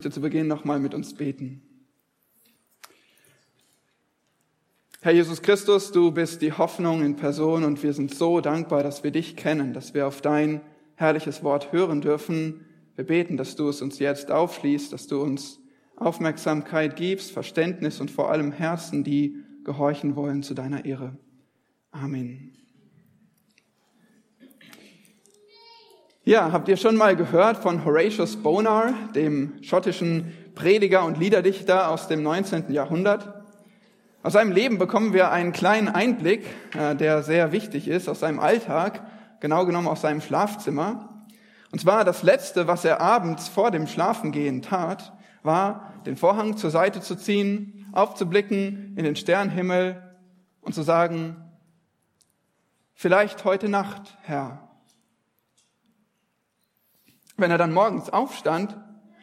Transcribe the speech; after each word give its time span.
zu 0.00 0.20
Beginn 0.20 0.46
nochmal 0.46 0.78
mit 0.78 0.94
uns 0.94 1.12
beten. 1.14 1.60
Herr 5.00 5.10
Jesus 5.10 5.42
Christus, 5.42 5.90
du 5.90 6.12
bist 6.12 6.40
die 6.40 6.52
Hoffnung 6.52 7.02
in 7.02 7.16
Person 7.16 7.64
und 7.64 7.82
wir 7.82 7.92
sind 7.92 8.14
so 8.14 8.40
dankbar, 8.40 8.84
dass 8.84 9.02
wir 9.02 9.10
dich 9.10 9.34
kennen, 9.34 9.72
dass 9.72 9.94
wir 9.94 10.06
auf 10.06 10.20
dein 10.20 10.60
herrliches 10.94 11.42
Wort 11.42 11.72
hören 11.72 12.00
dürfen. 12.00 12.64
Wir 12.94 13.06
beten, 13.06 13.36
dass 13.36 13.56
du 13.56 13.68
es 13.68 13.82
uns 13.82 13.98
jetzt 13.98 14.30
aufschließt, 14.30 14.92
dass 14.92 15.08
du 15.08 15.20
uns 15.20 15.58
Aufmerksamkeit 15.96 16.94
gibst, 16.94 17.32
Verständnis 17.32 18.00
und 18.00 18.12
vor 18.12 18.30
allem 18.30 18.52
Herzen, 18.52 19.02
die 19.02 19.42
gehorchen 19.64 20.14
wollen 20.14 20.44
zu 20.44 20.54
deiner 20.54 20.84
Ehre. 20.84 21.16
Amen. 21.90 22.52
Ja, 26.28 26.52
habt 26.52 26.68
ihr 26.68 26.76
schon 26.76 26.96
mal 26.96 27.16
gehört 27.16 27.56
von 27.56 27.86
Horatius 27.86 28.36
Bonar, 28.36 28.92
dem 29.14 29.62
schottischen 29.62 30.34
Prediger 30.54 31.06
und 31.06 31.16
Liederdichter 31.16 31.88
aus 31.88 32.06
dem 32.06 32.22
19. 32.22 32.70
Jahrhundert? 32.70 33.32
Aus 34.22 34.34
seinem 34.34 34.52
Leben 34.52 34.76
bekommen 34.76 35.14
wir 35.14 35.30
einen 35.32 35.52
kleinen 35.52 35.88
Einblick, 35.88 36.44
äh, 36.76 36.94
der 36.94 37.22
sehr 37.22 37.50
wichtig 37.52 37.88
ist, 37.88 38.10
aus 38.10 38.20
seinem 38.20 38.40
Alltag, 38.40 39.06
genau 39.40 39.64
genommen 39.64 39.88
aus 39.88 40.02
seinem 40.02 40.20
Schlafzimmer. 40.20 41.24
Und 41.72 41.80
zwar 41.80 42.04
das 42.04 42.22
Letzte, 42.22 42.66
was 42.66 42.84
er 42.84 43.00
abends 43.00 43.48
vor 43.48 43.70
dem 43.70 43.86
Schlafengehen 43.86 44.60
tat, 44.60 45.14
war, 45.42 45.94
den 46.04 46.18
Vorhang 46.18 46.58
zur 46.58 46.68
Seite 46.68 47.00
zu 47.00 47.16
ziehen, 47.16 47.86
aufzublicken 47.92 48.92
in 48.98 49.04
den 49.04 49.16
Sternhimmel 49.16 50.02
und 50.60 50.74
zu 50.74 50.82
sagen, 50.82 51.36
vielleicht 52.92 53.46
heute 53.46 53.70
Nacht, 53.70 54.18
Herr, 54.24 54.67
wenn 57.38 57.50
er 57.50 57.58
dann 57.58 57.72
morgens 57.72 58.10
aufstand, 58.10 58.76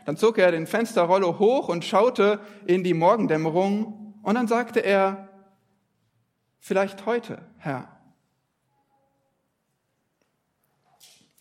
dann 0.05 0.18
zog 0.18 0.38
er 0.38 0.52
den 0.52 0.68
Fensterrollo 0.68 1.38
hoch 1.40 1.68
und 1.68 1.84
schaute 1.84 2.40
in 2.66 2.84
die 2.84 2.94
Morgendämmerung 2.94 4.16
und 4.24 4.35
dann 4.35 4.48
sagte 4.48 4.80
er, 4.80 5.30
vielleicht 6.60 7.05
heute, 7.05 7.41
Herr. 7.58 7.90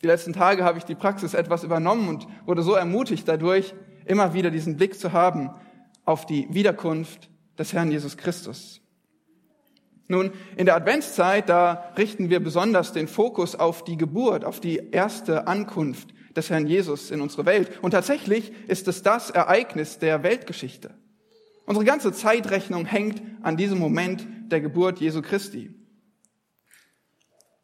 Die 0.03 0.07
letzten 0.07 0.33
Tage 0.35 0.65
habe 0.65 0.77
ich 0.79 0.85
die 0.85 0.95
Praxis 0.95 1.33
etwas 1.33 1.65
übernommen 1.65 2.09
und 2.09 2.27
wurde 2.45 2.63
so 2.63 2.75
ermutigt 2.75 3.27
dadurch, 3.27 3.75
immer 4.05 4.35
wieder 4.35 4.51
diesen 4.51 4.77
Blick 4.77 4.99
zu 4.99 5.13
haben 5.13 5.51
auf 6.05 6.27
die 6.27 6.53
Wiederkunft 6.53 7.31
des 7.59 7.73
Herrn 7.73 7.91
Jesus 7.91 8.17
Christus. 8.17 8.83
Nun, 10.07 10.33
in 10.57 10.67
der 10.67 10.77
Adventszeit, 10.77 11.49
da 11.49 11.93
richten 11.97 12.29
wir 12.29 12.41
besonders 12.41 12.93
den 12.93 13.09
Fokus 13.09 13.57
auf 13.57 13.85
die 13.85 13.97
Geburt, 13.97 14.45
auf 14.45 14.61
die 14.61 14.91
erste 14.91 15.47
Ankunft 15.47 16.14
des 16.37 16.51
Herrn 16.51 16.67
Jesus 16.67 17.11
in 17.11 17.21
unsere 17.21 17.47
Welt. 17.47 17.71
Und 17.83 17.93
tatsächlich 17.93 18.53
ist 18.69 18.89
es 18.89 19.03
das 19.03 19.31
Ereignis 19.31 19.99
der 19.99 20.23
Weltgeschichte. 20.23 20.95
Unsere 21.67 21.85
ganze 21.85 22.13
Zeitrechnung 22.13 22.85
hängt 22.85 23.23
an 23.43 23.57
diesem 23.57 23.79
Moment 23.79 24.27
der 24.51 24.61
Geburt 24.61 25.01
Jesu 25.01 25.23
Christi. 25.23 25.75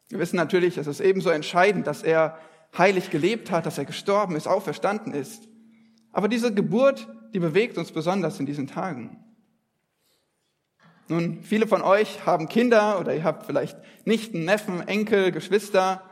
Wir 0.09 0.19
wissen 0.19 0.35
natürlich, 0.35 0.77
es 0.77 0.87
ist 0.87 0.99
ebenso 0.99 1.29
entscheidend, 1.29 1.87
dass 1.87 2.03
er 2.03 2.37
heilig 2.77 3.09
gelebt 3.09 3.51
hat, 3.51 3.65
dass 3.65 3.77
er 3.77 3.85
gestorben 3.85 4.35
ist, 4.35 4.47
auferstanden 4.47 5.13
ist. 5.13 5.47
Aber 6.11 6.27
diese 6.27 6.53
Geburt, 6.53 7.07
die 7.33 7.39
bewegt 7.39 7.77
uns 7.77 7.91
besonders 7.91 8.39
in 8.39 8.45
diesen 8.45 8.67
Tagen. 8.67 9.23
Nun, 11.07 11.43
viele 11.43 11.67
von 11.67 11.81
euch 11.81 12.25
haben 12.25 12.47
Kinder 12.47 12.99
oder 12.99 13.13
ihr 13.13 13.23
habt 13.23 13.45
vielleicht 13.45 13.77
Nichten, 14.05 14.45
Neffen, 14.45 14.87
Enkel, 14.87 15.31
Geschwister. 15.31 16.03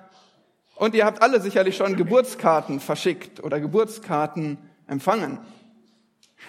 Und 0.79 0.95
ihr 0.95 1.05
habt 1.05 1.21
alle 1.21 1.41
sicherlich 1.41 1.75
schon 1.75 1.97
Geburtskarten 1.97 2.79
verschickt 2.79 3.43
oder 3.43 3.59
Geburtskarten 3.59 4.57
empfangen. 4.87 5.39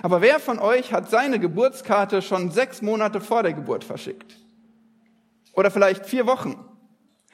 Aber 0.02 0.20
wer 0.20 0.38
von 0.38 0.60
euch 0.60 0.92
hat 0.92 1.10
seine 1.10 1.40
Geburtskarte 1.40 2.22
schon 2.22 2.52
sechs 2.52 2.80
Monate 2.80 3.20
vor 3.20 3.42
der 3.42 3.54
Geburt 3.54 3.82
verschickt? 3.82 4.36
Oder 5.54 5.72
vielleicht 5.72 6.06
vier 6.06 6.28
Wochen? 6.28 6.64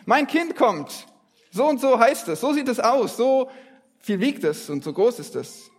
Mein 0.06 0.26
Kind 0.26 0.56
kommt. 0.56 1.06
So 1.50 1.66
und 1.66 1.82
so 1.82 1.98
heißt 1.98 2.28
es. 2.28 2.41
So 2.41 2.54
sieht 2.54 2.69
es 2.69 2.81
aus. 2.81 3.19
So 3.19 3.50
viel 3.98 4.21
wiegt 4.21 4.42
es 4.42 4.71
und 4.71 4.82
so 4.82 4.94
groß 4.94 5.19
ist 5.19 5.37
es. 5.37 5.71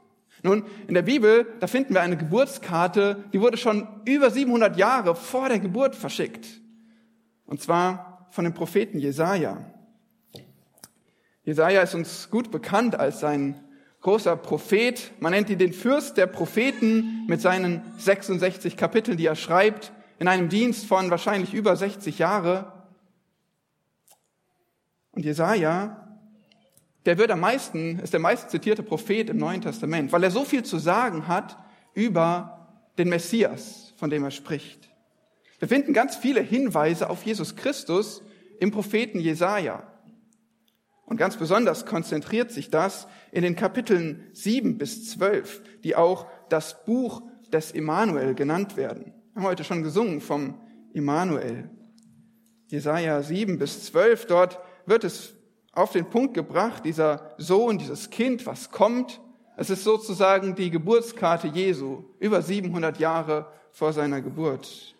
Nun, 0.44 0.66
in 0.88 0.94
der 0.94 1.02
Bibel, 1.02 1.48
da 1.60 1.66
finden 1.66 1.96
wir 1.96 2.02
eine 2.02 2.18
Geburtskarte, 2.18 3.24
die 3.34 3.42
wurde 3.42 3.58
schon 3.58 3.88
über 4.06 4.30
700 4.30 4.78
Jahre 4.78 5.16
vor 5.16 5.50
der 5.50 5.58
Geburt 5.58 5.96
verschickt. 5.96 6.46
Und 7.48 7.60
zwar 7.60 8.28
von 8.30 8.44
dem 8.44 8.54
Propheten 8.54 9.00
Jesaja. 9.00 9.74
Jesaja 11.48 11.82
ist 11.82 11.96
uns 11.96 12.30
gut 12.30 12.52
bekannt 12.52 13.00
als 13.00 13.24
ein 13.24 13.58
großer 14.02 14.36
Prophet. 14.36 15.14
Man 15.22 15.32
nennt 15.32 15.50
ihn 15.50 15.58
den 15.58 15.72
Fürst 15.72 16.18
der 16.18 16.28
Propheten 16.28 17.26
mit 17.26 17.40
seinen 17.40 17.82
66 18.00 18.76
Kapiteln, 18.76 19.16
die 19.16 19.28
er 19.28 19.38
schreibt, 19.38 19.94
in 20.20 20.28
einem 20.28 20.50
Dienst 20.50 20.88
von 20.88 21.10
wahrscheinlich 21.10 21.54
über 21.54 21.78
60 21.78 22.20
Jahre. 22.20 22.74
Und 25.12 25.24
Jesaja, 25.24 26.20
der 27.06 27.18
wird 27.18 27.32
am 27.32 27.40
meisten, 27.40 28.00
ist 28.00 28.12
der 28.12 28.20
meist 28.20 28.50
zitierte 28.50 28.84
Prophet 28.84 29.30
im 29.30 29.38
Neuen 29.38 29.62
Testament, 29.62 30.12
weil 30.12 30.26
er 30.26 30.32
so 30.32 30.44
viel 30.44 30.64
zu 30.64 30.80
sagen 30.80 31.30
hat 31.30 31.58
über 31.94 32.68
den 32.98 33.08
Messias, 33.08 33.94
von 33.96 34.10
dem 34.10 34.26
er 34.26 34.32
spricht. 34.32 34.90
Wir 35.60 35.70
finden 35.70 35.94
ganz 35.94 36.18
viele 36.18 36.42
Hinweise 36.42 37.10
auf 37.10 37.24
Jesus 37.24 37.56
Christus 37.56 38.22
im 38.60 38.72
Propheten 38.72 39.22
Jesaja. 39.22 39.88
Und 41.08 41.16
ganz 41.16 41.38
besonders 41.38 41.86
konzentriert 41.86 42.52
sich 42.52 42.70
das 42.70 43.08
in 43.32 43.42
den 43.42 43.56
Kapiteln 43.56 44.28
7 44.34 44.78
bis 44.78 45.10
12, 45.10 45.64
die 45.84 45.96
auch 45.96 46.28
das 46.50 46.84
Buch 46.84 47.22
des 47.52 47.72
Immanuel 47.72 48.36
genannt 48.36 48.76
werden. 48.76 49.14
Wir 49.34 49.42
haben 49.42 49.48
heute 49.48 49.64
schon 49.64 49.84
gesungen 49.84 50.20
vom 50.20 50.60
Immanuel. 50.94 51.70
Jesaja 52.68 53.24
7 53.24 53.58
bis 53.58 53.86
12, 53.86 54.26
dort 54.26 54.60
wird 54.86 55.06
es 55.06 55.34
auf 55.72 55.94
den 55.94 56.10
Punkt 56.10 56.34
gebracht, 56.34 56.84
dieser 56.84 57.34
Sohn, 57.38 57.78
dieses 57.78 58.10
Kind, 58.10 58.46
was 58.46 58.72
kommt. 58.72 59.22
Es 59.56 59.70
ist 59.70 59.86
sozusagen 59.86 60.56
die 60.56 60.72
Geburtskarte 60.72 61.48
Jesu, 61.48 62.04
über 62.20 62.42
700 62.42 63.00
Jahre 63.00 63.48
vor 63.72 63.94
seiner 63.94 64.22
Geburt. 64.22 64.94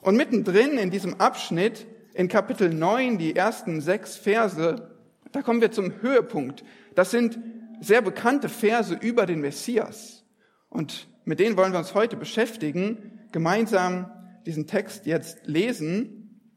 Und 0.00 0.16
mittendrin 0.16 0.76
in 0.76 0.90
diesem 0.90 1.20
Abschnitt 1.20 1.86
in 2.18 2.26
Kapitel 2.26 2.74
9, 2.74 3.16
die 3.16 3.36
ersten 3.36 3.80
sechs 3.80 4.16
Verse, 4.16 4.90
da 5.30 5.40
kommen 5.40 5.60
wir 5.60 5.70
zum 5.70 6.02
Höhepunkt. 6.02 6.64
Das 6.96 7.12
sind 7.12 7.38
sehr 7.80 8.02
bekannte 8.02 8.48
Verse 8.48 8.92
über 8.92 9.24
den 9.24 9.40
Messias. 9.40 10.24
Und 10.68 11.06
mit 11.24 11.38
denen 11.38 11.56
wollen 11.56 11.70
wir 11.70 11.78
uns 11.78 11.94
heute 11.94 12.16
beschäftigen, 12.16 13.20
gemeinsam 13.30 14.10
diesen 14.46 14.66
Text 14.66 15.06
jetzt 15.06 15.46
lesen. 15.46 16.50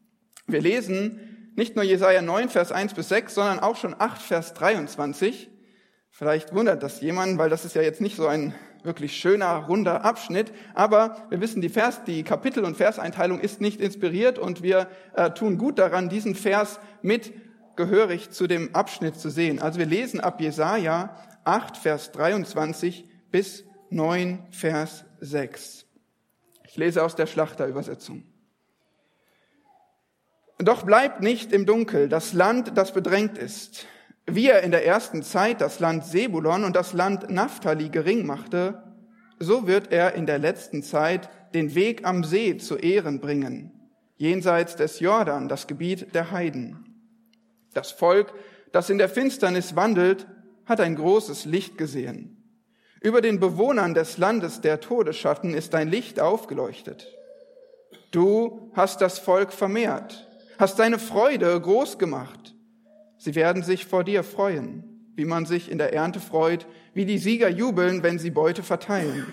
Wir 0.48 0.60
lesen 0.60 1.52
nicht 1.54 1.76
nur 1.76 1.84
Jesaja 1.84 2.22
9, 2.22 2.48
Vers 2.48 2.72
1 2.72 2.94
bis 2.94 3.08
6, 3.10 3.32
sondern 3.32 3.60
auch 3.60 3.76
schon 3.76 3.94
8, 3.96 4.20
Vers 4.20 4.54
23. 4.54 5.48
Vielleicht 6.10 6.52
wundert 6.56 6.82
das 6.82 7.00
jemanden, 7.00 7.38
weil 7.38 7.50
das 7.50 7.64
ist 7.64 7.76
ja 7.76 7.82
jetzt 7.82 8.00
nicht 8.00 8.16
so 8.16 8.26
ein 8.26 8.52
wirklich 8.84 9.16
schöner, 9.16 9.56
runder 9.66 10.04
Abschnitt. 10.04 10.52
Aber 10.74 11.16
wir 11.30 11.40
wissen, 11.40 11.60
die 11.60 11.68
Vers, 11.68 12.04
die 12.04 12.22
Kapitel- 12.22 12.64
und 12.64 12.76
Verseinteilung 12.76 13.40
ist 13.40 13.60
nicht 13.60 13.80
inspiriert 13.80 14.38
und 14.38 14.62
wir 14.62 14.88
äh, 15.14 15.30
tun 15.30 15.58
gut 15.58 15.78
daran, 15.78 16.08
diesen 16.08 16.34
Vers 16.34 16.80
mit 17.02 17.32
gehörig 17.76 18.30
zu 18.30 18.46
dem 18.46 18.74
Abschnitt 18.74 19.16
zu 19.16 19.30
sehen. 19.30 19.60
Also 19.60 19.78
wir 19.78 19.86
lesen 19.86 20.20
ab 20.20 20.40
Jesaja 20.40 21.16
8, 21.44 21.76
Vers 21.76 22.12
23 22.12 23.08
bis 23.30 23.64
9, 23.90 24.46
Vers 24.50 25.04
6. 25.20 25.86
Ich 26.68 26.76
lese 26.76 27.02
aus 27.02 27.16
der 27.16 27.26
Schlachterübersetzung. 27.26 28.24
Doch 30.58 30.84
bleibt 30.84 31.20
nicht 31.20 31.52
im 31.52 31.66
Dunkel 31.66 32.08
das 32.08 32.32
Land, 32.32 32.72
das 32.76 32.92
bedrängt 32.92 33.36
ist. 33.36 33.86
Wie 34.26 34.48
er 34.48 34.62
in 34.62 34.70
der 34.70 34.86
ersten 34.86 35.22
Zeit 35.22 35.60
das 35.60 35.80
Land 35.80 36.04
Sebulon 36.04 36.64
und 36.64 36.76
das 36.76 36.92
Land 36.92 37.28
Naphtali 37.30 37.88
gering 37.88 38.24
machte, 38.24 38.82
so 39.38 39.66
wird 39.66 39.92
er 39.92 40.14
in 40.14 40.26
der 40.26 40.38
letzten 40.38 40.82
Zeit 40.82 41.28
den 41.54 41.74
Weg 41.74 42.06
am 42.06 42.22
See 42.24 42.56
zu 42.56 42.76
Ehren 42.76 43.20
bringen, 43.20 43.72
jenseits 44.16 44.76
des 44.76 45.00
Jordan, 45.00 45.48
das 45.48 45.66
Gebiet 45.66 46.14
der 46.14 46.30
Heiden. 46.30 46.86
Das 47.74 47.90
Volk, 47.90 48.32
das 48.70 48.90
in 48.90 48.98
der 48.98 49.08
Finsternis 49.08 49.74
wandelt, 49.74 50.26
hat 50.66 50.80
ein 50.80 50.94
großes 50.94 51.44
Licht 51.44 51.76
gesehen. 51.76 52.38
Über 53.00 53.20
den 53.20 53.40
Bewohnern 53.40 53.94
des 53.94 54.16
Landes 54.18 54.60
der 54.60 54.80
Todesschatten 54.80 55.54
ist 55.54 55.74
dein 55.74 55.88
Licht 55.88 56.20
aufgeleuchtet. 56.20 57.08
Du 58.12 58.70
hast 58.74 59.00
das 59.00 59.18
Volk 59.18 59.52
vermehrt, 59.52 60.28
hast 60.58 60.78
deine 60.78 61.00
Freude 61.00 61.60
groß 61.60 61.98
gemacht. 61.98 62.54
Sie 63.22 63.36
werden 63.36 63.62
sich 63.62 63.86
vor 63.86 64.02
dir 64.02 64.24
freuen, 64.24 64.82
wie 65.14 65.24
man 65.24 65.46
sich 65.46 65.70
in 65.70 65.78
der 65.78 65.94
Ernte 65.94 66.18
freut, 66.18 66.66
wie 66.92 67.04
die 67.04 67.18
Sieger 67.18 67.48
jubeln, 67.48 68.02
wenn 68.02 68.18
sie 68.18 68.32
Beute 68.32 68.64
verteilen. 68.64 69.28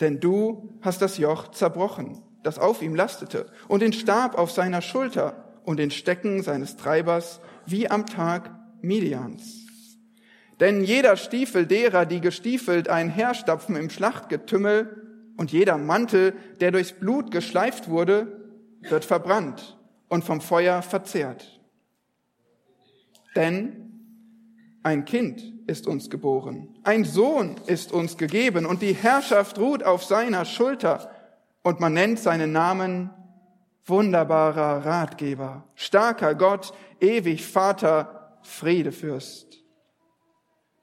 Denn 0.00 0.20
du 0.20 0.78
hast 0.82 1.02
das 1.02 1.18
Joch 1.18 1.50
zerbrochen, 1.50 2.22
das 2.44 2.60
auf 2.60 2.82
ihm 2.82 2.94
lastete, 2.94 3.50
und 3.66 3.82
den 3.82 3.92
Stab 3.92 4.38
auf 4.38 4.52
seiner 4.52 4.82
Schulter 4.82 5.58
und 5.64 5.80
den 5.80 5.90
Stecken 5.90 6.44
seines 6.44 6.76
Treibers, 6.76 7.40
wie 7.66 7.90
am 7.90 8.06
Tag 8.06 8.56
Midians. 8.82 9.66
Denn 10.60 10.84
jeder 10.84 11.16
Stiefel 11.16 11.66
derer, 11.66 12.06
die 12.06 12.20
gestiefelt 12.20 12.88
einherstapfen 12.88 13.74
im 13.74 13.90
Schlachtgetümmel, 13.90 15.32
und 15.36 15.50
jeder 15.50 15.76
Mantel, 15.76 16.34
der 16.60 16.70
durchs 16.70 16.92
Blut 16.92 17.32
geschleift 17.32 17.88
wurde, 17.88 18.46
wird 18.80 19.04
verbrannt 19.04 19.76
und 20.08 20.22
vom 20.22 20.40
Feuer 20.40 20.82
verzehrt. 20.82 21.55
Denn 23.36 23.92
ein 24.82 25.04
Kind 25.04 25.52
ist 25.66 25.86
uns 25.86 26.10
geboren, 26.10 26.76
ein 26.82 27.04
Sohn 27.04 27.56
ist 27.66 27.92
uns 27.92 28.16
gegeben 28.16 28.66
und 28.66 28.82
die 28.82 28.94
Herrschaft 28.94 29.58
ruht 29.58 29.82
auf 29.82 30.04
seiner 30.04 30.44
Schulter 30.44 31.10
und 31.62 31.80
man 31.80 31.92
nennt 31.92 32.18
seinen 32.18 32.52
Namen 32.52 33.10
wunderbarer 33.84 34.86
Ratgeber, 34.86 35.64
starker 35.74 36.34
Gott, 36.34 36.72
ewig 37.00 37.46
Vater, 37.46 38.38
Friedefürst. 38.42 39.62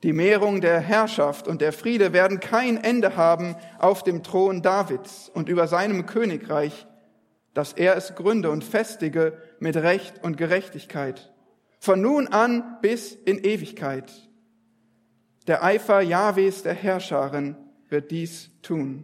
Die 0.03 0.13
Mehrung 0.13 0.59
der 0.59 0.79
Herrschaft 0.79 1.47
und 1.47 1.61
der 1.61 1.71
Friede 1.71 2.13
werden 2.13 2.39
kein 2.39 2.77
Ende 2.77 3.15
haben 3.15 3.55
auf 3.79 4.03
dem 4.03 4.21
Thron 4.21 4.61
Davids 4.61 5.29
und 5.33 5.47
über 5.47 5.67
seinem 5.67 6.05
Königreich, 6.05 6.85
dass 7.53 7.73
er 7.73 7.95
es 7.95 8.15
gründe 8.15 8.51
und 8.51 8.63
festige 8.63 9.37
mit 9.59 9.77
Recht 9.77 10.21
und 10.23 10.37
Gerechtigkeit, 10.37 11.32
von 11.83 11.99
nun 11.99 12.29
an 12.29 12.77
bis 12.81 13.11
in 13.11 13.43
Ewigkeit. 13.43 14.09
Der 15.47 15.65
Eifer 15.65 15.99
Jahwes 15.99 16.63
der 16.63 16.73
Herrscherin 16.73 17.57
wird 17.89 18.09
dies 18.09 18.51
tun. 18.61 19.03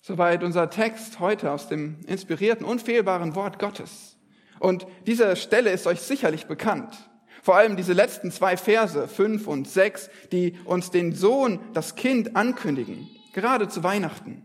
Soweit 0.00 0.42
unser 0.42 0.70
Text 0.70 1.20
heute 1.20 1.50
aus 1.50 1.68
dem 1.68 2.00
inspirierten, 2.06 2.64
unfehlbaren 2.64 3.34
Wort 3.34 3.58
Gottes. 3.58 4.16
Und 4.58 4.86
diese 5.06 5.36
Stelle 5.36 5.68
ist 5.68 5.86
euch 5.86 6.00
sicherlich 6.00 6.46
bekannt. 6.46 6.94
Vor 7.42 7.56
allem 7.56 7.76
diese 7.76 7.92
letzten 7.92 8.30
zwei 8.30 8.56
Verse, 8.56 9.06
fünf 9.06 9.46
und 9.48 9.68
sechs, 9.68 10.08
die 10.32 10.58
uns 10.64 10.90
den 10.90 11.14
Sohn, 11.14 11.60
das 11.74 11.94
Kind 11.94 12.36
ankündigen, 12.36 13.06
gerade 13.34 13.68
zu 13.68 13.82
Weihnachten. 13.82 14.44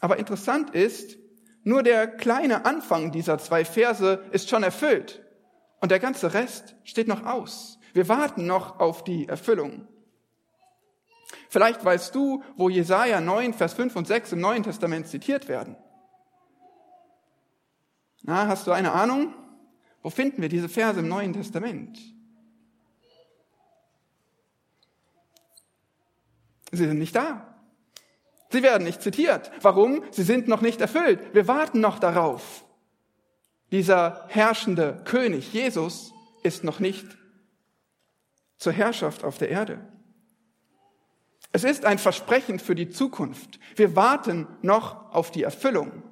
Aber 0.00 0.18
interessant 0.18 0.70
ist, 0.70 1.18
nur 1.66 1.82
der 1.82 2.06
kleine 2.06 2.64
Anfang 2.64 3.10
dieser 3.10 3.38
zwei 3.38 3.64
Verse 3.64 4.22
ist 4.30 4.48
schon 4.48 4.62
erfüllt 4.62 5.20
und 5.80 5.90
der 5.90 5.98
ganze 5.98 6.32
Rest 6.32 6.76
steht 6.84 7.08
noch 7.08 7.26
aus. 7.26 7.80
Wir 7.92 8.08
warten 8.08 8.46
noch 8.46 8.78
auf 8.78 9.02
die 9.02 9.26
Erfüllung. 9.26 9.88
Vielleicht 11.48 11.84
weißt 11.84 12.14
du, 12.14 12.44
wo 12.56 12.68
Jesaja 12.68 13.20
9, 13.20 13.52
Vers 13.52 13.74
5 13.74 13.96
und 13.96 14.06
6 14.06 14.34
im 14.34 14.40
Neuen 14.40 14.62
Testament 14.62 15.08
zitiert 15.08 15.48
werden. 15.48 15.74
Na, 18.22 18.46
hast 18.46 18.68
du 18.68 18.70
eine 18.70 18.92
Ahnung? 18.92 19.34
Wo 20.02 20.10
finden 20.10 20.42
wir 20.42 20.48
diese 20.48 20.68
Verse 20.68 21.00
im 21.00 21.08
Neuen 21.08 21.32
Testament? 21.32 21.98
Sie 26.70 26.86
sind 26.86 27.00
nicht 27.00 27.16
da. 27.16 27.55
Sie 28.50 28.62
werden 28.62 28.84
nicht 28.84 29.02
zitiert. 29.02 29.50
Warum? 29.62 30.02
Sie 30.10 30.22
sind 30.22 30.48
noch 30.48 30.60
nicht 30.60 30.80
erfüllt. 30.80 31.34
Wir 31.34 31.48
warten 31.48 31.80
noch 31.80 31.98
darauf. 31.98 32.64
Dieser 33.72 34.26
herrschende 34.28 35.02
König 35.04 35.52
Jesus 35.52 36.12
ist 36.42 36.62
noch 36.62 36.78
nicht 36.78 37.06
zur 38.58 38.72
Herrschaft 38.72 39.24
auf 39.24 39.38
der 39.38 39.50
Erde. 39.50 39.80
Es 41.52 41.64
ist 41.64 41.84
ein 41.84 41.98
Versprechen 41.98 42.58
für 42.58 42.74
die 42.74 42.90
Zukunft. 42.90 43.58
Wir 43.76 43.96
warten 43.96 44.46
noch 44.62 45.12
auf 45.12 45.30
die 45.30 45.42
Erfüllung. 45.42 46.02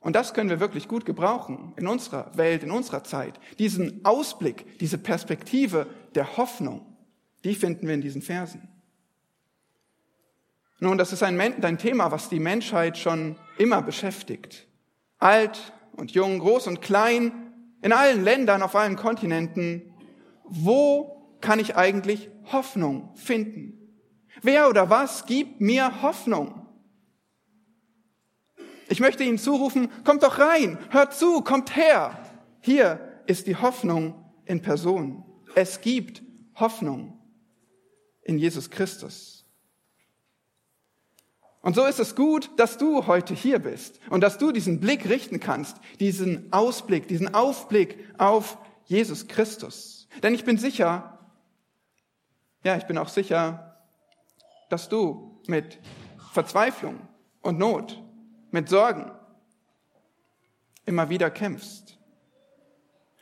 Und 0.00 0.14
das 0.14 0.32
können 0.32 0.50
wir 0.50 0.60
wirklich 0.60 0.86
gut 0.86 1.04
gebrauchen 1.04 1.72
in 1.76 1.86
unserer 1.86 2.36
Welt, 2.36 2.62
in 2.62 2.70
unserer 2.70 3.02
Zeit. 3.02 3.40
Diesen 3.58 4.04
Ausblick, 4.04 4.78
diese 4.78 4.98
Perspektive 4.98 5.86
der 6.14 6.36
Hoffnung, 6.36 6.86
die 7.44 7.54
finden 7.54 7.86
wir 7.86 7.94
in 7.94 8.00
diesen 8.00 8.22
Versen. 8.22 8.68
Nun, 10.80 10.96
das 10.96 11.12
ist 11.12 11.22
ein, 11.22 11.40
ein 11.40 11.78
Thema, 11.78 12.12
was 12.12 12.28
die 12.28 12.38
Menschheit 12.38 12.98
schon 12.98 13.36
immer 13.56 13.82
beschäftigt. 13.82 14.68
Alt 15.18 15.72
und 15.92 16.12
jung, 16.12 16.38
groß 16.38 16.68
und 16.68 16.80
klein, 16.80 17.52
in 17.82 17.92
allen 17.92 18.22
Ländern, 18.22 18.62
auf 18.62 18.76
allen 18.76 18.96
Kontinenten. 18.96 19.92
Wo 20.44 21.36
kann 21.40 21.58
ich 21.58 21.76
eigentlich 21.76 22.30
Hoffnung 22.52 23.14
finden? 23.16 23.74
Wer 24.42 24.68
oder 24.68 24.88
was 24.88 25.26
gibt 25.26 25.60
mir 25.60 26.02
Hoffnung? 26.02 26.66
Ich 28.88 29.00
möchte 29.00 29.24
Ihnen 29.24 29.38
zurufen, 29.38 29.90
kommt 30.04 30.22
doch 30.22 30.38
rein, 30.38 30.78
hört 30.90 31.12
zu, 31.12 31.42
kommt 31.42 31.76
her. 31.76 32.18
Hier 32.60 33.22
ist 33.26 33.46
die 33.46 33.56
Hoffnung 33.56 34.24
in 34.46 34.62
Person. 34.62 35.24
Es 35.54 35.80
gibt 35.80 36.22
Hoffnung 36.54 37.20
in 38.22 38.38
Jesus 38.38 38.70
Christus. 38.70 39.37
Und 41.68 41.74
so 41.74 41.84
ist 41.84 42.00
es 42.00 42.16
gut, 42.16 42.50
dass 42.56 42.78
du 42.78 43.06
heute 43.06 43.34
hier 43.34 43.58
bist 43.58 44.00
und 44.08 44.22
dass 44.22 44.38
du 44.38 44.52
diesen 44.52 44.80
Blick 44.80 45.06
richten 45.06 45.38
kannst, 45.38 45.76
diesen 46.00 46.50
Ausblick, 46.50 47.08
diesen 47.08 47.34
Aufblick 47.34 47.98
auf 48.16 48.56
Jesus 48.86 49.28
Christus. 49.28 50.08
Denn 50.22 50.32
ich 50.32 50.46
bin 50.46 50.56
sicher, 50.56 51.18
ja, 52.64 52.78
ich 52.78 52.84
bin 52.84 52.96
auch 52.96 53.10
sicher, 53.10 53.76
dass 54.70 54.88
du 54.88 55.42
mit 55.46 55.78
Verzweiflung 56.32 57.06
und 57.42 57.58
Not 57.58 58.02
mit 58.50 58.70
Sorgen 58.70 59.10
immer 60.86 61.10
wieder 61.10 61.30
kämpfst. 61.30 61.98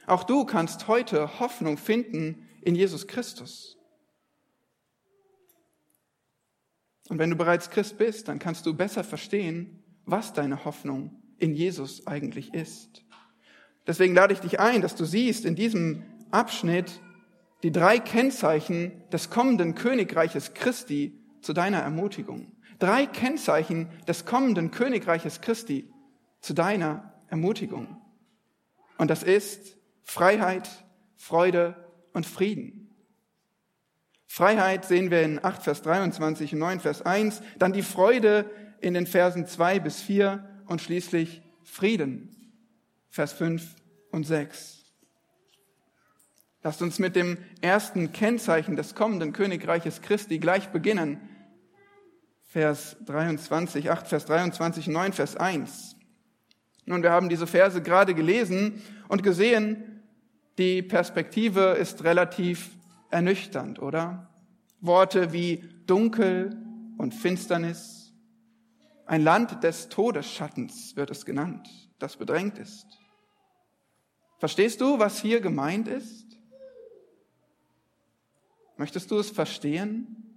Auch 0.06 0.22
du 0.22 0.44
kannst 0.44 0.86
heute 0.86 1.40
Hoffnung 1.40 1.78
finden 1.78 2.48
in 2.62 2.76
Jesus 2.76 3.08
Christus. 3.08 3.75
Und 7.08 7.18
wenn 7.18 7.30
du 7.30 7.36
bereits 7.36 7.70
Christ 7.70 7.98
bist, 7.98 8.28
dann 8.28 8.38
kannst 8.38 8.66
du 8.66 8.74
besser 8.74 9.04
verstehen, 9.04 9.82
was 10.04 10.32
deine 10.32 10.64
Hoffnung 10.64 11.22
in 11.38 11.54
Jesus 11.54 12.06
eigentlich 12.06 12.54
ist. 12.54 13.04
Deswegen 13.86 14.14
lade 14.14 14.32
ich 14.32 14.40
dich 14.40 14.58
ein, 14.58 14.82
dass 14.82 14.96
du 14.96 15.04
siehst 15.04 15.44
in 15.44 15.54
diesem 15.54 16.02
Abschnitt 16.30 17.00
die 17.62 17.70
drei 17.70 17.98
Kennzeichen 17.98 19.02
des 19.12 19.30
kommenden 19.30 19.74
Königreiches 19.74 20.54
Christi 20.54 21.18
zu 21.40 21.52
deiner 21.52 21.78
Ermutigung. 21.78 22.52
Drei 22.78 23.06
Kennzeichen 23.06 23.88
des 24.06 24.26
kommenden 24.26 24.70
Königreiches 24.70 25.40
Christi 25.40 25.90
zu 26.40 26.52
deiner 26.52 27.14
Ermutigung. 27.28 28.00
Und 28.98 29.10
das 29.10 29.22
ist 29.22 29.76
Freiheit, 30.02 30.68
Freude 31.16 31.76
und 32.12 32.26
Frieden. 32.26 32.85
Freiheit 34.26 34.84
sehen 34.84 35.10
wir 35.10 35.22
in 35.22 35.42
8 35.42 35.62
Vers 35.62 35.82
23 35.82 36.52
und 36.52 36.58
9 36.58 36.80
Vers 36.80 37.02
1, 37.02 37.42
dann 37.58 37.72
die 37.72 37.82
Freude 37.82 38.50
in 38.80 38.94
den 38.94 39.06
Versen 39.06 39.46
2 39.46 39.80
bis 39.80 40.02
4 40.02 40.44
und 40.66 40.82
schließlich 40.82 41.42
Frieden, 41.62 42.52
Vers 43.08 43.32
5 43.32 43.62
und 44.10 44.24
6. 44.24 44.84
Lasst 46.62 46.82
uns 46.82 46.98
mit 46.98 47.14
dem 47.14 47.38
ersten 47.60 48.12
Kennzeichen 48.12 48.74
des 48.74 48.94
kommenden 48.94 49.32
Königreiches 49.32 50.02
Christi 50.02 50.38
gleich 50.38 50.70
beginnen. 50.70 51.20
Vers 52.42 52.96
23, 53.06 53.90
8 53.90 54.08
Vers 54.08 54.26
23, 54.26 54.88
9 54.88 55.12
Vers 55.12 55.36
1. 55.36 55.96
Nun, 56.84 57.02
wir 57.02 57.12
haben 57.12 57.28
diese 57.28 57.46
Verse 57.46 57.82
gerade 57.82 58.14
gelesen 58.14 58.82
und 59.08 59.22
gesehen, 59.22 60.02
die 60.58 60.82
Perspektive 60.82 61.76
ist 61.78 62.04
relativ 62.04 62.70
ernüchternd, 63.16 63.80
oder? 63.80 64.28
Worte 64.80 65.32
wie 65.32 65.64
dunkel 65.86 66.54
und 66.98 67.14
Finsternis. 67.14 68.12
Ein 69.06 69.22
Land 69.22 69.64
des 69.64 69.88
Todesschattens 69.88 70.96
wird 70.96 71.10
es 71.10 71.24
genannt, 71.24 71.66
das 71.98 72.18
bedrängt 72.18 72.58
ist. 72.58 72.86
Verstehst 74.38 74.82
du, 74.82 74.98
was 74.98 75.18
hier 75.18 75.40
gemeint 75.40 75.88
ist? 75.88 76.26
Möchtest 78.76 79.10
du 79.10 79.18
es 79.18 79.30
verstehen? 79.30 80.34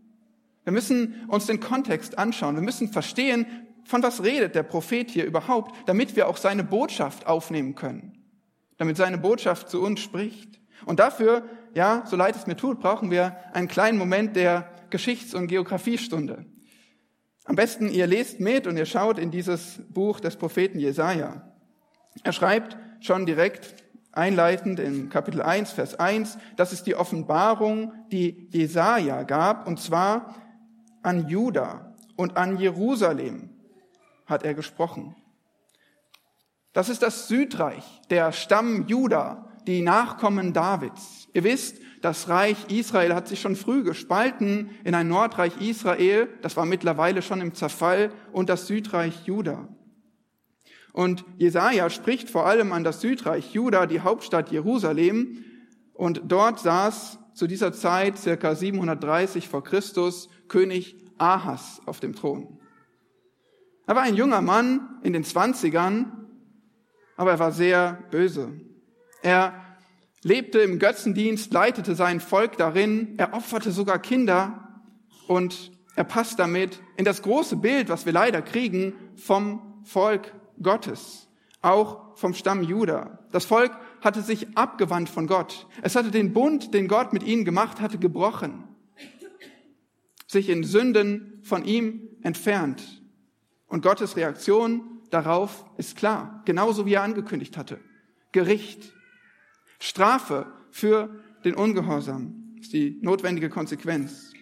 Wir 0.64 0.72
müssen 0.72 1.26
uns 1.28 1.48
den 1.48 1.60
Kontext 1.60 2.18
anschauen. 2.18 2.56
Wir 2.56 2.62
müssen 2.62 2.88
verstehen, 2.94 3.46
von 3.84 4.02
was 4.04 4.24
redet 4.24 4.56
der 4.56 4.64
Prophet 4.64 5.12
hier 5.12 5.26
überhaupt, 5.26 5.76
damit 5.86 6.16
wir 6.16 6.30
auch 6.30 6.38
seine 6.38 6.64
Botschaft 6.64 7.28
aufnehmen 7.28 7.76
können. 7.76 8.24
Damit 8.78 8.96
seine 8.96 9.18
Botschaft 9.18 9.70
zu 9.70 9.82
uns 9.82 10.00
spricht. 10.00 10.62
Und 10.86 11.00
dafür, 11.00 11.44
ja, 11.80 12.04
so 12.06 12.18
leid 12.18 12.36
es 12.36 12.46
mir 12.46 12.58
tut, 12.58 12.82
brauchen 12.82 13.10
wir 13.10 13.38
einen 13.54 13.70
kleinen 13.70 13.98
Moment 13.98 14.36
der 14.36 14.70
Geschichts- 14.90 15.34
und 15.34 15.48
Geografiestunde. 15.48 16.46
Am 17.46 17.56
besten 17.56 17.88
ihr 17.88 18.06
lest 18.06 18.42
mit 18.42 18.68
und 18.68 18.76
ihr 18.76 18.86
schaut 18.86 19.18
in 19.18 19.32
dieses 19.32 19.80
Buch 19.88 20.20
des 20.20 20.36
Propheten 20.36 20.78
Jesaja. 20.78 21.50
Er 22.22 22.34
schreibt 22.34 22.78
schon 23.00 23.26
direkt 23.26 23.76
einleitend 24.12 24.82
in 24.82 25.08
Kapitel 25.08 25.42
1, 25.42 25.72
Vers 25.72 25.96
1, 25.96 26.38
das 26.58 26.74
ist 26.74 26.84
die 26.84 26.96
Offenbarung, 26.96 27.94
die 28.12 28.50
Jesaja 28.52 29.24
gab, 29.24 29.66
und 29.66 29.80
zwar 29.80 30.36
an 31.02 31.30
Juda 31.30 31.96
und 32.18 32.36
an 32.36 32.58
Jerusalem 32.58 33.52
hat 34.26 34.44
er 34.44 34.54
gesprochen. 34.54 35.16
Das 36.74 36.90
ist 36.90 37.04
das 37.04 37.30
Südreich, 37.30 38.02
der 38.10 38.34
Stamm 38.34 38.86
Juda, 38.88 39.49
die 39.70 39.82
Nachkommen 39.82 40.54
Davids. 40.54 41.28
Ihr 41.34 41.44
wisst, 41.44 41.78
das 42.02 42.30
Reich 42.30 42.58
Israel 42.70 43.14
hat 43.14 43.28
sich 43.28 43.42
schon 43.42 43.56
früh 43.56 43.84
gespalten 43.84 44.72
in 44.84 44.96
ein 44.96 45.08
Nordreich 45.08 45.62
Israel, 45.62 46.30
das 46.42 46.58
war 46.58 46.66
mittlerweile 46.66 47.22
schon 47.22 47.42
im 47.42 47.54
Zerfall, 47.54 48.12
und 48.32 48.50
das 48.50 48.68
Südreich 48.68 49.26
Juda. 49.26 49.68
Und 50.94 51.26
Jesaja 51.38 51.90
spricht 51.90 52.30
vor 52.30 52.46
allem 52.46 52.72
an 52.74 52.84
das 52.84 53.02
Südreich 53.02 53.54
Juda, 53.54 53.86
die 53.86 54.02
Hauptstadt 54.02 54.52
Jerusalem, 54.52 55.46
und 55.94 56.24
dort 56.28 56.60
saß 56.60 57.20
zu 57.34 57.46
dieser 57.46 57.74
Zeit, 57.74 58.18
circa 58.18 58.56
730 58.56 59.50
vor 59.50 59.64
Christus, 59.64 60.30
König 60.48 60.96
Ahas 61.18 61.82
auf 61.86 62.00
dem 62.00 62.16
Thron. 62.16 62.60
Er 63.86 63.96
war 63.96 64.04
ein 64.04 64.16
junger 64.16 64.42
Mann 64.42 65.00
in 65.04 65.14
den 65.14 65.24
Zwanzigern, 65.24 66.28
aber 67.18 67.32
er 67.32 67.40
war 67.40 67.52
sehr 67.52 68.04
böse. 68.12 68.54
Er 69.22 69.54
lebte 70.24 70.60
im 70.60 70.80
Götzendienst, 70.80 71.54
leitete 71.54 71.96
sein 71.96 72.20
Volk 72.20 72.58
darin, 72.58 73.16
er 73.18 73.34
opferte 73.34 73.72
sogar 73.72 74.00
Kinder 74.00 74.82
und 75.28 75.72
er 75.96 76.04
passt 76.04 76.40
damit 76.40 76.82
in 76.98 77.06
das 77.06 77.22
große 77.22 77.58
Bild, 77.58 77.90
was 77.90 78.06
wir 78.06 78.14
leider 78.14 78.42
kriegen 78.42 78.94
vom 79.16 79.82
Volk 79.84 80.34
Gottes, 80.62 81.28
auch 81.62 82.16
vom 82.18 82.34
Stamm 82.34 82.64
Juda. 82.64 83.20
Das 83.32 83.46
Volk 83.46 83.72
hatte 84.02 84.22
sich 84.22 84.58
abgewandt 84.58 85.10
von 85.10 85.28
Gott. 85.28 85.68
Es 85.82 85.96
hatte 85.96 86.12
den 86.12 86.34
Bund, 86.34 86.74
den 86.74 86.88
Gott 86.88 87.14
mit 87.14 87.24
ihnen 87.24 87.46
gemacht 87.46 87.82
hatte, 87.82 87.98
gebrochen, 87.98 88.64
sich 90.28 90.50
in 90.50 90.64
Sünden 90.64 91.42
von 91.44 91.66
ihm 91.66 92.10
entfernt. 92.22 93.02
Und 93.68 93.84
Gottes 93.84 94.16
Reaktion 94.16 95.02
darauf 95.10 95.66
ist 95.78 95.96
klar, 95.96 96.42
genauso 96.46 96.86
wie 96.86 96.94
er 96.94 97.04
angekündigt 97.04 97.58
hatte. 97.58 97.80
Gericht, 98.32 98.94
Strafe 99.80 100.46
für 100.72 101.10
den 101.44 101.56
Ungehorsam 101.56 102.56
ist 102.60 102.74
die 102.74 103.00
notwendige 103.02 103.50
Konsequenz. 103.50 104.34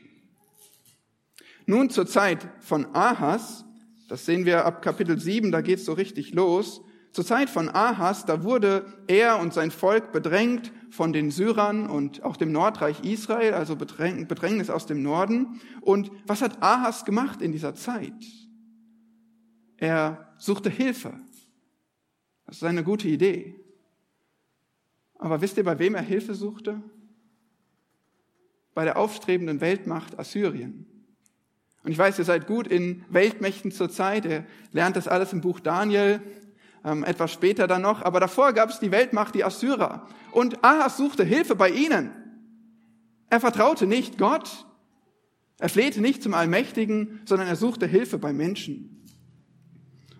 Nun 1.65 1.89
zur 1.89 2.07
Zeit 2.07 2.47
von 2.59 2.95
Ahas, 2.95 3.65
das 4.07 4.25
sehen 4.25 4.45
wir 4.45 4.65
ab 4.65 4.81
Kapitel 4.81 5.19
7, 5.19 5.51
da 5.51 5.61
geht's 5.61 5.85
so 5.85 5.93
richtig 5.93 6.33
los. 6.33 6.81
Zur 7.11 7.25
Zeit 7.25 7.49
von 7.49 7.69
Ahas, 7.69 8.25
da 8.25 8.43
wurde 8.43 8.85
er 9.07 9.39
und 9.39 9.53
sein 9.53 9.71
Volk 9.71 10.11
bedrängt 10.11 10.71
von 10.89 11.13
den 11.13 11.31
Syrern 11.31 11.89
und 11.89 12.23
auch 12.23 12.37
dem 12.37 12.51
Nordreich 12.51 13.03
Israel, 13.03 13.53
also 13.53 13.75
Bedrängnis 13.75 14.69
aus 14.69 14.85
dem 14.85 15.03
Norden. 15.03 15.59
Und 15.81 16.11
was 16.25 16.41
hat 16.41 16.61
Ahas 16.63 17.05
gemacht 17.05 17.41
in 17.41 17.51
dieser 17.51 17.75
Zeit? 17.75 18.13
Er 19.77 20.33
suchte 20.37 20.69
Hilfe. 20.69 21.13
Das 22.45 22.57
ist 22.57 22.63
eine 22.63 22.83
gute 22.83 23.07
Idee. 23.07 23.66
Aber 25.19 25.41
wisst 25.41 25.57
ihr, 25.57 25.63
bei 25.63 25.79
wem 25.79 25.95
er 25.95 26.01
Hilfe 26.01 26.35
suchte? 26.35 26.81
Bei 28.73 28.85
der 28.85 28.97
aufstrebenden 28.97 29.61
Weltmacht 29.61 30.19
Assyrien. 30.19 30.85
Und 31.83 31.91
ich 31.91 31.97
weiß, 31.97 32.19
ihr 32.19 32.25
seid 32.25 32.47
gut 32.47 32.67
in 32.67 33.03
Weltmächten 33.09 33.71
zur 33.71 33.89
Zeit. 33.89 34.25
Ihr 34.25 34.45
lernt 34.71 34.95
das 34.95 35.07
alles 35.07 35.33
im 35.33 35.41
Buch 35.41 35.59
Daniel, 35.59 36.21
ähm, 36.83 37.03
etwas 37.03 37.31
später 37.31 37.65
dann 37.67 37.81
noch. 37.81 38.01
Aber 38.01 38.19
davor 38.19 38.53
gab 38.53 38.69
es 38.69 38.79
die 38.79 38.91
Weltmacht, 38.91 39.35
die 39.35 39.43
Assyrer. 39.43 40.07
Und 40.31 40.63
Ahas 40.63 40.97
suchte 40.97 41.23
Hilfe 41.23 41.55
bei 41.55 41.69
ihnen. 41.69 42.11
Er 43.29 43.39
vertraute 43.39 43.87
nicht 43.87 44.17
Gott. 44.17 44.65
Er 45.59 45.69
flehte 45.69 46.01
nicht 46.01 46.21
zum 46.21 46.33
Allmächtigen, 46.33 47.21
sondern 47.25 47.47
er 47.47 47.55
suchte 47.55 47.87
Hilfe 47.87 48.19
bei 48.19 48.31
Menschen. 48.31 49.05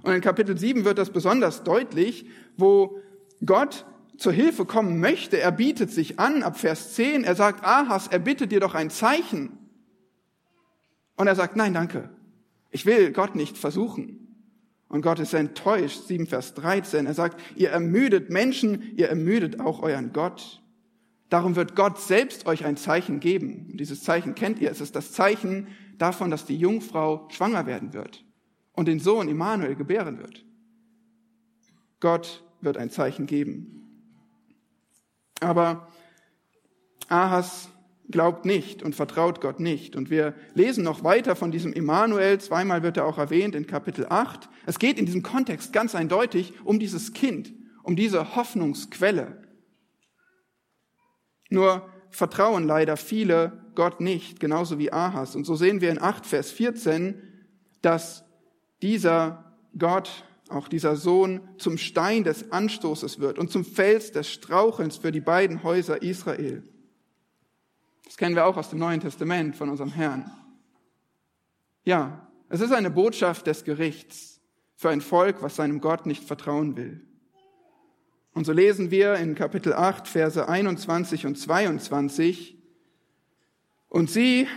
Und 0.02 0.14
in 0.14 0.22
Kapitel 0.22 0.58
7 0.58 0.86
wird 0.86 0.98
das 0.98 1.12
besonders 1.12 1.64
deutlich, 1.64 2.28
wo 2.56 2.98
Gott 3.46 3.86
zur 4.18 4.34
Hilfe 4.34 4.66
kommen 4.66 5.00
möchte, 5.00 5.40
er 5.40 5.52
bietet 5.52 5.92
sich 5.92 6.20
an, 6.20 6.44
ab 6.44 6.58
Vers 6.58 6.94
10, 6.96 7.24
er 7.24 7.36
sagt, 7.36 7.64
Ahas, 7.64 8.08
er 8.08 8.20
bittet 8.20 8.52
dir 8.52 8.60
doch 8.60 8.76
ein 8.76 8.90
Zeichen. 8.90 9.58
Und 11.16 11.28
er 11.28 11.36
sagt, 11.36 11.56
nein, 11.56 11.74
danke, 11.74 12.10
ich 12.72 12.86
will 12.86 13.12
Gott 13.12 13.36
nicht 13.36 13.58
versuchen. 13.58 14.24
Und 14.90 15.02
Gott 15.02 15.20
ist 15.20 15.34
enttäuscht, 15.34 16.08
7 16.08 16.28
Vers 16.28 16.54
13, 16.54 17.06
er 17.06 17.14
sagt, 17.14 17.42
ihr 17.56 17.70
ermüdet 17.70 18.30
Menschen, 18.30 18.96
ihr 18.96 19.10
ermüdet 19.10 19.60
auch 19.60 19.82
euren 19.82 20.14
Gott. 20.14 20.62
Darum 21.30 21.56
wird 21.58 21.76
Gott 21.76 22.00
selbst 22.00 22.46
euch 22.46 22.64
ein 22.66 22.78
Zeichen 22.78 23.20
geben. 23.20 23.68
Und 23.72 23.80
dieses 23.80 24.04
Zeichen 24.04 24.34
kennt 24.34 24.60
ihr, 24.60 24.72
es 24.72 24.80
ist 24.80 24.96
das 24.96 25.12
Zeichen 25.12 25.68
davon, 25.98 26.32
dass 26.32 26.46
die 26.46 26.58
Jungfrau 26.58 27.28
schwanger 27.30 27.66
werden 27.66 27.94
wird 27.94 28.24
und 28.74 28.88
den 28.88 29.00
Sohn 29.00 29.28
Immanuel 29.28 29.76
gebären 29.76 30.20
wird. 30.20 30.46
Gott 32.00 32.44
wird 32.62 32.78
ein 32.78 32.90
Zeichen 32.90 33.26
geben. 33.26 33.77
Aber 35.40 35.88
Ahas 37.10 37.70
glaubt 38.10 38.46
nicht 38.46 38.84
und 38.84 38.96
vertraut 38.96 39.42
Gott 39.42 39.60
nicht. 39.60 39.96
Und 39.96 40.10
wir 40.10 40.34
lesen 40.54 40.84
noch 40.84 41.04
weiter 41.04 41.36
von 41.36 41.52
diesem 41.52 41.74
Immanuel. 41.74 42.40
Zweimal 42.40 42.84
wird 42.84 42.98
er 42.98 43.06
auch 43.06 43.18
erwähnt 43.18 43.56
in 43.56 43.68
Kapitel 43.68 44.06
8. 44.10 44.50
Es 44.66 44.80
geht 44.80 44.98
in 44.98 45.06
diesem 45.06 45.24
Kontext 45.24 45.74
ganz 45.74 45.96
eindeutig 45.96 46.54
um 46.64 46.80
dieses 46.80 47.14
Kind, 47.14 47.54
um 47.84 47.96
diese 47.96 48.36
Hoffnungsquelle. 48.36 49.44
Nur 51.50 51.90
vertrauen 52.10 52.66
leider 52.66 52.98
viele 52.98 53.66
Gott 53.76 54.02
nicht, 54.02 54.40
genauso 54.40 54.80
wie 54.80 54.92
Ahas. 54.92 55.36
Und 55.36 55.46
so 55.46 55.56
sehen 55.56 55.82
wir 55.82 55.92
in 55.92 56.02
8 56.02 56.26
Vers 56.26 56.52
14, 56.52 57.22
dass 57.82 58.26
dieser 58.82 59.56
Gott 59.78 60.26
auch 60.50 60.68
dieser 60.68 60.96
Sohn 60.96 61.42
zum 61.58 61.78
Stein 61.78 62.24
des 62.24 62.52
Anstoßes 62.52 63.20
wird 63.20 63.40
und 63.40 63.52
zum 63.52 63.66
Fels 63.66 64.12
des 64.12 64.30
Strauchelns 64.32 64.98
für 64.98 65.12
die 65.12 65.22
beiden 65.22 65.64
Häuser 65.64 66.02
Israel. 66.02 66.64
Das 68.06 68.18
kennen 68.18 68.36
wir 68.36 68.46
auch 68.46 68.58
aus 68.58 68.70
dem 68.70 68.80
Neuen 68.80 69.02
Testament 69.02 69.56
von 69.56 69.70
unserem 69.70 69.92
Herrn. 69.92 70.32
Ja, 71.84 72.28
es 72.50 72.62
ist 72.62 72.72
eine 72.72 72.90
Botschaft 72.90 73.48
des 73.48 73.64
Gerichts 73.64 74.40
für 74.76 74.90
ein 74.90 75.02
Volk, 75.02 75.42
was 75.42 75.56
seinem 75.56 75.82
Gott 75.82 76.06
nicht 76.06 76.24
vertrauen 76.24 76.78
will. 76.78 77.06
Und 78.34 78.46
so 78.46 78.54
lesen 78.54 78.92
wir 78.92 79.16
in 79.16 79.36
Kapitel 79.36 79.74
8, 79.74 80.08
Verse 80.08 80.48
21 80.48 81.26
und 81.26 81.38
22, 81.38 82.58
und 83.90 84.12
sie, 84.12 84.48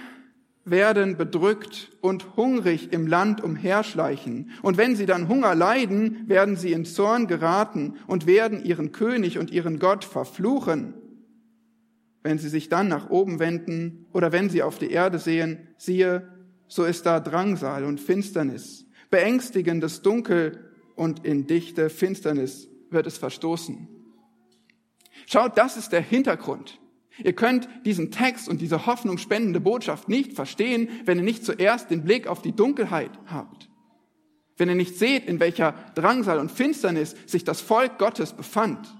werden 0.64 1.16
bedrückt 1.16 1.90
und 2.00 2.36
hungrig 2.36 2.92
im 2.92 3.06
Land 3.06 3.42
umherschleichen. 3.42 4.50
Und 4.62 4.76
wenn 4.76 4.94
sie 4.94 5.06
dann 5.06 5.28
Hunger 5.28 5.54
leiden, 5.54 6.28
werden 6.28 6.56
sie 6.56 6.72
in 6.72 6.84
Zorn 6.84 7.26
geraten 7.26 7.96
und 8.06 8.26
werden 8.26 8.64
ihren 8.64 8.92
König 8.92 9.38
und 9.38 9.50
ihren 9.50 9.78
Gott 9.78 10.04
verfluchen. 10.04 10.94
Wenn 12.22 12.38
sie 12.38 12.48
sich 12.48 12.68
dann 12.68 12.88
nach 12.88 13.08
oben 13.08 13.38
wenden 13.38 14.06
oder 14.12 14.32
wenn 14.32 14.50
sie 14.50 14.62
auf 14.62 14.78
die 14.78 14.90
Erde 14.90 15.18
sehen, 15.18 15.68
siehe, 15.78 16.28
so 16.68 16.84
ist 16.84 17.06
da 17.06 17.20
Drangsal 17.20 17.84
und 17.84 17.98
Finsternis, 17.98 18.86
beängstigendes 19.10 20.02
Dunkel 20.02 20.70
und 20.94 21.24
in 21.24 21.46
dichte 21.46 21.88
Finsternis 21.88 22.68
wird 22.90 23.06
es 23.06 23.16
verstoßen. 23.16 23.88
Schaut, 25.26 25.56
das 25.56 25.76
ist 25.76 25.92
der 25.92 26.02
Hintergrund. 26.02 26.79
Ihr 27.18 27.32
könnt 27.32 27.68
diesen 27.84 28.10
Text 28.10 28.48
und 28.48 28.60
diese 28.60 28.86
hoffnungsspendende 28.86 29.60
Botschaft 29.60 30.08
nicht 30.08 30.32
verstehen, 30.34 30.88
wenn 31.04 31.18
ihr 31.18 31.24
nicht 31.24 31.44
zuerst 31.44 31.90
den 31.90 32.04
Blick 32.04 32.26
auf 32.26 32.42
die 32.42 32.52
Dunkelheit 32.52 33.10
habt. 33.26 33.68
Wenn 34.56 34.68
ihr 34.68 34.74
nicht 34.74 34.96
seht, 34.96 35.26
in 35.26 35.40
welcher 35.40 35.72
Drangsal 35.94 36.38
und 36.38 36.50
Finsternis 36.50 37.16
sich 37.26 37.44
das 37.44 37.60
Volk 37.60 37.98
Gottes 37.98 38.32
befand. 38.32 38.94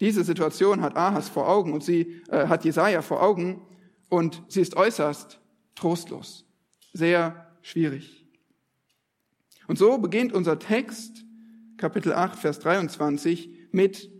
Diese 0.00 0.24
Situation 0.24 0.82
hat 0.82 0.96
Ahas 0.96 1.28
vor 1.28 1.48
Augen 1.48 1.72
und 1.72 1.82
sie 1.82 2.20
äh, 2.28 2.48
hat 2.48 2.64
Jesaja 2.64 3.00
vor 3.02 3.22
Augen 3.22 3.62
und 4.08 4.42
sie 4.48 4.60
ist 4.60 4.76
äußerst 4.76 5.40
trostlos. 5.74 6.44
Sehr 6.92 7.56
schwierig. 7.62 8.26
Und 9.66 9.78
so 9.78 9.98
beginnt 9.98 10.32
unser 10.32 10.58
Text, 10.58 11.24
Kapitel 11.76 12.12
8, 12.12 12.38
Vers 12.38 12.60
23, 12.60 13.50
mit 13.72 14.10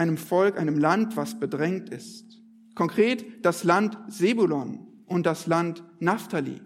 einem 0.00 0.16
Volk, 0.16 0.58
einem 0.58 0.78
Land, 0.78 1.16
was 1.16 1.38
bedrängt 1.38 1.90
ist. 1.90 2.40
Konkret 2.74 3.44
das 3.44 3.64
Land 3.64 3.98
Sebulon 4.08 4.86
und 5.06 5.26
das 5.26 5.46
Land 5.46 5.84
Naphtali. 5.98 6.62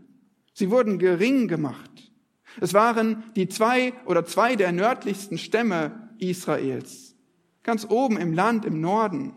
Sie 0.54 0.70
wurden 0.70 1.00
gering 1.00 1.48
gemacht. 1.48 2.12
Es 2.60 2.72
waren 2.74 3.24
die 3.34 3.48
zwei 3.48 3.92
oder 4.06 4.24
zwei 4.24 4.54
der 4.54 4.70
nördlichsten 4.70 5.36
Stämme 5.36 6.10
Israels. 6.18 7.16
Ganz 7.64 7.84
oben 7.90 8.18
im 8.18 8.32
Land 8.32 8.64
im 8.64 8.80
Norden. 8.80 9.34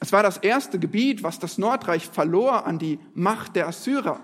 Es 0.00 0.12
war 0.12 0.22
das 0.22 0.38
erste 0.38 0.78
Gebiet, 0.78 1.22
was 1.22 1.38
das 1.38 1.58
Nordreich 1.58 2.06
verlor 2.06 2.66
an 2.66 2.78
die 2.78 2.98
Macht 3.12 3.54
der 3.54 3.68
Assyrer. 3.68 4.20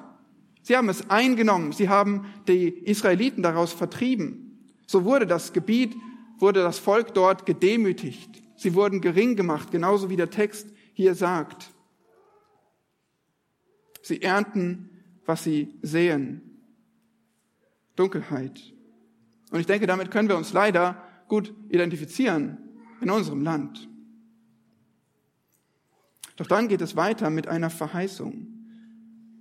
Sie 0.62 0.74
haben 0.74 0.88
es 0.88 1.10
eingenommen. 1.10 1.72
Sie 1.72 1.90
haben 1.90 2.24
die 2.48 2.68
Israeliten 2.68 3.42
daraus 3.42 3.72
vertrieben. 3.72 4.78
So 4.86 5.04
wurde 5.04 5.26
das 5.26 5.52
Gebiet 5.52 5.94
wurde 6.42 6.62
das 6.62 6.78
Volk 6.80 7.14
dort 7.14 7.46
gedemütigt. 7.46 8.42
Sie 8.56 8.74
wurden 8.74 9.00
gering 9.00 9.36
gemacht, 9.36 9.70
genauso 9.70 10.10
wie 10.10 10.16
der 10.16 10.28
Text 10.28 10.68
hier 10.92 11.14
sagt. 11.14 11.70
Sie 14.02 14.20
ernten, 14.20 14.90
was 15.24 15.44
sie 15.44 15.78
sehen. 15.80 16.42
Dunkelheit. 17.96 18.60
Und 19.52 19.60
ich 19.60 19.66
denke, 19.66 19.86
damit 19.86 20.10
können 20.10 20.28
wir 20.28 20.36
uns 20.36 20.52
leider 20.52 21.02
gut 21.28 21.54
identifizieren. 21.68 22.58
in 23.00 23.10
unserem 23.10 23.42
Land. 23.42 23.88
Doch 26.36 26.46
dann 26.46 26.68
geht 26.68 26.80
es 26.80 26.94
weiter 26.94 27.30
mit 27.30 27.48
einer 27.48 27.68
Verheißung. 27.68 28.51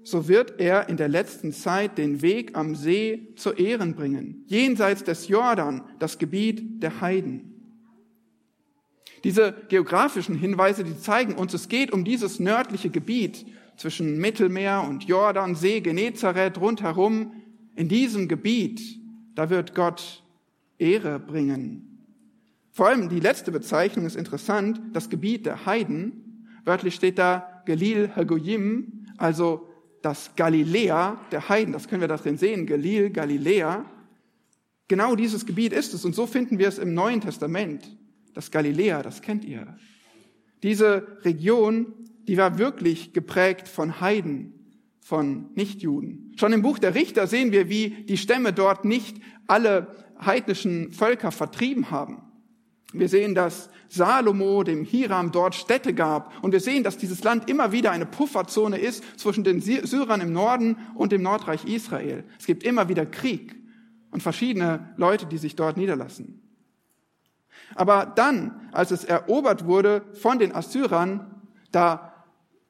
So 0.03 0.27
wird 0.27 0.60
er 0.60 0.89
in 0.89 0.98
der 0.98 1.08
letzten 1.08 1.53
Zeit 1.53 1.98
den 1.98 2.22
Weg 2.22 2.58
am 2.58 2.75
See 2.75 3.34
zu 3.36 3.51
Ehren 3.51 3.93
bringen, 3.93 4.43
jenseits 4.48 5.03
des 5.03 5.27
Jordan, 5.27 5.84
das 6.00 6.17
Gebiet 6.17 6.81
der 6.81 7.01
Heiden. 7.01 7.51
Diese 9.24 9.53
geografischen 9.70 10.36
Hinweise, 10.36 10.84
die 10.84 10.98
zeigen 10.98 11.36
uns, 11.36 11.53
es 11.53 11.70
geht 11.70 11.91
um 11.91 12.03
dieses 12.03 12.39
nördliche 12.39 12.89
Gebiet 12.89 13.46
zwischen 13.77 14.17
Mittelmeer 14.17 14.84
und 14.88 15.03
Jordan, 15.03 15.55
See, 15.55 15.81
Genezareth, 15.81 16.60
rundherum. 16.60 17.34
In 17.75 17.88
diesem 17.88 18.27
Gebiet, 18.27 18.81
da 19.36 19.50
wird 19.50 19.75
Gott 19.75 20.24
Ehre 20.77 21.20
bringen. 21.20 22.05
Vor 22.72 22.88
allem 22.88 23.10
die 23.10 23.20
letzte 23.20 23.51
Bezeichnung 23.51 24.05
ist 24.05 24.15
interessant, 24.15 24.81
das 24.93 25.10
Gebiet 25.10 25.46
der 25.46 25.65
Heiden. 25.65 26.48
Wörtlich 26.65 26.96
steht 26.96 27.20
da 27.20 27.62
Galil 27.65 28.10
Hagoyim, 28.15 29.05
also 29.17 29.71
das 30.01 30.31
Galiläa 30.36 31.20
der 31.31 31.50
Heiden. 31.50 31.74
Das 31.74 31.88
können 31.88 32.01
wir 32.01 32.08
da 32.08 32.17
sehen, 32.17 32.65
Galil, 32.65 33.10
Galiläa. 33.10 33.86
Genau 34.88 35.15
dieses 35.15 35.46
Gebiet 35.46 35.74
ist 35.74 35.93
es 35.93 36.03
und 36.05 36.15
so 36.15 36.27
finden 36.27 36.60
wir 36.60 36.67
es 36.67 36.77
im 36.77 36.93
Neuen 36.93 37.22
Testament 37.22 37.98
das 38.34 38.51
Galiläa, 38.51 39.03
das 39.03 39.22
kennt 39.22 39.46
ihr. 39.46 39.77
Diese 40.63 41.17
Region, 41.24 41.93
die 42.27 42.38
war 42.38 42.58
wirklich 42.58 43.13
geprägt 43.13 43.67
von 43.67 44.00
Heiden, 44.01 44.53
von 45.00 45.50
Nichtjuden. 45.55 46.34
Schon 46.38 46.53
im 46.53 46.62
Buch 46.62 46.79
der 46.79 46.96
Richter 46.96 47.27
sehen 47.27 47.51
wir, 47.51 47.70
wie 47.70 48.05
die 48.05 48.17
Stämme 48.17 48.53
dort 48.53 48.86
nicht 48.86 49.17
alle 49.48 49.96
heidnischen 50.24 50.91
Völker 50.91 51.31
vertrieben 51.31 51.91
haben. 51.91 52.22
Wir 52.93 53.07
sehen, 53.07 53.36
dass 53.36 53.69
Salomo 53.88 54.63
dem 54.63 54.83
Hiram 54.83 55.31
dort 55.31 55.55
Städte 55.55 55.93
gab. 55.93 56.33
Und 56.43 56.51
wir 56.51 56.60
sehen, 56.60 56.83
dass 56.83 56.98
dieses 56.98 57.24
Land 57.24 57.50
immer 57.50 57.71
wieder 57.71 57.91
eine 57.91 58.05
Pufferzone 58.05 58.77
ist 58.77 59.19
zwischen 59.19 59.43
den 59.43 59.62
Syrern 59.62 60.21
im 60.21 60.33
Norden 60.33 60.77
und 60.95 61.12
dem 61.12 61.21
Nordreich 61.21 61.65
Israel. 61.65 62.24
Es 62.39 62.45
gibt 62.45 62.63
immer 62.63 62.89
wieder 62.89 63.05
Krieg 63.05 63.55
und 64.12 64.21
verschiedene 64.21 64.93
Leute, 64.98 65.25
die 65.25 65.38
sich 65.38 65.55
dort 65.55 65.77
niederlassen. 65.77 66.41
Aber 67.75 68.05
dann, 68.05 68.69
als 68.71 68.91
es 68.91 69.03
erobert 69.03 69.65
wurde 69.65 70.03
von 70.13 70.39
den 70.39 70.53
Assyrern, 70.53 71.41
da, 71.71 72.11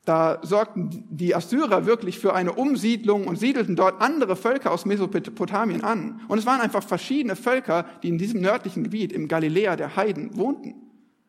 da 0.05 0.39
sorgten 0.41 1.05
die 1.11 1.35
Assyrer 1.35 1.85
wirklich 1.85 2.17
für 2.17 2.33
eine 2.33 2.53
Umsiedlung 2.53 3.27
und 3.27 3.37
siedelten 3.37 3.75
dort 3.75 4.01
andere 4.01 4.35
Völker 4.35 4.71
aus 4.71 4.85
Mesopotamien 4.85 5.83
an. 5.83 6.21
Und 6.27 6.39
es 6.39 6.45
waren 6.47 6.59
einfach 6.59 6.83
verschiedene 6.83 7.35
Völker, 7.35 7.85
die 8.01 8.09
in 8.09 8.17
diesem 8.17 8.41
nördlichen 8.41 8.83
Gebiet, 8.83 9.13
im 9.13 9.27
Galiläa 9.27 9.75
der 9.75 9.95
Heiden, 9.95 10.35
wohnten. 10.35 10.73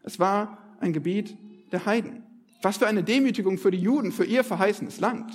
Es 0.02 0.19
war 0.19 0.59
ein 0.81 0.95
Gebiet 0.95 1.37
der 1.71 1.85
Heiden. 1.85 2.23
Was 2.62 2.79
für 2.79 2.87
eine 2.87 3.02
Demütigung 3.02 3.59
für 3.59 3.71
die 3.71 3.81
Juden, 3.81 4.11
für 4.11 4.25
ihr 4.25 4.43
verheißenes 4.43 5.00
Land. 5.00 5.33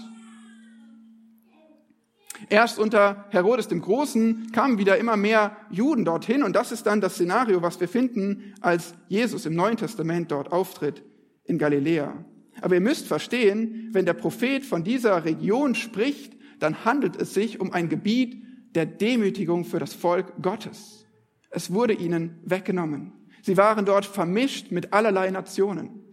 Erst 2.50 2.80
unter 2.80 3.26
Herodes 3.30 3.68
dem 3.68 3.82
Großen 3.82 4.52
kamen 4.52 4.78
wieder 4.78 4.98
immer 4.98 5.18
mehr 5.18 5.58
Juden 5.70 6.06
dorthin 6.06 6.44
und 6.44 6.56
das 6.56 6.72
ist 6.72 6.86
dann 6.86 7.02
das 7.02 7.16
Szenario, 7.16 7.62
was 7.62 7.80
wir 7.80 7.88
finden, 7.88 8.54
als 8.62 8.94
Jesus 9.08 9.46
im 9.46 9.56
Neuen 9.56 9.78
Testament 9.78 10.32
dort 10.32 10.52
auftritt 10.52 11.04
in 11.46 11.58
Galiläa. 11.58 12.14
Aber 12.62 12.76
ihr 12.76 12.82
müsst 12.82 13.08
verstehen, 13.08 13.90
wenn 13.92 14.06
der 14.06 14.14
Prophet 14.14 14.66
von 14.66 14.84
dieser 14.84 15.26
Region 15.26 15.76
spricht, 15.76 16.38
dann 16.60 16.86
handelt 16.86 17.16
es 17.16 17.34
sich 17.34 17.60
um 17.60 17.72
ein 17.72 17.90
Gebiet 17.90 18.44
der 18.76 18.86
Demütigung 18.86 19.66
für 19.66 19.80
das 19.80 19.94
Volk 19.94 20.42
Gottes. 20.42 21.06
Es 21.50 21.72
wurde 21.72 21.94
ihnen 21.94 22.40
weggenommen. 22.44 23.14
Sie 23.42 23.58
waren 23.58 23.86
dort 23.86 24.06
vermischt 24.06 24.72
mit 24.72 24.94
allerlei 24.94 25.32
Nationen. 25.32 26.04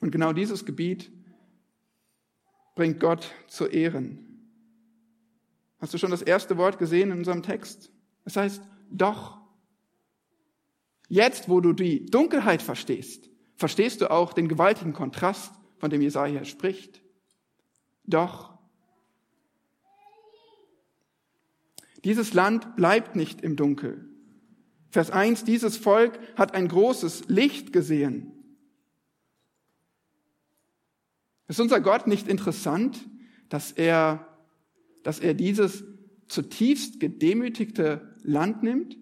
Und 0.00 0.10
genau 0.10 0.32
dieses 0.32 0.64
Gebiet 0.64 1.10
bringt 2.74 3.00
Gott 3.00 3.32
zu 3.48 3.66
Ehren. 3.66 4.26
Hast 5.78 5.94
du 5.94 5.98
schon 5.98 6.10
das 6.10 6.22
erste 6.22 6.56
Wort 6.58 6.78
gesehen 6.78 7.10
in 7.10 7.18
unserem 7.18 7.42
Text? 7.42 7.90
Es 8.24 8.36
heißt 8.36 8.62
doch. 8.90 9.45
Jetzt, 11.08 11.48
wo 11.48 11.60
du 11.60 11.72
die 11.72 12.06
Dunkelheit 12.06 12.62
verstehst, 12.62 13.28
verstehst 13.56 14.00
du 14.00 14.10
auch 14.10 14.32
den 14.32 14.48
gewaltigen 14.48 14.92
Kontrast, 14.92 15.52
von 15.78 15.90
dem 15.90 16.00
Jesaja 16.00 16.44
spricht. 16.44 17.02
Doch. 18.04 18.56
Dieses 22.04 22.34
Land 22.34 22.76
bleibt 22.76 23.16
nicht 23.16 23.42
im 23.42 23.56
Dunkel. 23.56 24.08
Vers 24.90 25.10
1, 25.10 25.44
dieses 25.44 25.76
Volk 25.76 26.18
hat 26.36 26.54
ein 26.54 26.68
großes 26.68 27.28
Licht 27.28 27.72
gesehen. 27.72 28.32
Ist 31.48 31.60
unser 31.60 31.80
Gott 31.80 32.06
nicht 32.06 32.28
interessant, 32.28 32.98
dass 33.48 33.72
er, 33.72 34.26
dass 35.02 35.18
er 35.18 35.34
dieses 35.34 35.84
zutiefst 36.26 36.98
gedemütigte 36.98 38.16
Land 38.22 38.62
nimmt? 38.62 38.96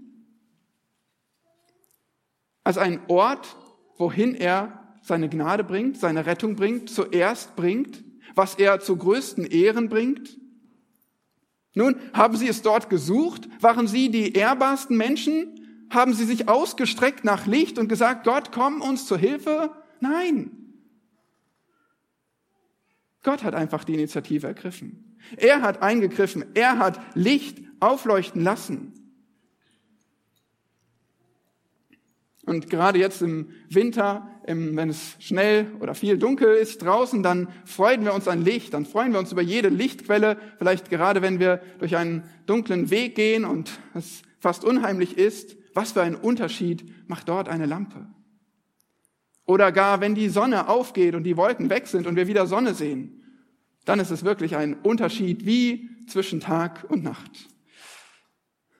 Als 2.65 2.79
ein 2.79 3.01
Ort, 3.09 3.57
wohin 3.99 4.35
er 4.35 4.97
seine 5.03 5.29
Gnade 5.29 5.63
bringt, 5.63 5.99
seine 5.99 6.25
Rettung 6.25 6.57
bringt, 6.57 6.89
zuerst 6.89 7.55
bringt, 7.57 8.03
was 8.35 8.55
er 8.55 8.81
zu 8.81 8.97
größten 8.97 9.45
Ehren 9.45 9.89
bringt? 9.91 10.39
Nun, 11.75 11.97
haben 12.13 12.37
Sie 12.37 12.49
es 12.49 12.63
dort 12.63 12.89
gesucht? 12.89 13.49
Waren 13.61 13.87
Sie 13.87 14.11
die 14.11 14.33
ehrbarsten 14.33 14.97
Menschen? 14.97 15.87
Haben 15.91 16.15
Sie 16.15 16.25
sich 16.25 16.49
ausgestreckt 16.49 17.25
nach 17.25 17.47
Licht 17.47 17.79
und 17.79 17.89
gesagt, 17.89 18.25
Gott, 18.25 18.51
komm 18.51 18.81
uns 18.81 19.07
zur 19.07 19.19
Hilfe? 19.19 19.71
Nein. 20.01 20.51
Gott 23.23 23.43
hat 23.43 23.55
einfach 23.55 23.85
die 23.85 23.95
Initiative 23.95 24.47
ergriffen. 24.47 25.19
Er 25.37 25.63
hat 25.63 25.83
eingegriffen. 25.83 26.45
Er 26.55 26.79
hat 26.79 27.01
Licht 27.15 27.59
aufleuchten 27.81 28.43
lassen. 28.43 29.04
Und 32.47 32.69
gerade 32.69 32.99
jetzt 32.99 33.23
im 33.23 33.49
Winter, 33.71 34.29
wenn 34.47 34.91
es 34.91 35.17
schnell 35.19 35.67
oder 35.81 35.95
viel 35.95 36.19
dunkel 36.19 36.55
ist 36.55 36.83
draußen, 36.83 37.23
dann 37.23 37.49
freuen 37.65 38.05
wir 38.05 38.13
uns 38.13 38.29
an 38.29 38.45
Licht, 38.45 38.75
dann 38.75 38.85
freuen 38.85 39.13
wir 39.13 39.19
uns 39.19 39.33
über 39.33 39.41
jede 39.41 39.69
Lichtquelle, 39.71 40.37
vielleicht 40.59 40.91
gerade 40.91 41.23
wenn 41.23 41.41
wir 41.41 41.63
durch 41.79 41.97
einen 41.97 42.25
dunklen 42.47 42.91
Weg 42.91 43.15
gehen 43.15 43.47
und 43.47 43.79
es 43.95 44.23
fast 44.39 44.65
unheimlich 44.65 45.17
ist. 45.17 45.57
Was 45.73 45.93
für 45.93 46.03
ein 46.03 46.15
Unterschied 46.15 47.09
macht 47.09 47.29
dort 47.29 47.49
eine 47.49 47.67
Lampe? 47.67 48.07
Oder 49.47 49.73
gar, 49.73 50.01
wenn 50.01 50.15
die 50.15 50.29
Sonne 50.29 50.69
aufgeht 50.69 51.15
und 51.15 51.25
die 51.25 51.37
Wolken 51.37 51.71
weg 51.71 51.87
sind 51.87 52.07
und 52.07 52.17
wir 52.17 52.27
wieder 52.27 52.47
Sonne 52.47 52.75
sehen, 52.75 53.23
dann 53.85 54.01
ist 54.01 54.11
es 54.11 54.25
wirklich 54.25 54.57
ein 54.57 54.75
Unterschied 54.75 55.47
wie 55.47 55.91
zwischen 56.07 56.41
Tag 56.41 56.85
und 56.89 57.03
Nacht. 57.03 57.49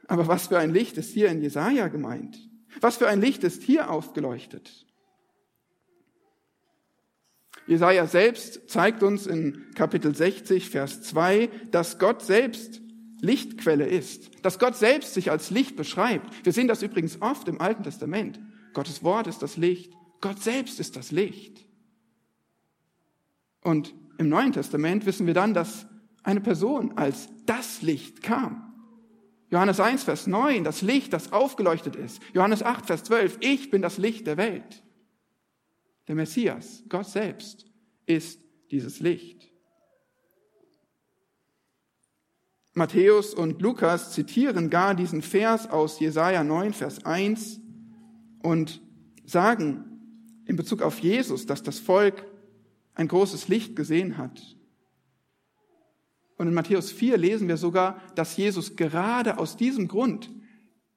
Aber 0.07 0.29
was 0.29 0.49
für 0.49 0.59
ein 0.59 0.73
Licht 0.73 0.99
ist 0.99 1.13
hier 1.13 1.29
in 1.29 1.41
Jesaja 1.41 1.89
gemeint? 1.89 2.39
Was 2.81 2.97
für 2.97 3.09
ein 3.09 3.21
Licht 3.21 3.45
ist 3.45 3.63
hier 3.63 3.91
aufgeleuchtet? 3.91 4.85
Jesaja 7.67 8.07
selbst 8.07 8.69
zeigt 8.69 9.03
uns 9.03 9.27
in 9.27 9.71
Kapitel 9.75 10.15
60, 10.15 10.69
Vers 10.69 11.03
2, 11.03 11.49
dass 11.71 11.99
Gott 11.99 12.23
selbst 12.23 12.83
Lichtquelle 13.21 13.87
ist, 13.87 14.31
dass 14.45 14.59
Gott 14.59 14.77
selbst 14.77 15.15
sich 15.15 15.31
als 15.31 15.51
Licht 15.51 15.77
beschreibt. 15.77 16.45
Wir 16.45 16.53
sehen 16.53 16.69
das 16.69 16.83
übrigens 16.83 17.23
oft 17.23 17.49
im 17.49 17.61
Alten 17.61 17.83
Testament. 17.83 18.39
Gottes 18.75 19.03
Wort 19.03 19.27
ist 19.27 19.41
das 19.41 19.57
Licht. 19.57 19.95
Gott 20.21 20.43
selbst 20.43 20.79
ist 20.79 20.97
das 20.97 21.11
Licht. 21.11 21.65
Und 23.63 23.95
im 24.19 24.29
Neuen 24.29 24.53
Testament 24.53 25.07
wissen 25.07 25.27
wir 25.27 25.35
dann, 25.35 25.55
dass 25.55 25.87
eine 26.23 26.41
Person 26.41 26.97
als 26.97 27.29
das 27.47 27.83
Licht 27.83 28.23
kam. 28.23 28.64
Johannes 29.55 29.79
1, 29.79 30.03
Vers 30.03 30.27
9, 30.27 30.65
das 30.65 30.83
Licht, 30.83 31.13
das 31.13 31.33
aufgeleuchtet 31.33 31.95
ist. 31.95 32.21
Johannes 32.33 32.65
8, 32.65 32.87
Vers 32.87 33.05
12, 33.05 33.39
ich 33.39 33.71
bin 33.71 33.83
das 33.83 33.99
Licht 33.99 34.27
der 34.27 34.37
Welt. 34.37 34.83
Der 36.09 36.17
Messias, 36.17 36.83
Gott 36.89 37.07
selbst, 37.07 37.65
ist 38.05 38.41
dieses 38.73 38.99
Licht. 38.99 39.49
Matthäus 42.73 43.33
und 43.33 43.63
Lukas 43.63 44.11
zitieren 44.11 44.71
gar 44.71 44.97
diesen 44.97 45.23
Vers 45.23 45.71
aus 45.71 46.01
Jesaja 46.01 46.43
9, 46.43 46.73
Vers 46.73 47.05
1 47.05 47.61
und 48.43 48.83
sagen 49.25 49.85
in 50.47 50.57
Bezug 50.57 50.83
auf 50.83 50.99
Jesus, 50.99 51.47
dass 51.47 51.63
das 51.63 51.79
Volk 51.79 52.27
ein 52.95 53.07
großes 53.07 53.47
Licht 53.47 53.77
gesehen 53.77 54.19
hat. 54.19 54.57
Und 56.45 56.49
in 56.49 56.55
Matthäus 56.55 56.93
4 56.93 57.17
lesen 57.17 57.49
wir 57.49 57.57
sogar, 57.57 58.03
dass 58.17 58.37
Jesus 58.37 58.77
gerade 58.77 59.39
aus 59.39 59.57
diesem 59.57 59.89
Grund 59.89 60.31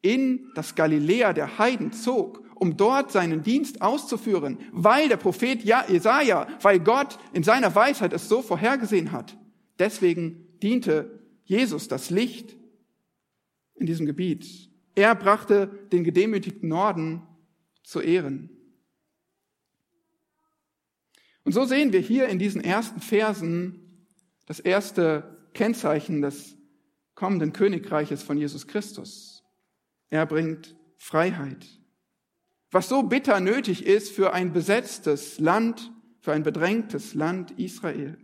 in 0.01 0.51
das 0.55 0.75
Galiläa 0.75 1.31
der 1.31 1.57
Heiden 1.57 1.93
zog, 1.93 2.43
um 2.55 2.75
dort 2.75 3.13
seinen 3.13 3.43
Dienst 3.43 3.81
auszuführen, 3.81 4.57
weil 4.73 5.07
der 5.07 5.15
Prophet 5.15 5.63
Jesaja, 5.63 6.49
weil 6.61 6.81
Gott 6.81 7.17
in 7.31 7.43
seiner 7.43 7.73
Weisheit 7.73 8.11
es 8.11 8.27
so 8.27 8.41
vorhergesehen 8.41 9.13
hat. 9.13 9.37
Deswegen 9.79 10.49
diente 10.61 11.23
Jesus 11.45 11.87
das 11.87 12.09
Licht 12.09 12.57
in 13.75 13.85
diesem 13.85 14.05
Gebiet. 14.05 14.69
Er 14.95 15.15
brachte 15.15 15.67
den 15.93 16.03
gedemütigten 16.03 16.67
Norden 16.67 17.21
zu 17.83 18.01
Ehren. 18.01 18.49
Und 21.45 21.53
so 21.53 21.63
sehen 21.63 21.93
wir 21.93 22.01
hier 22.01 22.27
in 22.27 22.37
diesen 22.37 22.59
ersten 22.59 22.99
Versen 22.99 23.87
das 24.47 24.59
erste 24.59 25.36
Kennzeichen 25.57 26.21
des 26.21 26.55
kommenden 27.15 27.51
Königreiches 27.51 28.21
von 28.23 28.37
Jesus 28.37 28.67
Christus. 28.67 29.43
Er 30.09 30.25
bringt 30.25 30.75
Freiheit. 30.97 31.65
Was 32.69 32.87
so 32.87 33.03
bitter 33.03 33.39
nötig 33.39 33.85
ist 33.85 34.11
für 34.11 34.33
ein 34.33 34.53
besetztes 34.53 35.39
Land, 35.39 35.91
für 36.19 36.31
ein 36.31 36.43
bedrängtes 36.43 37.15
Land 37.15 37.51
Israel. 37.51 38.17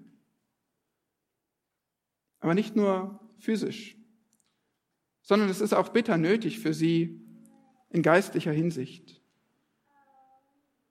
Aber 2.39 2.53
nicht 2.53 2.75
nur 2.75 3.19
physisch, 3.39 3.97
sondern 5.21 5.49
es 5.49 5.59
ist 5.61 5.73
auch 5.73 5.89
bitter 5.89 6.17
nötig 6.17 6.59
für 6.59 6.73
sie 6.73 7.19
in 7.89 8.03
geistlicher 8.03 8.51
Hinsicht. 8.51 9.21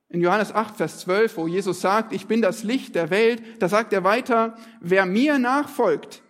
In 0.09 0.20
Johannes 0.20 0.52
8, 0.52 0.76
Vers 0.76 0.98
12, 1.00 1.37
wo 1.37 1.46
Jesus 1.46 1.81
sagt, 1.81 2.12
ich 2.12 2.26
bin 2.26 2.42
das 2.42 2.64
Licht 2.64 2.94
der 2.94 3.11
Welt, 3.11 3.42
da 3.61 3.68
sagt 3.68 3.92
er 3.92 4.05
weiter, 4.05 4.57
wer 4.81 5.07
mir 5.07 5.38
nachfolgt, 5.38 6.22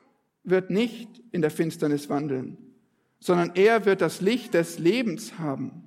wird 0.44 0.70
nicht 0.70 1.22
in 1.30 1.40
der 1.42 1.50
Finsternis 1.50 2.08
wandeln, 2.08 2.56
sondern 3.20 3.52
er 3.54 3.84
wird 3.84 4.00
das 4.00 4.20
Licht 4.20 4.54
des 4.54 4.78
Lebens 4.78 5.38
haben. 5.38 5.84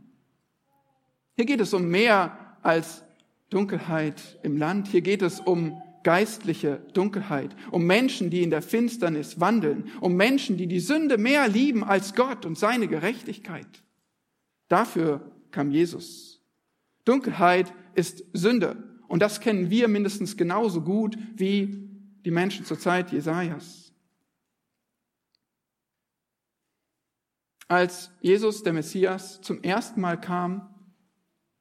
Hier 1.35 1.45
geht 1.45 1.59
es 1.59 1.73
um 1.73 1.89
mehr 1.89 2.57
als 2.61 3.03
Dunkelheit 3.49 4.39
im 4.43 4.57
Land. 4.57 4.87
Hier 4.87 5.01
geht 5.01 5.21
es 5.21 5.39
um 5.39 5.81
geistliche 6.03 6.81
Dunkelheit, 6.93 7.55
um 7.71 7.85
Menschen, 7.85 8.29
die 8.29 8.43
in 8.43 8.51
der 8.51 8.61
Finsternis 8.61 9.39
wandeln, 9.39 9.89
um 10.01 10.15
Menschen, 10.15 10.55
die 10.55 10.67
die 10.67 10.79
Sünde 10.79 11.17
mehr 11.17 11.47
lieben 11.47 11.83
als 11.83 12.13
Gott 12.13 12.45
und 12.45 12.57
seine 12.57 12.87
Gerechtigkeit. 12.87 13.67
Dafür 14.67 15.31
kam 15.51 15.71
Jesus. 15.71 16.41
Dunkelheit 17.05 17.73
ist 17.95 18.23
Sünde. 18.33 18.77
Und 19.07 19.21
das 19.21 19.39
kennen 19.39 19.69
wir 19.69 19.87
mindestens 19.87 20.37
genauso 20.37 20.81
gut 20.81 21.17
wie 21.35 21.89
die 22.23 22.31
Menschen 22.31 22.65
zur 22.65 22.79
Zeit 22.79 23.11
Jesajas. 23.11 23.84
Als 27.67 28.11
Jesus, 28.21 28.63
der 28.63 28.73
Messias, 28.73 29.41
zum 29.41 29.63
ersten 29.63 30.01
Mal 30.01 30.19
kam, 30.19 30.73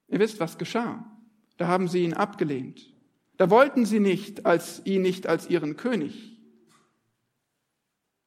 ihr 0.07 0.19
wisst, 0.19 0.39
was 0.39 0.57
geschah. 0.57 1.11
Da 1.57 1.67
haben 1.67 1.87
sie 1.87 2.03
ihn 2.03 2.13
abgelehnt. 2.13 2.93
Da 3.37 3.49
wollten 3.49 3.85
sie 3.85 3.99
nicht 3.99 4.45
als, 4.45 4.85
ihn 4.85 5.01
nicht 5.01 5.27
als 5.27 5.49
ihren 5.49 5.77
König. 5.77 6.39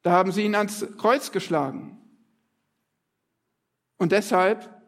Da 0.03 0.13
haben 0.13 0.33
sie 0.33 0.43
ihn 0.43 0.55
ans 0.55 0.87
Kreuz 0.97 1.33
geschlagen. 1.33 1.99
Und 3.97 4.13
deshalb 4.13 4.83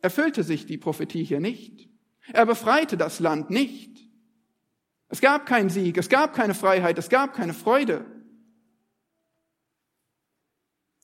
erfüllte 0.00 0.42
sich 0.42 0.66
die 0.66 0.78
Prophetie 0.78 1.24
hier 1.24 1.40
nicht. 1.40 1.88
Er 2.32 2.46
befreite 2.46 2.96
das 2.96 3.20
Land 3.20 3.50
nicht. 3.50 3.98
Es 5.08 5.20
gab 5.20 5.46
keinen 5.46 5.70
Sieg, 5.70 5.96
es 5.96 6.08
gab 6.08 6.34
keine 6.34 6.54
Freiheit, 6.54 6.98
es 6.98 7.08
gab 7.08 7.34
keine 7.34 7.54
Freude. 7.54 8.04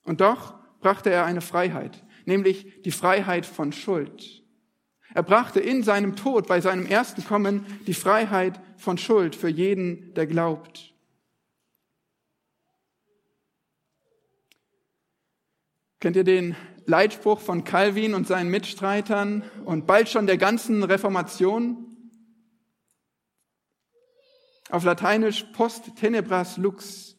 Und 0.05 0.20
doch 0.20 0.63
brachte 0.85 1.09
er 1.09 1.25
eine 1.25 1.40
Freiheit, 1.40 2.05
nämlich 2.27 2.83
die 2.83 2.90
Freiheit 2.90 3.47
von 3.47 3.73
Schuld. 3.73 4.44
Er 5.14 5.23
brachte 5.23 5.59
in 5.59 5.83
seinem 5.83 6.14
Tod, 6.14 6.47
bei 6.47 6.61
seinem 6.61 6.85
ersten 6.85 7.25
Kommen, 7.25 7.64
die 7.87 7.94
Freiheit 7.94 8.61
von 8.77 8.99
Schuld 8.99 9.35
für 9.35 9.49
jeden, 9.49 10.12
der 10.12 10.27
glaubt. 10.27 10.92
Kennt 16.01 16.16
ihr 16.16 16.25
den 16.25 16.55
Leitspruch 16.85 17.40
von 17.40 17.64
Calvin 17.64 18.12
und 18.12 18.27
seinen 18.27 18.51
Mitstreitern 18.51 19.42
und 19.64 19.87
bald 19.87 20.11
schon 20.11 20.27
der 20.27 20.37
ganzen 20.37 20.83
Reformation? 20.83 21.97
Auf 24.68 24.85
Lateinisch 24.85 25.44
post 25.55 25.97
tenebras 25.97 26.59
lux, 26.59 27.16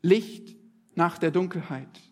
Licht 0.00 0.56
nach 0.96 1.18
der 1.18 1.30
Dunkelheit. 1.30 2.05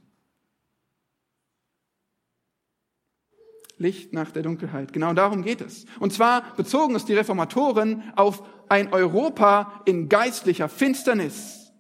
Licht 3.84 4.12
nach 4.12 4.30
der 4.30 4.42
Dunkelheit. 4.42 4.92
Genau 4.92 5.12
darum 5.12 5.42
geht 5.42 5.60
es. 5.60 5.84
Und 6.00 6.12
zwar 6.12 6.56
bezogen 6.56 6.96
es 6.96 7.04
die 7.04 7.14
Reformatoren 7.14 8.02
auf 8.16 8.42
ein 8.68 8.92
Europa 8.92 9.82
in 9.84 10.08
geistlicher 10.08 10.68
Finsternis. 10.68 11.72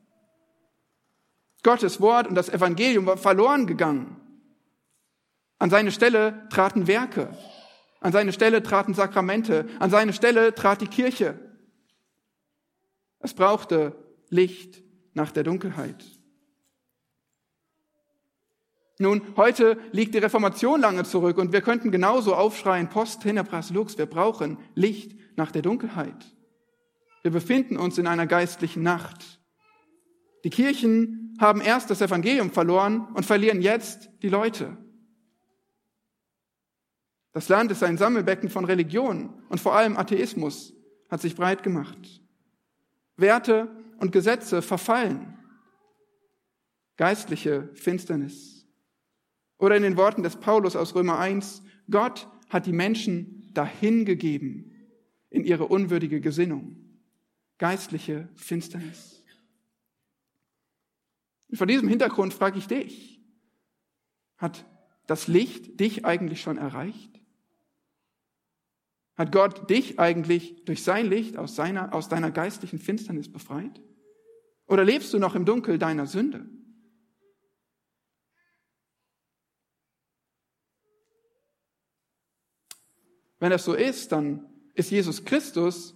Gottes 1.62 2.00
Wort 2.00 2.28
und 2.28 2.34
das 2.34 2.50
Evangelium 2.50 3.06
war 3.06 3.16
verloren 3.16 3.66
gegangen. 3.66 4.20
An 5.58 5.70
seine 5.70 5.90
Stelle 5.90 6.46
traten 6.50 6.86
Werke. 6.86 7.36
An 8.00 8.12
seine 8.12 8.34
Stelle 8.34 8.62
traten 8.62 8.92
Sakramente. 8.92 9.66
An 9.78 9.90
seine 9.90 10.12
Stelle 10.12 10.54
trat 10.54 10.82
die 10.82 10.88
Kirche. 10.88 11.40
Es 13.20 13.32
brauchte 13.32 13.96
Licht 14.28 14.82
nach 15.14 15.32
der 15.32 15.42
Dunkelheit. 15.42 16.04
Nun, 18.98 19.22
heute 19.36 19.78
liegt 19.90 20.14
die 20.14 20.18
Reformation 20.18 20.80
lange 20.80 21.04
zurück 21.04 21.38
und 21.38 21.52
wir 21.52 21.62
könnten 21.62 21.90
genauso 21.90 22.34
aufschreien, 22.34 22.88
Post 22.88 23.22
tenebras 23.22 23.70
lux, 23.70 23.98
wir 23.98 24.06
brauchen 24.06 24.58
Licht 24.74 25.18
nach 25.36 25.50
der 25.50 25.62
Dunkelheit. 25.62 26.32
Wir 27.22 27.32
befinden 27.32 27.76
uns 27.76 27.98
in 27.98 28.06
einer 28.06 28.26
geistlichen 28.26 28.82
Nacht. 28.82 29.40
Die 30.44 30.50
Kirchen 30.50 31.36
haben 31.40 31.60
erst 31.60 31.90
das 31.90 32.02
Evangelium 32.02 32.50
verloren 32.50 33.08
und 33.14 33.26
verlieren 33.26 33.62
jetzt 33.62 34.10
die 34.22 34.28
Leute. 34.28 34.76
Das 37.32 37.48
Land 37.48 37.72
ist 37.72 37.82
ein 37.82 37.98
Sammelbecken 37.98 38.48
von 38.48 38.64
Religion 38.64 39.42
und 39.48 39.60
vor 39.60 39.74
allem 39.74 39.96
Atheismus 39.96 40.72
hat 41.10 41.20
sich 41.20 41.34
breit 41.34 41.64
gemacht. 41.64 41.98
Werte 43.16 43.68
und 43.98 44.12
Gesetze 44.12 44.62
verfallen. 44.62 45.36
Geistliche 46.96 47.70
Finsternis. 47.74 48.53
Oder 49.64 49.78
in 49.78 49.82
den 49.82 49.96
Worten 49.96 50.22
des 50.22 50.36
Paulus 50.36 50.76
aus 50.76 50.94
Römer 50.94 51.18
1, 51.18 51.62
Gott 51.90 52.28
hat 52.50 52.66
die 52.66 52.72
Menschen 52.74 53.50
dahingegeben 53.54 54.70
in 55.30 55.42
ihre 55.42 55.68
unwürdige 55.68 56.20
Gesinnung. 56.20 56.76
Geistliche 57.56 58.28
Finsternis. 58.34 59.24
Und 61.48 61.56
vor 61.56 61.66
diesem 61.66 61.88
Hintergrund 61.88 62.34
frage 62.34 62.58
ich 62.58 62.66
dich, 62.66 63.22
hat 64.36 64.66
das 65.06 65.28
Licht 65.28 65.80
dich 65.80 66.04
eigentlich 66.04 66.42
schon 66.42 66.58
erreicht? 66.58 67.22
Hat 69.16 69.32
Gott 69.32 69.70
dich 69.70 69.98
eigentlich 69.98 70.62
durch 70.66 70.82
sein 70.82 71.06
Licht 71.06 71.38
aus, 71.38 71.56
seiner, 71.56 71.94
aus 71.94 72.10
deiner 72.10 72.30
geistlichen 72.30 72.78
Finsternis 72.78 73.32
befreit? 73.32 73.80
Oder 74.66 74.84
lebst 74.84 75.14
du 75.14 75.18
noch 75.18 75.34
im 75.34 75.46
Dunkel 75.46 75.78
deiner 75.78 76.06
Sünde? 76.06 76.44
Wenn 83.44 83.50
das 83.50 83.66
so 83.66 83.74
ist, 83.74 84.10
dann 84.10 84.46
ist 84.72 84.90
Jesus 84.90 85.22
Christus 85.22 85.94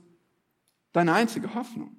deine 0.92 1.14
einzige 1.14 1.54
Hoffnung. 1.54 1.96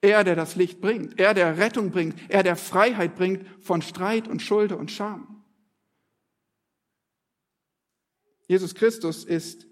Er, 0.00 0.24
der 0.24 0.34
das 0.34 0.56
Licht 0.56 0.80
bringt, 0.80 1.20
er, 1.20 1.32
der 1.32 1.58
Rettung 1.58 1.92
bringt, 1.92 2.16
er, 2.28 2.42
der 2.42 2.56
Freiheit 2.56 3.14
bringt 3.14 3.46
von 3.62 3.82
Streit 3.82 4.26
und 4.26 4.42
Schulde 4.42 4.76
und 4.76 4.90
Scham. 4.90 5.44
Jesus 8.48 8.74
Christus 8.74 9.22
ist 9.22 9.64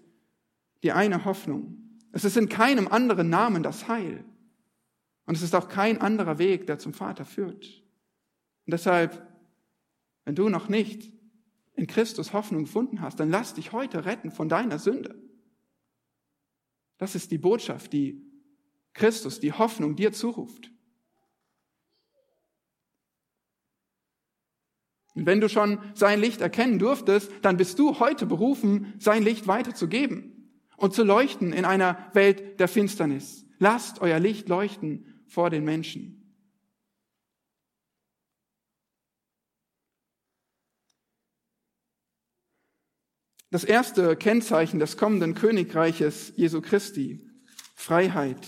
die 0.83 0.93
eine 0.93 1.25
Hoffnung. 1.25 1.99
Es 2.13 2.23
ist 2.23 2.37
in 2.37 2.47
keinem 2.47 2.87
anderen 2.87 3.29
Namen 3.29 3.61
das 3.61 3.89
Heil. 3.89 4.23
Und 5.25 5.35
es 5.35 5.41
ist 5.41 5.53
auch 5.53 5.67
kein 5.67 5.99
anderer 5.99 6.37
Weg, 6.37 6.65
der 6.67 6.79
zum 6.79 6.93
Vater 6.93 7.25
führt. 7.25 7.65
Und 8.65 8.71
deshalb, 8.71 9.21
wenn 10.23 10.35
du 10.35 10.47
noch 10.47 10.69
nicht 10.69 11.11
in 11.75 11.87
Christus 11.87 12.33
Hoffnung 12.33 12.63
gefunden 12.63 13.01
hast, 13.01 13.19
dann 13.19 13.29
lass 13.29 13.53
dich 13.53 13.71
heute 13.71 14.05
retten 14.05 14.31
von 14.31 14.49
deiner 14.49 14.79
Sünde. 14.79 15.21
Das 16.97 17.15
ist 17.15 17.31
die 17.31 17.37
Botschaft, 17.37 17.93
die 17.93 18.21
Christus, 18.93 19.39
die 19.39 19.53
Hoffnung 19.53 19.95
dir 19.95 20.11
zuruft. 20.13 20.71
Und 25.15 25.25
wenn 25.25 25.41
du 25.41 25.49
schon 25.49 25.79
sein 25.93 26.19
Licht 26.19 26.41
erkennen 26.41 26.79
durftest, 26.79 27.31
dann 27.41 27.57
bist 27.57 27.77
du 27.77 27.99
heute 27.99 28.25
berufen, 28.25 28.93
sein 28.99 29.23
Licht 29.23 29.47
weiterzugeben 29.47 30.49
und 30.77 30.93
zu 30.93 31.03
leuchten 31.03 31.53
in 31.53 31.65
einer 31.65 32.09
Welt 32.13 32.59
der 32.59 32.67
Finsternis. 32.67 33.45
Lasst 33.59 34.01
euer 34.01 34.19
Licht 34.19 34.49
leuchten 34.49 35.23
vor 35.27 35.49
den 35.49 35.63
Menschen. 35.63 36.22
Das 43.53 43.63
erste 43.63 44.15
Kennzeichen 44.15 44.79
des 44.79 44.97
kommenden 44.97 45.35
Königreiches 45.35 46.33
Jesu 46.35 46.59
Christi, 46.59 47.23
Freiheit. 47.75 48.47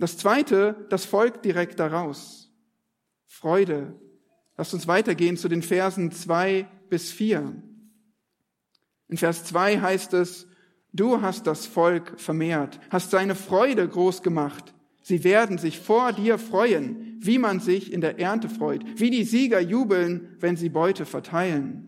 Das 0.00 0.18
zweite, 0.18 0.88
das 0.90 1.04
folgt 1.04 1.44
direkt 1.44 1.78
daraus, 1.78 2.52
Freude, 3.28 3.94
Lasst 4.56 4.74
uns 4.74 4.88
weitergehen 4.88 5.36
zu 5.36 5.48
den 5.48 5.62
Versen 5.62 6.10
zwei 6.10 6.66
bis 6.90 7.12
vier. 7.12 7.62
In 9.06 9.16
Vers 9.16 9.44
zwei 9.44 9.80
heißt 9.80 10.14
es, 10.14 10.48
du 10.92 11.22
hast 11.22 11.46
das 11.46 11.64
Volk 11.64 12.18
vermehrt, 12.18 12.80
hast 12.90 13.12
seine 13.12 13.36
Freude 13.36 13.86
groß 13.88 14.24
gemacht. 14.24 14.74
Sie 15.00 15.22
werden 15.22 15.58
sich 15.58 15.78
vor 15.78 16.12
dir 16.12 16.38
freuen, 16.38 17.18
wie 17.20 17.38
man 17.38 17.60
sich 17.60 17.92
in 17.92 18.00
der 18.00 18.18
Ernte 18.18 18.48
freut, 18.48 18.82
wie 18.96 19.10
die 19.10 19.22
Sieger 19.22 19.60
jubeln, 19.60 20.36
wenn 20.40 20.56
sie 20.56 20.70
Beute 20.70 21.06
verteilen. 21.06 21.87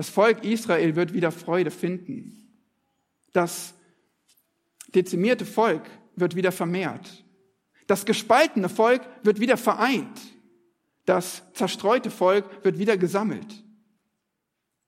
Das 0.00 0.08
Volk 0.08 0.44
Israel 0.44 0.96
wird 0.96 1.12
wieder 1.12 1.30
Freude 1.30 1.70
finden. 1.70 2.56
Das 3.34 3.74
dezimierte 4.94 5.44
Volk 5.44 5.82
wird 6.16 6.36
wieder 6.36 6.52
vermehrt. 6.52 7.22
Das 7.86 8.06
gespaltene 8.06 8.70
Volk 8.70 9.02
wird 9.22 9.40
wieder 9.40 9.58
vereint. 9.58 10.18
Das 11.04 11.42
zerstreute 11.52 12.10
Volk 12.10 12.46
wird 12.64 12.78
wieder 12.78 12.96
gesammelt. 12.96 13.62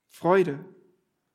Freude. 0.09 0.65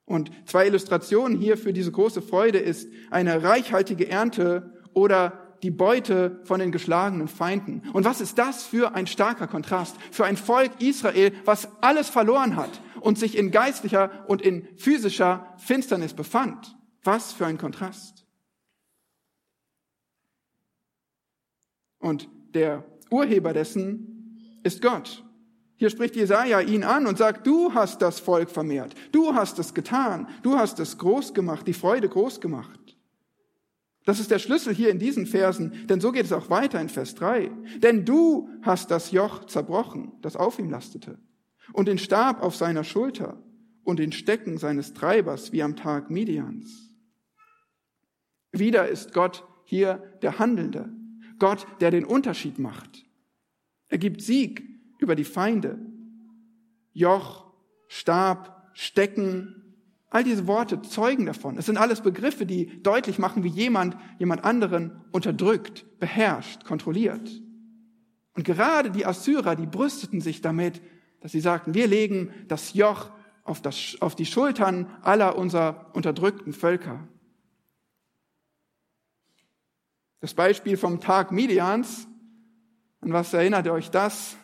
Und 0.04 0.32
zwei 0.46 0.66
Illustrationen 0.66 1.38
hier 1.38 1.56
für 1.56 1.72
diese 1.72 1.92
große 1.92 2.20
Freude 2.20 2.58
ist 2.58 2.88
eine 3.12 3.44
reichhaltige 3.44 4.08
Ernte 4.08 4.72
oder 4.92 5.54
die 5.62 5.70
Beute 5.70 6.40
von 6.42 6.58
den 6.58 6.72
geschlagenen 6.72 7.28
Feinden. 7.28 7.82
Und 7.92 8.04
was 8.04 8.20
ist 8.20 8.38
das 8.38 8.64
für 8.64 8.96
ein 8.96 9.06
starker 9.06 9.46
Kontrast? 9.46 9.94
Für 10.10 10.24
ein 10.24 10.36
Volk 10.36 10.72
Israel, 10.80 11.32
was 11.44 11.68
alles 11.80 12.08
verloren 12.08 12.56
hat 12.56 12.80
und 13.00 13.18
sich 13.18 13.37
in 13.37 13.50
geistlicher 13.50 14.24
und 14.28 14.42
in 14.42 14.66
physischer 14.76 15.54
Finsternis 15.58 16.14
befand. 16.14 16.76
Was 17.04 17.32
für 17.32 17.46
ein 17.46 17.58
Kontrast. 17.58 18.26
Und 21.98 22.28
der 22.54 22.84
Urheber 23.11 23.52
dessen 23.52 24.61
ist 24.62 24.82
Gott. 24.82 25.24
Hier 25.76 25.90
spricht 25.90 26.16
Jesaja 26.16 26.61
ihn 26.61 26.82
an 26.82 27.06
und 27.06 27.18
sagt, 27.18 27.46
du 27.46 27.72
hast 27.72 28.02
das 28.02 28.18
Volk 28.18 28.50
vermehrt. 28.50 28.94
Du 29.12 29.34
hast 29.34 29.58
es 29.58 29.74
getan. 29.74 30.28
Du 30.42 30.56
hast 30.56 30.80
es 30.80 30.98
groß 30.98 31.34
gemacht, 31.34 31.68
die 31.68 31.72
Freude 31.72 32.08
groß 32.08 32.40
gemacht. 32.40 32.88
Das 34.04 34.20
ist 34.20 34.30
der 34.30 34.38
Schlüssel 34.38 34.74
hier 34.74 34.88
in 34.88 34.98
diesen 34.98 35.26
Versen, 35.26 35.87
denn 35.87 36.00
so 36.00 36.12
geht 36.12 36.24
es 36.24 36.32
auch 36.32 36.48
weiter 36.48 36.80
in 36.80 36.88
Vers 36.88 37.14
3. 37.14 37.50
Denn 37.76 38.06
du 38.06 38.48
hast 38.62 38.90
das 38.90 39.11
Joch 39.11 39.44
zerbrochen, 39.44 40.12
das 40.22 40.34
auf 40.34 40.58
ihm 40.58 40.70
lastete, 40.70 41.18
und 41.72 41.88
den 41.88 41.98
Stab 41.98 42.42
auf 42.42 42.57
seiner 42.57 42.85
Schulter 42.85 43.42
und 43.85 43.98
den 43.98 44.12
Stecken 44.12 44.59
seines 44.59 44.94
Treibers 44.94 45.52
wie 45.52 45.62
am 45.62 45.76
Tag 45.76 46.11
Midians. 46.11 46.94
Wieder 48.52 48.88
ist 48.88 49.12
Gott 49.12 49.44
hier 49.64 50.18
der 50.22 50.38
Handelnde, 50.38 50.90
Gott, 51.38 51.66
der 51.81 51.90
den 51.90 52.04
Unterschied 52.04 52.59
macht. 52.59 53.04
Er 53.88 53.98
gibt 53.98 54.22
Sieg 54.22 54.62
über 54.98 55.14
die 55.14 55.24
Feinde. 55.24 55.78
Joch, 56.92 57.52
Stab, 57.87 58.70
Stecken, 58.74 59.59
all 60.11 60.24
diese 60.24 60.46
Worte 60.46 60.83
zeugen 60.83 61.26
davon. 61.26 61.59
Es 61.59 61.66
sind 61.66 61.76
alles 61.76 62.00
Begriffe, 62.00 62.46
die 62.46 62.83
deutlich 62.83 63.18
machen, 63.18 63.44
wie 63.44 63.48
jemand 63.48 63.96
jemand 64.18 64.44
anderen 64.44 65.04
unterdrückt, 65.12 65.87
beherrscht, 65.98 66.64
kontrolliert. 66.64 67.31
Und 68.35 68.44
gerade 68.44 68.90
die 68.90 69.04
Assyrer, 69.04 69.57
die 69.57 69.66
brüsteten 69.66 70.20
sich 70.20 70.40
damit, 70.40 70.81
dass 71.20 71.33
sie 71.33 71.40
sagten, 71.40 71.74
wir 71.74 71.87
legen 71.87 72.33
das 72.48 72.74
Joch 72.74 73.11
auf, 73.44 73.61
das, 73.62 73.96
auf 74.00 74.14
die 74.14 74.26
Schultern 74.26 74.87
aller 75.02 75.37
unserer 75.37 75.90
unterdrückten 75.94 76.52
Völker. 76.52 77.09
Das 80.20 80.35
Beispiel 80.35 80.76
vom 80.76 81.00
Tag 81.00 81.33
Midians, 81.33 82.09
an 83.00 83.12
was 83.12 83.33
erinnert 83.33 83.66
ihr 83.66 83.72
euch 83.72 83.90
das? 83.90 84.37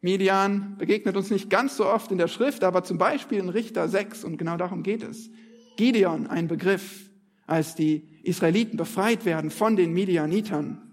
Midian 0.00 0.76
begegnet 0.78 1.16
uns 1.16 1.30
nicht 1.30 1.50
ganz 1.50 1.76
so 1.76 1.86
oft 1.86 2.12
in 2.12 2.18
der 2.18 2.28
Schrift, 2.28 2.62
aber 2.62 2.84
zum 2.84 2.98
Beispiel 2.98 3.38
in 3.38 3.48
Richter 3.48 3.88
6 3.88 4.24
und 4.24 4.36
genau 4.36 4.56
darum 4.56 4.82
geht 4.82 5.02
es. 5.02 5.30
Gideon, 5.76 6.26
ein 6.26 6.48
Begriff, 6.48 7.10
als 7.46 7.74
die 7.74 8.20
Israeliten 8.22 8.76
befreit 8.76 9.24
werden 9.24 9.50
von 9.50 9.74
den 9.74 9.92
Midianitern. 9.92 10.87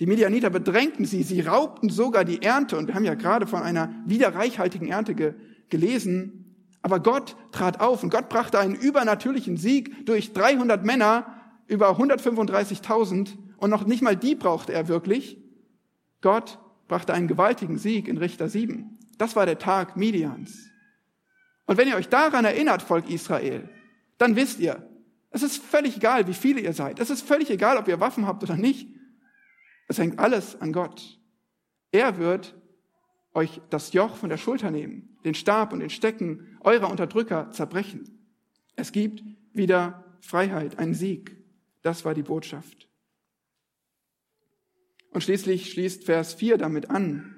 Die 0.00 0.06
Midianiter 0.06 0.50
bedrängten 0.50 1.04
sie, 1.04 1.22
sie 1.22 1.40
raubten 1.40 1.88
sogar 1.88 2.24
die 2.24 2.42
Ernte 2.42 2.76
und 2.76 2.88
wir 2.88 2.94
haben 2.94 3.04
ja 3.04 3.14
gerade 3.14 3.46
von 3.46 3.62
einer 3.62 3.94
wieder 4.06 4.34
reichhaltigen 4.34 4.88
Ernte 4.88 5.14
ge 5.14 5.34
gelesen. 5.70 6.44
Aber 6.82 7.00
Gott 7.00 7.36
trat 7.50 7.80
auf 7.80 8.02
und 8.02 8.10
Gott 8.10 8.28
brachte 8.28 8.58
einen 8.58 8.74
übernatürlichen 8.74 9.56
Sieg 9.56 10.04
durch 10.04 10.34
300 10.34 10.84
Männer, 10.84 11.26
über 11.66 11.98
135.000 11.98 13.38
und 13.56 13.70
noch 13.70 13.86
nicht 13.86 14.02
mal 14.02 14.16
die 14.16 14.34
brauchte 14.34 14.72
er 14.72 14.88
wirklich. 14.88 15.38
Gott 16.20 16.58
brachte 16.86 17.14
einen 17.14 17.28
gewaltigen 17.28 17.78
Sieg 17.78 18.08
in 18.08 18.18
Richter 18.18 18.48
7. 18.48 18.98
Das 19.16 19.36
war 19.36 19.46
der 19.46 19.58
Tag 19.58 19.96
Midians. 19.96 20.68
Und 21.66 21.78
wenn 21.78 21.88
ihr 21.88 21.96
euch 21.96 22.08
daran 22.08 22.44
erinnert, 22.44 22.82
Volk 22.82 23.08
Israel, 23.08 23.70
dann 24.18 24.36
wisst 24.36 24.60
ihr, 24.60 24.86
es 25.30 25.42
ist 25.42 25.62
völlig 25.62 25.96
egal, 25.96 26.26
wie 26.28 26.34
viele 26.34 26.60
ihr 26.60 26.74
seid. 26.74 27.00
Es 27.00 27.10
ist 27.10 27.26
völlig 27.26 27.50
egal, 27.50 27.78
ob 27.78 27.88
ihr 27.88 28.00
Waffen 28.00 28.26
habt 28.26 28.42
oder 28.42 28.56
nicht. 28.56 28.88
Es 29.88 29.98
hängt 29.98 30.18
alles 30.18 30.60
an 30.60 30.72
Gott. 30.72 31.18
Er 31.92 32.18
wird 32.18 32.54
euch 33.34 33.60
das 33.70 33.92
Joch 33.92 34.16
von 34.16 34.28
der 34.28 34.36
Schulter 34.36 34.70
nehmen, 34.70 35.16
den 35.24 35.34
Stab 35.34 35.72
und 35.72 35.80
den 35.80 35.90
Stecken 35.90 36.56
eurer 36.60 36.90
Unterdrücker 36.90 37.50
zerbrechen. 37.50 38.18
Es 38.76 38.92
gibt 38.92 39.22
wieder 39.52 40.04
Freiheit, 40.20 40.78
einen 40.78 40.94
Sieg. 40.94 41.36
Das 41.82 42.04
war 42.04 42.14
die 42.14 42.22
Botschaft. 42.22 42.88
Und 45.10 45.22
schließlich 45.22 45.70
schließt 45.70 46.04
Vers 46.04 46.34
4 46.34 46.58
damit 46.58 46.90
an. 46.90 47.34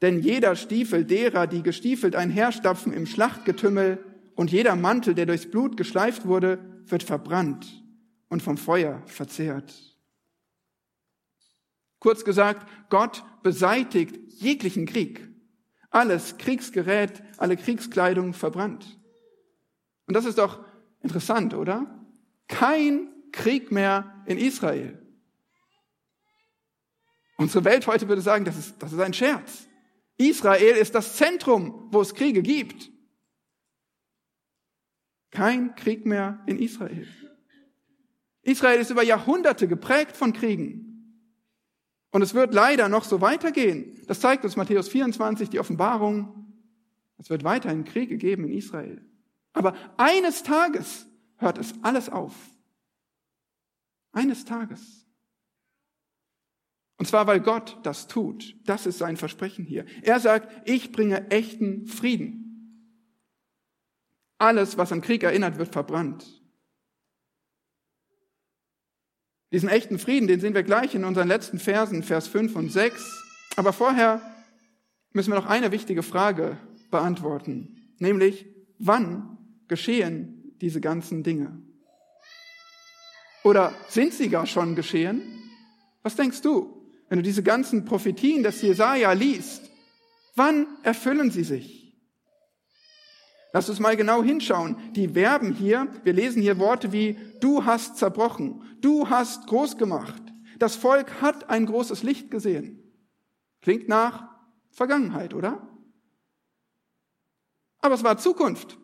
Denn 0.00 0.20
jeder 0.20 0.54
Stiefel 0.54 1.04
derer, 1.04 1.46
die 1.46 1.62
gestiefelt 1.62 2.14
einherstapfen 2.14 2.92
im 2.92 3.06
Schlachtgetümmel, 3.06 4.04
und 4.38 4.52
jeder 4.52 4.76
Mantel, 4.76 5.16
der 5.16 5.26
durchs 5.26 5.50
Blut 5.50 5.76
geschleift 5.76 6.24
wurde, 6.24 6.60
wird 6.86 7.02
verbrannt 7.02 7.82
und 8.28 8.40
vom 8.40 8.56
Feuer 8.56 9.02
verzehrt. 9.06 9.97
Kurz 12.00 12.24
gesagt, 12.24 12.68
Gott 12.90 13.24
beseitigt 13.42 14.16
jeglichen 14.40 14.86
Krieg. 14.86 15.28
Alles 15.90 16.38
Kriegsgerät, 16.38 17.22
alle 17.38 17.56
Kriegskleidung 17.56 18.34
verbrannt. 18.34 18.98
Und 20.06 20.14
das 20.14 20.24
ist 20.24 20.38
doch 20.38 20.64
interessant, 21.02 21.54
oder? 21.54 22.06
Kein 22.46 23.08
Krieg 23.32 23.72
mehr 23.72 24.22
in 24.26 24.38
Israel. 24.38 25.02
Unsere 27.36 27.64
Welt 27.64 27.86
heute 27.86 28.08
würde 28.08 28.22
sagen, 28.22 28.44
das 28.44 28.58
ist, 28.58 28.82
das 28.82 28.92
ist 28.92 29.00
ein 29.00 29.14
Scherz. 29.14 29.68
Israel 30.16 30.76
ist 30.76 30.94
das 30.94 31.16
Zentrum, 31.16 31.88
wo 31.92 32.00
es 32.00 32.14
Kriege 32.14 32.42
gibt. 32.42 32.90
Kein 35.30 35.74
Krieg 35.76 36.04
mehr 36.06 36.42
in 36.46 36.58
Israel. 36.58 37.06
Israel 38.42 38.80
ist 38.80 38.90
über 38.90 39.02
Jahrhunderte 39.02 39.68
geprägt 39.68 40.16
von 40.16 40.32
Kriegen. 40.32 40.87
Und 42.10 42.22
es 42.22 42.34
wird 42.34 42.54
leider 42.54 42.88
noch 42.88 43.04
so 43.04 43.20
weitergehen. 43.20 44.00
Das 44.06 44.20
zeigt 44.20 44.44
uns 44.44 44.56
Matthäus 44.56 44.88
24, 44.88 45.50
die 45.50 45.60
Offenbarung. 45.60 46.46
Es 47.18 47.28
wird 47.30 47.44
weiterhin 47.44 47.84
Kriege 47.84 48.16
geben 48.16 48.44
in 48.44 48.52
Israel. 48.52 49.04
Aber 49.52 49.74
eines 49.96 50.42
Tages 50.42 51.06
hört 51.36 51.58
es 51.58 51.74
alles 51.82 52.08
auf. 52.08 52.34
Eines 54.12 54.44
Tages. 54.44 55.06
Und 56.96 57.06
zwar, 57.06 57.26
weil 57.26 57.40
Gott 57.40 57.78
das 57.84 58.08
tut. 58.08 58.56
Das 58.64 58.86
ist 58.86 58.98
sein 58.98 59.16
Versprechen 59.16 59.64
hier. 59.64 59.84
Er 60.02 60.18
sagt, 60.18 60.68
ich 60.68 60.90
bringe 60.92 61.30
echten 61.30 61.86
Frieden. 61.86 62.44
Alles, 64.38 64.78
was 64.78 64.92
an 64.92 65.00
Krieg 65.00 65.22
erinnert, 65.22 65.58
wird 65.58 65.72
verbrannt. 65.72 66.42
Diesen 69.52 69.68
echten 69.68 69.98
Frieden, 69.98 70.28
den 70.28 70.40
sehen 70.40 70.54
wir 70.54 70.62
gleich 70.62 70.94
in 70.94 71.04
unseren 71.04 71.28
letzten 71.28 71.58
Versen, 71.58 72.02
Vers 72.02 72.28
5 72.28 72.54
und 72.54 72.70
6. 72.70 73.02
Aber 73.56 73.72
vorher 73.72 74.20
müssen 75.12 75.32
wir 75.32 75.36
noch 75.38 75.46
eine 75.46 75.72
wichtige 75.72 76.02
Frage 76.02 76.58
beantworten, 76.90 77.94
nämlich, 77.98 78.46
wann 78.78 79.38
geschehen 79.68 80.54
diese 80.60 80.80
ganzen 80.80 81.22
Dinge? 81.22 81.62
Oder 83.44 83.72
sind 83.88 84.12
sie 84.12 84.28
gar 84.28 84.46
schon 84.46 84.74
geschehen? 84.74 85.22
Was 86.02 86.16
denkst 86.16 86.42
du, 86.42 86.82
wenn 87.08 87.18
du 87.18 87.22
diese 87.22 87.42
ganzen 87.42 87.84
Prophetien 87.84 88.42
des 88.42 88.60
Jesaja 88.60 89.12
liest? 89.12 89.70
Wann 90.34 90.66
erfüllen 90.82 91.30
sie 91.30 91.44
sich? 91.44 91.77
Lass 93.52 93.68
uns 93.68 93.80
mal 93.80 93.96
genau 93.96 94.22
hinschauen. 94.22 94.76
Die 94.92 95.08
Verben 95.08 95.52
hier, 95.52 95.88
wir 96.04 96.12
lesen 96.12 96.42
hier 96.42 96.58
Worte 96.58 96.92
wie 96.92 97.18
du 97.40 97.64
hast 97.64 97.96
zerbrochen, 97.96 98.62
du 98.80 99.08
hast 99.08 99.46
groß 99.46 99.76
gemacht. 99.78 100.22
Das 100.58 100.76
Volk 100.76 101.22
hat 101.22 101.48
ein 101.48 101.66
großes 101.66 102.02
Licht 102.02 102.30
gesehen. 102.30 102.82
Klingt 103.62 103.88
nach 103.88 104.28
Vergangenheit, 104.70 105.34
oder? 105.34 105.68
Aber 107.80 107.94
es 107.94 108.04
war 108.04 108.18
Zukunft. 108.18 108.78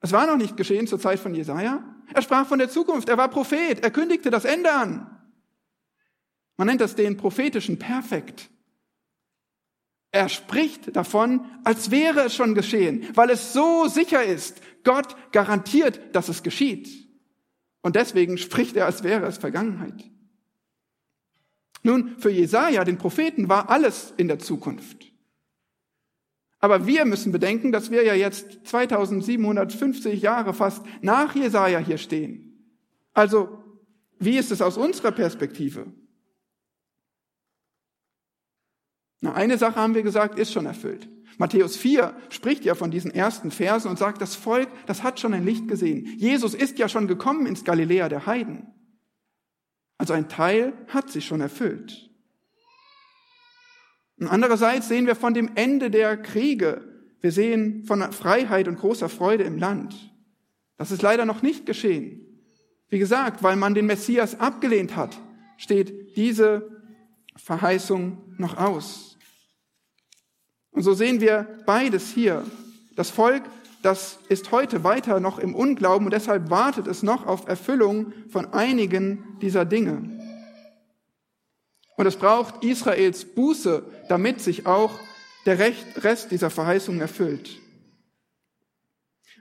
Es 0.00 0.12
war 0.12 0.26
noch 0.26 0.36
nicht 0.36 0.56
geschehen 0.56 0.86
zur 0.86 0.98
Zeit 0.98 1.18
von 1.18 1.34
Jesaja. 1.34 1.82
Er 2.12 2.22
sprach 2.22 2.46
von 2.46 2.58
der 2.58 2.68
Zukunft. 2.68 3.08
Er 3.08 3.16
war 3.16 3.28
Prophet. 3.28 3.82
Er 3.82 3.90
kündigte 3.90 4.30
das 4.30 4.44
Ende 4.44 4.72
an. 4.72 5.10
Man 6.56 6.66
nennt 6.66 6.80
das 6.80 6.94
den 6.94 7.16
prophetischen 7.16 7.78
Perfekt. 7.78 8.50
Er 10.14 10.28
spricht 10.28 10.94
davon, 10.94 11.44
als 11.64 11.90
wäre 11.90 12.20
es 12.20 12.36
schon 12.36 12.54
geschehen, 12.54 13.04
weil 13.14 13.30
es 13.30 13.52
so 13.52 13.88
sicher 13.88 14.22
ist. 14.22 14.60
Gott 14.84 15.16
garantiert, 15.32 15.98
dass 16.12 16.28
es 16.28 16.44
geschieht. 16.44 16.88
Und 17.82 17.96
deswegen 17.96 18.38
spricht 18.38 18.76
er, 18.76 18.86
als 18.86 19.02
wäre 19.02 19.26
es 19.26 19.38
Vergangenheit. 19.38 20.04
Nun, 21.82 22.16
für 22.18 22.30
Jesaja, 22.30 22.84
den 22.84 22.96
Propheten, 22.96 23.48
war 23.48 23.70
alles 23.70 24.14
in 24.16 24.28
der 24.28 24.38
Zukunft. 24.38 25.10
Aber 26.60 26.86
wir 26.86 27.06
müssen 27.06 27.32
bedenken, 27.32 27.72
dass 27.72 27.90
wir 27.90 28.04
ja 28.04 28.14
jetzt 28.14 28.68
2750 28.68 30.22
Jahre 30.22 30.54
fast 30.54 30.86
nach 31.02 31.34
Jesaja 31.34 31.80
hier 31.80 31.98
stehen. 31.98 32.70
Also, 33.14 33.64
wie 34.20 34.38
ist 34.38 34.52
es 34.52 34.62
aus 34.62 34.76
unserer 34.76 35.10
Perspektive? 35.10 35.86
Na, 39.24 39.32
eine 39.32 39.56
Sache 39.56 39.76
haben 39.76 39.94
wir 39.94 40.02
gesagt, 40.02 40.38
ist 40.38 40.52
schon 40.52 40.66
erfüllt. 40.66 41.08
Matthäus 41.38 41.78
4 41.78 42.14
spricht 42.28 42.62
ja 42.66 42.74
von 42.74 42.90
diesen 42.90 43.10
ersten 43.10 43.50
Versen 43.50 43.88
und 43.88 43.98
sagt, 43.98 44.20
das 44.20 44.34
Volk, 44.34 44.68
das 44.84 45.02
hat 45.02 45.18
schon 45.18 45.32
ein 45.32 45.46
Licht 45.46 45.66
gesehen. 45.66 46.04
Jesus 46.18 46.54
ist 46.54 46.78
ja 46.78 46.90
schon 46.90 47.08
gekommen 47.08 47.46
ins 47.46 47.64
Galiläa 47.64 48.10
der 48.10 48.26
Heiden. 48.26 48.66
Also 49.96 50.12
ein 50.12 50.28
Teil 50.28 50.74
hat 50.88 51.08
sich 51.10 51.24
schon 51.24 51.40
erfüllt. 51.40 52.10
Und 54.18 54.28
andererseits 54.28 54.88
sehen 54.88 55.06
wir 55.06 55.16
von 55.16 55.32
dem 55.32 55.52
Ende 55.54 55.90
der 55.90 56.18
Kriege, 56.18 56.82
wir 57.22 57.32
sehen 57.32 57.84
von 57.84 58.02
Freiheit 58.12 58.68
und 58.68 58.78
großer 58.78 59.08
Freude 59.08 59.44
im 59.44 59.56
Land. 59.56 60.14
Das 60.76 60.90
ist 60.90 61.00
leider 61.00 61.24
noch 61.24 61.40
nicht 61.40 61.64
geschehen. 61.64 62.20
Wie 62.90 62.98
gesagt, 62.98 63.42
weil 63.42 63.56
man 63.56 63.72
den 63.72 63.86
Messias 63.86 64.38
abgelehnt 64.38 64.96
hat, 64.96 65.18
steht 65.56 66.14
diese 66.18 66.68
Verheißung 67.36 68.34
noch 68.36 68.58
aus. 68.58 69.13
Und 70.74 70.82
so 70.82 70.92
sehen 70.92 71.20
wir 71.20 71.46
beides 71.66 72.10
hier. 72.10 72.44
Das 72.96 73.10
Volk, 73.10 73.44
das 73.82 74.18
ist 74.28 74.50
heute 74.50 74.84
weiter 74.84 75.20
noch 75.20 75.38
im 75.38 75.54
Unglauben 75.54 76.06
und 76.06 76.12
deshalb 76.12 76.50
wartet 76.50 76.86
es 76.88 77.02
noch 77.02 77.26
auf 77.26 77.48
Erfüllung 77.48 78.12
von 78.28 78.52
einigen 78.52 79.38
dieser 79.40 79.64
Dinge. 79.64 80.02
Und 81.96 82.06
es 82.06 82.16
braucht 82.16 82.64
Israels 82.64 83.24
Buße, 83.24 83.84
damit 84.08 84.40
sich 84.40 84.66
auch 84.66 84.98
der 85.46 85.58
Rest 85.58 86.32
dieser 86.32 86.50
Verheißung 86.50 87.00
erfüllt. 87.00 87.60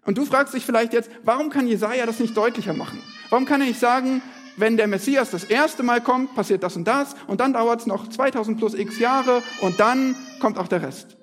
Und 0.06 0.18
du 0.18 0.26
fragst 0.26 0.54
dich 0.54 0.66
vielleicht 0.66 0.94
jetzt, 0.94 1.10
warum 1.24 1.50
kann 1.50 1.66
Jesaja 1.66 2.06
das 2.06 2.20
nicht 2.20 2.38
deutlicher 2.38 2.74
machen? 2.74 3.02
Warum 3.30 3.46
kann 3.46 3.62
er 3.62 3.68
nicht 3.68 3.80
sagen, 3.80 4.22
wenn 4.58 4.78
der 4.78 4.88
Messias 4.88 5.32
das 5.32 5.46
erste 5.46 5.82
Mal 5.82 6.02
kommt, 6.02 6.36
passiert 6.36 6.62
das 6.62 6.76
und 6.76 6.84
das 6.84 7.16
und 7.26 7.40
dann 7.40 7.54
dauert 7.54 7.80
es 7.80 7.88
noch 7.88 8.08
2000 8.08 8.60
plus 8.60 8.76
x 8.76 9.00
Jahre 9.00 9.42
und 9.62 9.80
dann 9.80 10.16
kommt 10.40 10.60
auch 10.60 10.68
der 10.68 10.84
Rest? 10.84 11.18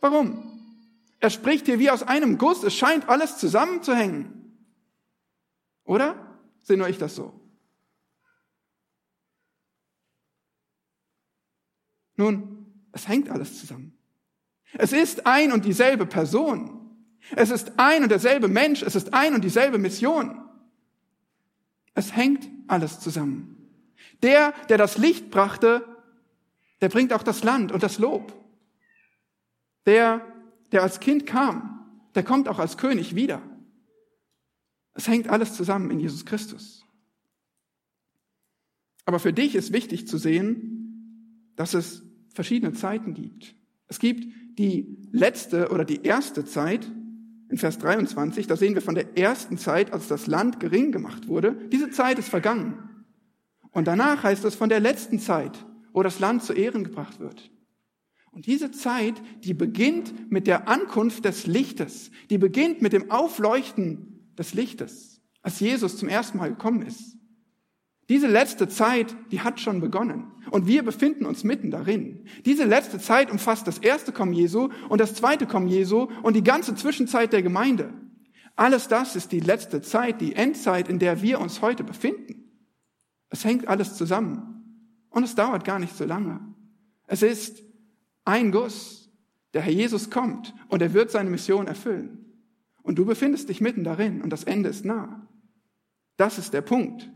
Warum? 0.00 0.58
Er 1.20 1.30
spricht 1.30 1.66
hier 1.66 1.78
wie 1.78 1.90
aus 1.90 2.02
einem 2.02 2.38
Guss. 2.38 2.62
Es 2.62 2.74
scheint 2.74 3.08
alles 3.08 3.38
zusammenzuhängen. 3.38 4.56
Oder? 5.84 6.38
Sehe 6.62 6.76
nur 6.76 6.88
ich 6.88 6.98
das 6.98 7.14
so? 7.14 7.38
Nun, 12.16 12.66
es 12.92 13.08
hängt 13.08 13.30
alles 13.30 13.58
zusammen. 13.58 13.96
Es 14.74 14.92
ist 14.92 15.26
ein 15.26 15.52
und 15.52 15.64
dieselbe 15.64 16.04
Person. 16.04 16.78
Es 17.34 17.50
ist 17.50 17.78
ein 17.78 18.02
und 18.02 18.10
derselbe 18.10 18.48
Mensch. 18.48 18.82
Es 18.82 18.94
ist 18.94 19.14
ein 19.14 19.34
und 19.34 19.42
dieselbe 19.42 19.78
Mission. 19.78 20.42
Es 21.94 22.14
hängt 22.14 22.48
alles 22.68 23.00
zusammen. 23.00 23.56
Der, 24.22 24.52
der 24.68 24.78
das 24.78 24.98
Licht 24.98 25.30
brachte, 25.30 25.84
der 26.80 26.88
bringt 26.88 27.12
auch 27.12 27.22
das 27.22 27.44
Land 27.44 27.72
und 27.72 27.82
das 27.82 27.98
Lob. 27.98 28.32
Der, 29.88 30.20
der 30.70 30.82
als 30.82 31.00
Kind 31.00 31.24
kam, 31.24 31.80
der 32.14 32.22
kommt 32.22 32.46
auch 32.46 32.58
als 32.58 32.76
König 32.76 33.14
wieder. 33.14 33.40
Es 34.92 35.08
hängt 35.08 35.28
alles 35.28 35.54
zusammen 35.54 35.90
in 35.90 35.98
Jesus 35.98 36.26
Christus. 36.26 36.84
Aber 39.06 39.18
für 39.18 39.32
dich 39.32 39.54
ist 39.54 39.72
wichtig 39.72 40.06
zu 40.06 40.18
sehen, 40.18 41.54
dass 41.56 41.72
es 41.72 42.02
verschiedene 42.34 42.74
Zeiten 42.74 43.14
gibt. 43.14 43.54
Es 43.86 43.98
gibt 43.98 44.30
die 44.58 45.08
letzte 45.10 45.70
oder 45.70 45.86
die 45.86 46.02
erste 46.02 46.44
Zeit, 46.44 46.92
in 47.48 47.56
Vers 47.56 47.78
23, 47.78 48.46
da 48.46 48.58
sehen 48.58 48.74
wir 48.74 48.82
von 48.82 48.94
der 48.94 49.16
ersten 49.16 49.56
Zeit, 49.56 49.94
als 49.94 50.06
das 50.06 50.26
Land 50.26 50.60
gering 50.60 50.92
gemacht 50.92 51.28
wurde. 51.28 51.54
Diese 51.72 51.88
Zeit 51.88 52.18
ist 52.18 52.28
vergangen. 52.28 53.06
Und 53.70 53.86
danach 53.86 54.22
heißt 54.22 54.44
es 54.44 54.54
von 54.54 54.68
der 54.68 54.80
letzten 54.80 55.18
Zeit, 55.18 55.64
wo 55.94 56.02
das 56.02 56.20
Land 56.20 56.42
zu 56.42 56.52
Ehren 56.52 56.84
gebracht 56.84 57.20
wird. 57.20 57.50
Und 58.30 58.46
diese 58.46 58.70
Zeit, 58.70 59.20
die 59.44 59.54
beginnt 59.54 60.30
mit 60.30 60.46
der 60.46 60.68
Ankunft 60.68 61.24
des 61.24 61.46
Lichtes, 61.46 62.10
die 62.30 62.38
beginnt 62.38 62.82
mit 62.82 62.92
dem 62.92 63.10
Aufleuchten 63.10 64.32
des 64.38 64.54
Lichtes, 64.54 65.20
als 65.42 65.60
Jesus 65.60 65.96
zum 65.96 66.08
ersten 66.08 66.38
Mal 66.38 66.50
gekommen 66.50 66.82
ist. 66.82 67.16
Diese 68.08 68.26
letzte 68.26 68.68
Zeit, 68.68 69.14
die 69.30 69.40
hat 69.40 69.60
schon 69.60 69.80
begonnen. 69.80 70.32
Und 70.50 70.66
wir 70.66 70.82
befinden 70.82 71.26
uns 71.26 71.44
mitten 71.44 71.70
darin. 71.70 72.24
Diese 72.46 72.64
letzte 72.64 72.98
Zeit 72.98 73.30
umfasst 73.30 73.66
das 73.66 73.78
erste 73.78 74.12
Kommen 74.12 74.32
Jesu 74.32 74.70
und 74.88 75.00
das 75.00 75.14
zweite 75.14 75.46
Kommen 75.46 75.68
Jesu 75.68 76.08
und 76.22 76.34
die 76.34 76.42
ganze 76.42 76.74
Zwischenzeit 76.74 77.34
der 77.34 77.42
Gemeinde. 77.42 77.92
Alles 78.56 78.88
das 78.88 79.14
ist 79.14 79.30
die 79.30 79.40
letzte 79.40 79.82
Zeit, 79.82 80.22
die 80.22 80.34
Endzeit, 80.34 80.88
in 80.88 80.98
der 80.98 81.22
wir 81.22 81.38
uns 81.38 81.60
heute 81.60 81.84
befinden. 81.84 82.50
Es 83.28 83.44
hängt 83.44 83.68
alles 83.68 83.94
zusammen. 83.94 85.06
Und 85.10 85.24
es 85.24 85.34
dauert 85.34 85.64
gar 85.64 85.78
nicht 85.78 85.96
so 85.96 86.04
lange. 86.04 86.40
Es 87.06 87.22
ist 87.22 87.62
ein 88.28 88.52
Guss. 88.52 89.10
Der 89.54 89.62
Herr 89.62 89.72
Jesus 89.72 90.10
kommt 90.10 90.54
und 90.68 90.82
er 90.82 90.92
wird 90.92 91.10
seine 91.10 91.30
Mission 91.30 91.66
erfüllen. 91.66 92.26
Und 92.82 92.96
du 92.96 93.06
befindest 93.06 93.48
dich 93.48 93.60
mitten 93.60 93.82
darin 93.82 94.20
und 94.20 94.30
das 94.30 94.44
Ende 94.44 94.68
ist 94.68 94.84
nah. 94.84 95.26
Das 96.18 96.38
ist 96.38 96.52
der 96.52 96.60
Punkt. 96.60 97.10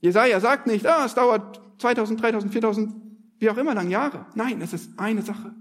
Jesaja 0.00 0.40
sagt 0.40 0.66
nicht, 0.66 0.86
ah, 0.86 1.04
es 1.04 1.14
dauert 1.14 1.60
2000, 1.78 2.20
3000, 2.20 2.52
4000, 2.52 2.94
wie 3.38 3.48
auch 3.48 3.56
immer 3.56 3.74
lang 3.74 3.90
Jahre. 3.90 4.26
Nein, 4.34 4.60
es 4.60 4.72
ist 4.72 4.98
eine 4.98 5.22
Sache. 5.22 5.54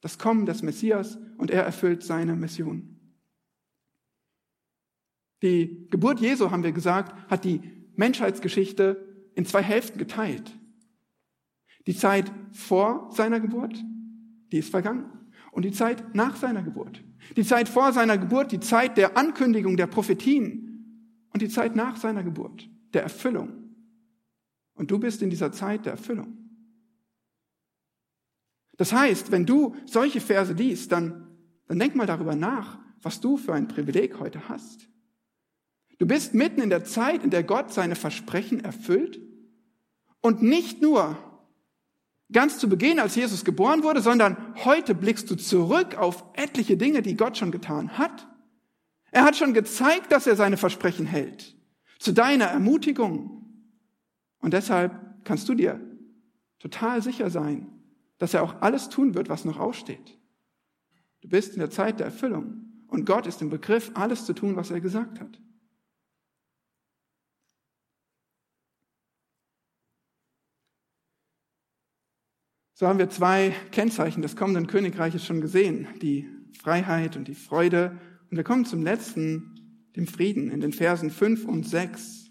Das 0.00 0.18
Kommen 0.18 0.46
des 0.46 0.62
Messias 0.62 1.18
und 1.36 1.50
er 1.50 1.62
erfüllt 1.62 2.02
seine 2.02 2.34
Mission. 2.34 2.98
Die 5.42 5.86
Geburt 5.90 6.20
Jesu, 6.20 6.50
haben 6.50 6.64
wir 6.64 6.72
gesagt, 6.72 7.30
hat 7.30 7.44
die 7.44 7.60
Menschheitsgeschichte 7.94 9.06
in 9.34 9.46
zwei 9.46 9.62
Hälften 9.62 9.98
geteilt. 9.98 10.57
Die 11.88 11.96
Zeit 11.96 12.30
vor 12.52 13.08
seiner 13.12 13.40
Geburt, 13.40 13.82
die 14.52 14.58
ist 14.58 14.68
vergangen. 14.68 15.10
Und 15.52 15.64
die 15.64 15.72
Zeit 15.72 16.14
nach 16.14 16.36
seiner 16.36 16.62
Geburt. 16.62 17.02
Die 17.34 17.44
Zeit 17.44 17.66
vor 17.66 17.94
seiner 17.94 18.18
Geburt, 18.18 18.52
die 18.52 18.60
Zeit 18.60 18.98
der 18.98 19.16
Ankündigung 19.16 19.78
der 19.78 19.86
Prophetien. 19.86 21.24
Und 21.32 21.40
die 21.40 21.48
Zeit 21.48 21.76
nach 21.76 21.96
seiner 21.96 22.22
Geburt, 22.22 22.68
der 22.92 23.04
Erfüllung. 23.04 23.72
Und 24.74 24.90
du 24.90 24.98
bist 24.98 25.22
in 25.22 25.30
dieser 25.30 25.50
Zeit 25.50 25.86
der 25.86 25.92
Erfüllung. 25.92 26.36
Das 28.76 28.92
heißt, 28.92 29.32
wenn 29.32 29.46
du 29.46 29.74
solche 29.86 30.20
Verse 30.20 30.52
liest, 30.52 30.92
dann, 30.92 31.26
dann 31.68 31.78
denk 31.78 31.96
mal 31.96 32.06
darüber 32.06 32.36
nach, 32.36 32.78
was 33.00 33.18
du 33.18 33.38
für 33.38 33.54
ein 33.54 33.66
Privileg 33.66 34.20
heute 34.20 34.50
hast. 34.50 34.90
Du 35.98 36.06
bist 36.06 36.34
mitten 36.34 36.60
in 36.60 36.68
der 36.68 36.84
Zeit, 36.84 37.24
in 37.24 37.30
der 37.30 37.44
Gott 37.44 37.72
seine 37.72 37.96
Versprechen 37.96 38.62
erfüllt 38.62 39.22
und 40.20 40.42
nicht 40.42 40.82
nur 40.82 41.16
ganz 42.32 42.58
zu 42.58 42.68
Beginn, 42.68 42.98
als 42.98 43.14
Jesus 43.14 43.44
geboren 43.44 43.82
wurde, 43.82 44.00
sondern 44.00 44.54
heute 44.64 44.94
blickst 44.94 45.30
du 45.30 45.36
zurück 45.36 45.96
auf 45.96 46.24
etliche 46.34 46.76
Dinge, 46.76 47.02
die 47.02 47.16
Gott 47.16 47.36
schon 47.36 47.50
getan 47.50 47.96
hat. 47.96 48.26
Er 49.10 49.24
hat 49.24 49.36
schon 49.36 49.54
gezeigt, 49.54 50.12
dass 50.12 50.26
er 50.26 50.36
seine 50.36 50.56
Versprechen 50.56 51.06
hält. 51.06 51.56
Zu 51.98 52.12
deiner 52.12 52.46
Ermutigung. 52.46 53.46
Und 54.40 54.52
deshalb 54.52 55.24
kannst 55.24 55.48
du 55.48 55.54
dir 55.54 55.80
total 56.58 57.02
sicher 57.02 57.30
sein, 57.30 57.68
dass 58.18 58.34
er 58.34 58.42
auch 58.42 58.60
alles 58.60 58.88
tun 58.88 59.14
wird, 59.14 59.28
was 59.28 59.44
noch 59.44 59.58
aussteht. 59.58 60.18
Du 61.22 61.28
bist 61.28 61.54
in 61.54 61.60
der 61.60 61.70
Zeit 61.70 61.98
der 61.98 62.06
Erfüllung. 62.06 62.64
Und 62.88 63.04
Gott 63.04 63.26
ist 63.26 63.42
im 63.42 63.50
Begriff, 63.50 63.90
alles 63.94 64.24
zu 64.24 64.32
tun, 64.32 64.56
was 64.56 64.70
er 64.70 64.80
gesagt 64.80 65.20
hat. 65.20 65.40
So 72.78 72.86
haben 72.86 73.00
wir 73.00 73.10
zwei 73.10 73.56
Kennzeichen 73.72 74.22
des 74.22 74.36
kommenden 74.36 74.68
Königreiches 74.68 75.26
schon 75.26 75.40
gesehen, 75.40 75.88
die 76.00 76.28
Freiheit 76.62 77.16
und 77.16 77.26
die 77.26 77.34
Freude. 77.34 77.98
Und 78.30 78.36
wir 78.36 78.44
kommen 78.44 78.66
zum 78.66 78.84
letzten, 78.84 79.82
dem 79.96 80.06
Frieden, 80.06 80.48
in 80.48 80.60
den 80.60 80.72
Versen 80.72 81.10
5 81.10 81.44
und 81.46 81.68
6. 81.68 82.30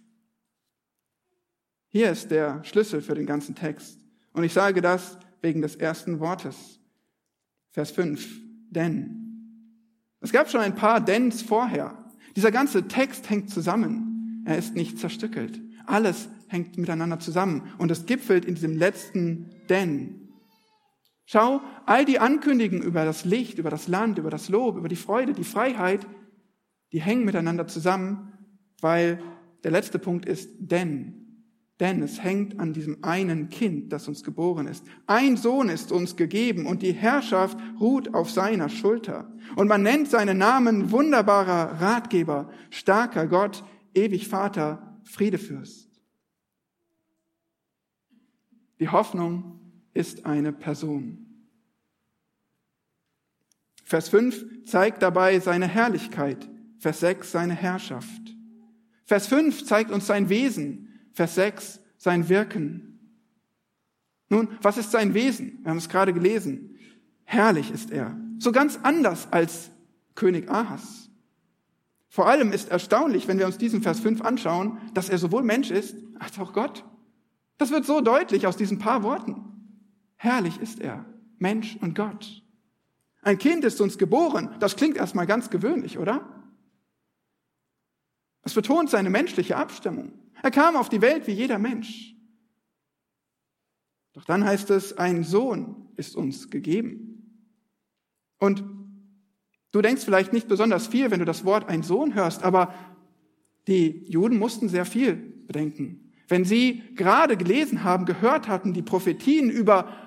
Hier 1.89 2.11
ist 2.11 2.31
der 2.31 2.63
Schlüssel 2.63 3.01
für 3.01 3.13
den 3.13 3.25
ganzen 3.25 3.55
Text. 3.55 3.99
Und 4.31 4.45
ich 4.45 4.53
sage 4.53 4.81
das 4.81 5.17
wegen 5.41 5.61
des 5.61 5.75
ersten 5.75 6.21
Wortes. 6.21 6.79
Vers 7.71 7.91
5. 7.91 8.25
Denn. 8.69 9.73
Es 10.21 10.31
gab 10.31 10.49
schon 10.49 10.61
ein 10.61 10.75
paar 10.75 11.01
Denns 11.01 11.41
vorher. 11.41 12.05
Dieser 12.37 12.51
ganze 12.51 12.87
Text 12.87 13.29
hängt 13.29 13.49
zusammen. 13.49 14.43
Er 14.45 14.57
ist 14.57 14.75
nicht 14.75 14.97
zerstückelt. 14.97 15.59
Alles 15.85 16.29
hängt 16.47 16.77
miteinander 16.77 17.19
zusammen 17.19 17.63
und 17.79 17.91
es 17.91 18.05
gipfelt 18.05 18.45
in 18.45 18.55
diesem 18.55 18.77
letzten 18.77 19.49
Denn. 19.67 20.26
Schau, 21.30 21.59
all 21.86 22.05
die 22.05 22.19
Ankündigungen 22.19 22.82
über 22.82 23.03
das 23.03 23.25
Licht, 23.25 23.57
über 23.57 23.69
das 23.69 23.89
Land, 23.89 24.17
über 24.17 24.30
das 24.30 24.47
Lob, 24.47 24.78
über 24.78 24.88
die 24.88 24.95
Freude, 24.95 25.34
die 25.34 25.43
Freiheit, 25.43 26.07
die 26.93 27.01
hängen 27.01 27.25
miteinander 27.25 27.67
zusammen, 27.67 28.32
weil 28.80 29.21
der 29.65 29.71
letzte 29.71 29.99
Punkt 29.99 30.25
ist 30.25 30.49
denn. 30.57 31.25
Denn 31.82 32.01
es 32.01 32.23
hängt 32.23 32.61
an 32.61 32.71
diesem 32.71 33.03
einen 33.03 33.49
Kind, 33.49 33.91
das 33.91 34.07
uns 34.07 34.23
geboren 34.23 34.67
ist. 34.67 34.86
Ein 35.05 35.36
Sohn 35.36 35.67
ist 35.67 35.91
uns 35.91 36.15
gegeben 36.15 36.65
und 36.65 36.82
die 36.82 36.93
Herrschaft 36.93 37.59
ruht 37.78 38.13
auf 38.13 38.32
seiner 38.32 38.69
Schulter. 38.69 39.30
Und 39.57 39.67
man 39.67 39.84
nennt 39.84 40.07
seinen 40.07 40.38
Namen 40.38 40.91
wunderbarer 40.91 41.82
Ratgeber, 41.82 42.49
starker 42.69 43.28
Gott, 43.28 43.65
ewig 43.93 44.30
Vater, 44.30 44.97
Friedefürst. 45.03 45.89
Die 48.80 48.88
Hoffnung 48.88 49.66
ist 49.97 50.25
eine 50.25 50.53
Person. 50.53 51.25
Vers 53.83 54.09
5 54.09 54.65
zeigt 54.65 55.01
dabei 55.01 55.39
seine 55.39 55.67
Herrlichkeit, 55.67 56.47
Vers 56.77 56.99
6 56.99 57.31
seine 57.31 57.55
Herrschaft. 57.55 58.21
Vers 59.05 59.27
5 59.27 59.65
zeigt 59.65 59.91
uns 59.91 60.05
sein 60.05 60.29
Wesen, 60.29 60.99
Vers 61.13 61.35
6, 61.35 61.79
sein 61.97 62.29
Wirken. 62.29 62.99
Nun, 64.29 64.49
was 64.61 64.77
ist 64.77 64.91
sein 64.91 65.13
Wesen? 65.13 65.59
Wir 65.63 65.71
haben 65.71 65.77
es 65.77 65.89
gerade 65.89 66.13
gelesen. 66.13 66.77
Herrlich 67.23 67.71
ist 67.71 67.89
er. 67.89 68.15
So 68.37 68.51
ganz 68.51 68.77
anders 68.83 69.31
als 69.31 69.71
König 70.15 70.49
Ahas. 70.49 71.09
Vor 72.09 72.27
allem 72.27 72.51
ist 72.51 72.69
erstaunlich, 72.69 73.27
wenn 73.27 73.39
wir 73.39 73.45
uns 73.45 73.57
diesen 73.57 73.81
Vers 73.81 73.99
5 73.99 74.21
anschauen, 74.21 74.77
dass 74.93 75.09
er 75.09 75.17
sowohl 75.17 75.43
Mensch 75.43 75.71
ist 75.71 75.95
als 76.19 76.37
auch 76.39 76.53
Gott. 76.53 76.83
Das 77.57 77.71
wird 77.71 77.85
so 77.85 78.01
deutlich 78.01 78.45
aus 78.45 78.57
diesen 78.57 78.79
paar 78.79 79.01
Worten. 79.01 79.46
Herrlich 80.18 80.59
ist 80.59 80.80
er, 80.80 81.05
Mensch 81.38 81.78
und 81.82 81.95
Gott. 81.95 82.43
Ein 83.22 83.38
Kind 83.38 83.63
ist 83.63 83.80
uns 83.82 83.97
geboren. 83.97 84.55
Das 84.59 84.76
klingt 84.76 84.97
erstmal 84.97 85.28
ganz 85.28 85.49
gewöhnlich, 85.49 85.97
oder? 85.97 86.38
Es 88.43 88.53
betont 88.53 88.89
seine 88.89 89.09
menschliche 89.09 89.57
Abstimmung. 89.57 90.13
Er 90.41 90.51
kam 90.51 90.76
auf 90.76 90.89
die 90.89 91.01
Welt 91.01 91.28
wie 91.28 91.34
jeder 91.34 91.59
Mensch. 91.59 92.15
Doch 94.13 94.24
dann 94.24 94.45
heißt 94.45 94.70
es, 94.72 94.97
ein 94.97 95.24
Sohn 95.24 95.89
ist 95.95 96.15
uns 96.15 96.49
gegeben. 96.49 97.43
Und 98.39 98.63
du 99.72 99.82
denkst 99.82 100.05
vielleicht 100.05 100.34
nicht 100.34 100.47
besonders 100.47 100.88
viel, 100.88 101.11
wenn 101.11 101.20
du 101.20 101.26
das 101.26 101.45
Wort 101.45 101.70
ein 101.70 101.84
Sohn 101.84 102.15
hörst, 102.15 102.43
aber 102.43 102.74
die 103.68 104.05
Juden 104.07 104.39
mussten 104.39 104.70
sehr 104.70 104.86
viel 104.86 105.15
bedenken. 105.15 106.13
Wenn 106.30 106.45
sie 106.45 106.84
gerade 106.95 107.38
gelesen 107.38 107.84
haben, 107.84 108.05
gehört 108.05 108.47
hatten, 108.47 108.74
die 108.74 108.82
Prophetien 108.82 109.49
über 109.49 110.06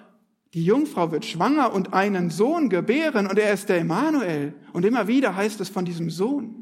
die 0.55 0.64
Jungfrau 0.64 1.12
wird 1.12 1.24
schwanger 1.24 1.72
und 1.72 1.94
einen 1.94 2.30
Sohn 2.30 2.70
gebären 2.70 3.28
und 3.28 3.38
er 3.38 3.53
ist 3.53 3.68
der 3.68 3.78
Emanuel. 3.78 4.55
Und 4.72 4.84
immer 4.84 5.07
wieder 5.07 5.36
heißt 5.36 5.61
es 5.61 5.68
von 5.68 5.84
diesem 5.84 6.11
Sohn. 6.11 6.61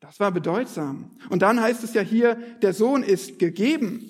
Das 0.00 0.18
war 0.18 0.32
bedeutsam. 0.32 1.10
Und 1.30 1.42
dann 1.42 1.60
heißt 1.60 1.84
es 1.84 1.94
ja 1.94 2.02
hier, 2.02 2.34
der 2.60 2.74
Sohn 2.74 3.04
ist 3.04 3.38
gegeben. 3.38 4.08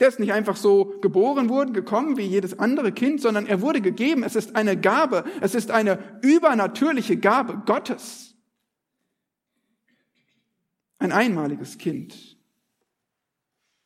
Der 0.00 0.08
ist 0.08 0.18
nicht 0.18 0.32
einfach 0.32 0.56
so 0.56 0.98
geboren 1.00 1.48
worden, 1.48 1.72
gekommen 1.72 2.16
wie 2.16 2.22
jedes 2.22 2.58
andere 2.58 2.90
Kind, 2.90 3.20
sondern 3.20 3.46
er 3.46 3.60
wurde 3.60 3.80
gegeben. 3.80 4.24
Es 4.24 4.34
ist 4.34 4.56
eine 4.56 4.76
Gabe. 4.76 5.24
Es 5.40 5.54
ist 5.54 5.70
eine 5.70 6.18
übernatürliche 6.22 7.16
Gabe 7.16 7.62
Gottes. 7.66 8.34
Ein 10.98 11.12
einmaliges 11.12 11.78
Kind. 11.78 12.36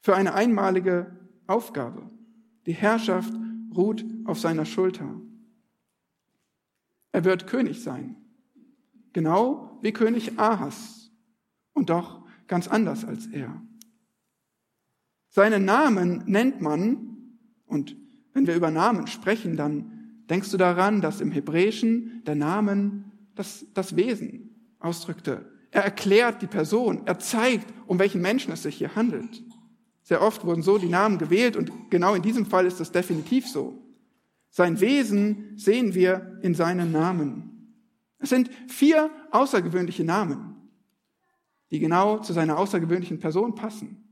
Für 0.01 0.17
eine 0.17 0.33
einmalige 0.33 1.15
Aufgabe. 1.47 2.16
Die 2.67 2.75
Herrschaft 2.75 3.33
ruht 3.75 4.05
auf 4.25 4.39
seiner 4.39 4.65
Schulter. 4.65 5.21
Er 7.13 7.25
wird 7.25 7.47
König 7.47 7.83
sein. 7.83 8.17
Genau 9.13 9.79
wie 9.83 9.93
König 9.93 10.39
Ahas 10.39 11.11
und 11.73 11.91
doch 11.91 12.27
ganz 12.49 12.69
anders 12.69 13.05
als 13.05 13.27
er. 13.27 13.63
Seinen 15.31 15.65
Namen 15.65 16.25
nennt 16.27 16.61
man, 16.61 17.17
und 17.67 17.97
wenn 18.33 18.47
wir 18.47 18.55
über 18.57 18.71
Namen 18.71 19.07
sprechen, 19.07 19.57
dann 19.57 20.25
denkst 20.29 20.51
du 20.51 20.57
daran, 20.57 21.01
dass 21.01 21.21
im 21.21 21.31
Hebräischen 21.31 22.23
der 22.25 22.35
Namen 22.35 23.13
das, 23.35 23.67
das 23.75 23.97
Wesen 23.97 24.75
ausdrückte. 24.79 25.51
Er 25.71 25.85
erklärt 25.85 26.43
die 26.43 26.47
Person, 26.47 27.07
er 27.07 27.19
zeigt, 27.19 27.73
um 27.87 27.99
welchen 27.99 28.23
Menschen 28.23 28.53
es 28.53 28.63
sich 28.63 28.77
hier 28.77 28.97
handelt. 28.97 29.43
Sehr 30.07 30.23
oft 30.23 30.45
wurden 30.45 30.63
so 30.63 30.79
die 30.79 30.89
Namen 30.89 31.19
gewählt 31.19 31.57
und 31.57 31.91
genau 31.91 32.15
in 32.15 32.23
diesem 32.23 32.47
Fall 32.47 32.65
ist 32.65 32.81
es 32.81 32.93
definitiv 32.93 33.47
so. 33.47 33.83
Sein 34.51 34.81
Wesen 34.81 35.53
sehen 35.57 35.95
wir 35.95 36.39
in 36.43 36.55
seinen 36.55 36.93
Namen. 36.93 37.75
Es 38.19 38.31
sind 38.31 38.51
vier 38.69 39.11
außergewöhnliche 39.31 40.05
Namen 40.05 40.57
die 41.71 41.81
genau 41.81 42.19
zu 42.19 42.33
seiner 42.33 42.59
außergewöhnlichen 42.59 43.21
Person 43.21 43.55
passen. 43.55 44.03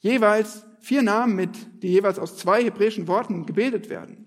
Jeweils 0.00 0.64
vier 0.80 1.02
Namen 1.02 1.34
mit, 1.34 1.82
die 1.82 1.88
jeweils 1.88 2.18
aus 2.18 2.36
zwei 2.36 2.62
hebräischen 2.62 3.08
Worten 3.08 3.46
gebildet 3.46 3.90
werden. 3.90 4.26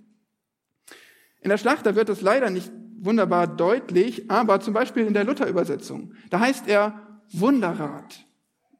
In 1.39 1.49
der 1.49 1.57
Schlachter 1.57 1.95
wird 1.95 2.09
das 2.09 2.21
leider 2.21 2.49
nicht 2.49 2.71
wunderbar 2.99 3.47
deutlich, 3.47 4.29
aber 4.29 4.59
zum 4.59 4.73
Beispiel 4.73 5.05
in 5.05 5.13
der 5.13 5.23
Luther-Übersetzung, 5.23 6.13
da 6.29 6.39
heißt 6.39 6.67
er 6.67 7.07
Wunderrat, 7.31 8.25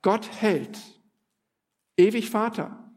Gott 0.01 0.29
hält, 0.39 0.77
ewig 2.01 2.29
Vater, 2.29 2.91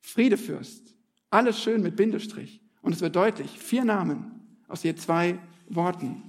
Friedefürst, 0.00 0.94
alles 1.30 1.60
schön 1.60 1.82
mit 1.82 1.96
Bindestrich. 1.96 2.60
Und 2.82 2.94
es 2.94 3.00
wird 3.00 3.16
deutlich, 3.16 3.58
vier 3.58 3.84
Namen 3.84 4.58
aus 4.68 4.82
je 4.82 4.94
zwei 4.94 5.38
Worten. 5.68 6.22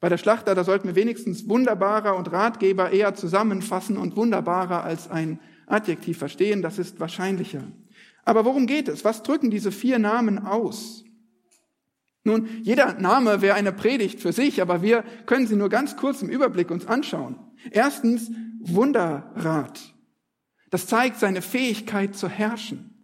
Bei 0.00 0.08
der 0.08 0.18
Schlachter, 0.18 0.54
da 0.54 0.64
sollten 0.64 0.88
wir 0.88 0.96
wenigstens 0.96 1.48
wunderbarer 1.48 2.16
und 2.16 2.32
Ratgeber 2.32 2.90
eher 2.90 3.14
zusammenfassen 3.14 3.96
und 3.96 4.16
wunderbarer 4.16 4.82
als 4.82 5.08
ein 5.10 5.38
Adjektiv 5.66 6.18
verstehen. 6.18 6.60
Das 6.60 6.78
ist 6.78 6.98
wahrscheinlicher. 6.98 7.62
Aber 8.24 8.44
worum 8.44 8.66
geht 8.66 8.88
es? 8.88 9.04
Was 9.04 9.22
drücken 9.22 9.50
diese 9.50 9.70
vier 9.70 9.98
Namen 9.98 10.38
aus? 10.38 11.04
Nun, 12.24 12.48
jeder 12.62 12.94
Name 12.94 13.42
wäre 13.42 13.54
eine 13.54 13.72
Predigt 13.72 14.20
für 14.20 14.32
sich, 14.32 14.62
aber 14.62 14.82
wir 14.82 15.04
können 15.26 15.46
sie 15.46 15.56
nur 15.56 15.68
ganz 15.68 15.96
kurz 15.96 16.22
im 16.22 16.28
Überblick 16.30 16.70
uns 16.70 16.86
anschauen. 16.86 17.36
Erstens 17.70 18.30
Wunderrat. 18.60 19.91
Das 20.72 20.86
zeigt 20.86 21.18
seine 21.18 21.42
Fähigkeit 21.42 22.16
zu 22.16 22.30
herrschen. 22.30 22.94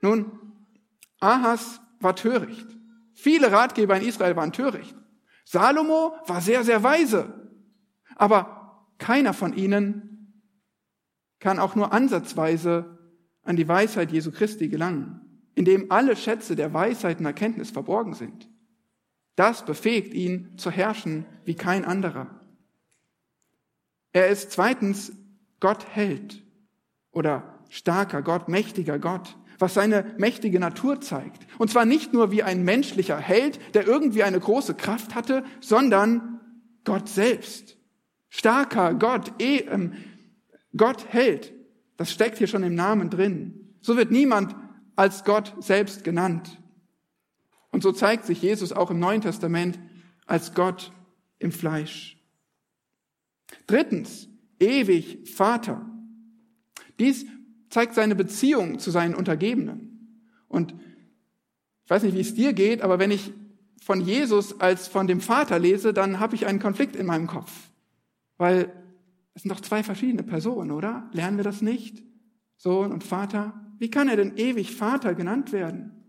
Nun, 0.00 0.32
Ahas 1.20 1.82
war 2.00 2.16
töricht. 2.16 2.66
Viele 3.12 3.52
Ratgeber 3.52 3.98
in 3.98 4.08
Israel 4.08 4.34
waren 4.34 4.50
töricht. 4.50 4.96
Salomo 5.44 6.14
war 6.26 6.40
sehr, 6.40 6.64
sehr 6.64 6.82
weise, 6.82 7.50
aber 8.16 8.88
keiner 8.96 9.34
von 9.34 9.52
ihnen 9.52 10.42
kann 11.38 11.58
auch 11.58 11.74
nur 11.74 11.92
ansatzweise 11.92 12.98
an 13.42 13.56
die 13.56 13.68
Weisheit 13.68 14.10
Jesu 14.10 14.32
Christi 14.32 14.68
gelangen, 14.68 15.20
indem 15.54 15.90
alle 15.92 16.16
Schätze 16.16 16.56
der 16.56 16.72
Weisheit 16.72 17.20
und 17.20 17.26
Erkenntnis 17.26 17.70
verborgen 17.70 18.14
sind. 18.14 18.48
Das 19.36 19.66
befähigt 19.66 20.14
ihn 20.14 20.56
zu 20.56 20.70
herrschen 20.70 21.26
wie 21.44 21.56
kein 21.56 21.84
anderer. 21.84 22.40
Er 24.14 24.28
ist 24.28 24.50
zweitens 24.50 25.12
Gott 25.62 25.86
hält 25.86 26.42
oder 27.12 27.58
starker 27.70 28.20
Gott, 28.20 28.48
mächtiger 28.48 28.98
Gott 28.98 29.36
was 29.62 29.74
seine 29.74 30.14
mächtige 30.18 30.60
Natur 30.60 31.00
zeigt. 31.00 31.46
Und 31.56 31.70
zwar 31.70 31.86
nicht 31.86 32.12
nur 32.12 32.32
wie 32.32 32.42
ein 32.42 32.64
menschlicher 32.64 33.16
Held, 33.16 33.60
der 33.74 33.86
irgendwie 33.86 34.24
eine 34.24 34.40
große 34.40 34.74
Kraft 34.74 35.14
hatte, 35.14 35.44
sondern 35.60 36.40
Gott 36.84 37.08
selbst. 37.08 37.78
Starker 38.28 38.92
Gott, 38.94 39.40
eh, 39.40 39.58
ähm, 39.58 39.94
Gott 40.76 41.06
Held. 41.08 41.54
Das 41.96 42.10
steckt 42.10 42.38
hier 42.38 42.48
schon 42.48 42.64
im 42.64 42.74
Namen 42.74 43.08
drin. 43.08 43.76
So 43.80 43.96
wird 43.96 44.10
niemand 44.10 44.56
als 44.96 45.22
Gott 45.24 45.54
selbst 45.60 46.02
genannt. 46.02 46.60
Und 47.70 47.82
so 47.82 47.92
zeigt 47.92 48.26
sich 48.26 48.42
Jesus 48.42 48.72
auch 48.72 48.90
im 48.90 48.98
Neuen 48.98 49.20
Testament 49.20 49.78
als 50.26 50.54
Gott 50.54 50.92
im 51.38 51.52
Fleisch. 51.52 52.18
Drittens, 53.68 54.28
ewig 54.62 55.28
Vater. 55.28 55.84
Dies 56.98 57.26
zeigt 57.68 57.94
seine 57.94 58.14
Beziehung 58.14 58.78
zu 58.78 58.90
seinen 58.90 59.14
Untergebenen. 59.14 60.28
Und 60.48 60.74
ich 61.84 61.90
weiß 61.90 62.04
nicht, 62.04 62.14
wie 62.14 62.20
es 62.20 62.34
dir 62.34 62.52
geht, 62.52 62.82
aber 62.82 62.98
wenn 62.98 63.10
ich 63.10 63.32
von 63.82 64.00
Jesus 64.00 64.60
als 64.60 64.86
von 64.86 65.06
dem 65.06 65.20
Vater 65.20 65.58
lese, 65.58 65.92
dann 65.92 66.20
habe 66.20 66.36
ich 66.36 66.46
einen 66.46 66.60
Konflikt 66.60 66.94
in 66.94 67.06
meinem 67.06 67.26
Kopf. 67.26 67.50
Weil 68.36 68.72
es 69.34 69.42
sind 69.42 69.50
doch 69.50 69.60
zwei 69.60 69.82
verschiedene 69.82 70.22
Personen, 70.22 70.70
oder? 70.70 71.08
Lernen 71.12 71.38
wir 71.38 71.44
das 71.44 71.62
nicht? 71.62 72.02
Sohn 72.56 72.92
und 72.92 73.02
Vater. 73.02 73.60
Wie 73.78 73.90
kann 73.90 74.08
er 74.08 74.16
denn 74.16 74.36
ewig 74.36 74.76
Vater 74.76 75.14
genannt 75.14 75.52
werden? 75.52 76.01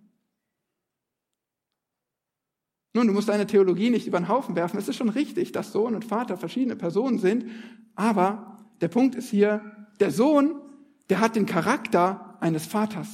Nun, 2.94 3.08
du 3.08 3.14
musst 3.14 3.30
deine 3.30 3.48
Theologie 3.48 3.90
nicht 3.90 4.08
über 4.08 4.20
den 4.20 4.28
Haufen 4.28 4.56
werfen. 4.56 4.78
Es 4.78 4.88
ist 4.88 4.98
schon 4.98 5.10
richtig, 5.10 5.52
dass 5.52 5.72
Sohn 5.72 5.96
und 5.96 6.06
Vater 6.06 6.38
verschiedene 6.38 6.76
Personen 6.76 7.18
sind, 7.18 7.46
aber 7.96 8.54
Der 8.84 8.90
Punkt 8.90 9.16
ist 9.16 9.30
hier, 9.30 9.88
der 10.02 10.12
Sohn, 10.12 10.60
der 11.10 11.22
hat 11.22 11.38
den 11.38 11.46
Charakter 11.46 12.38
eines 12.42 12.66
Vaters. 12.66 13.08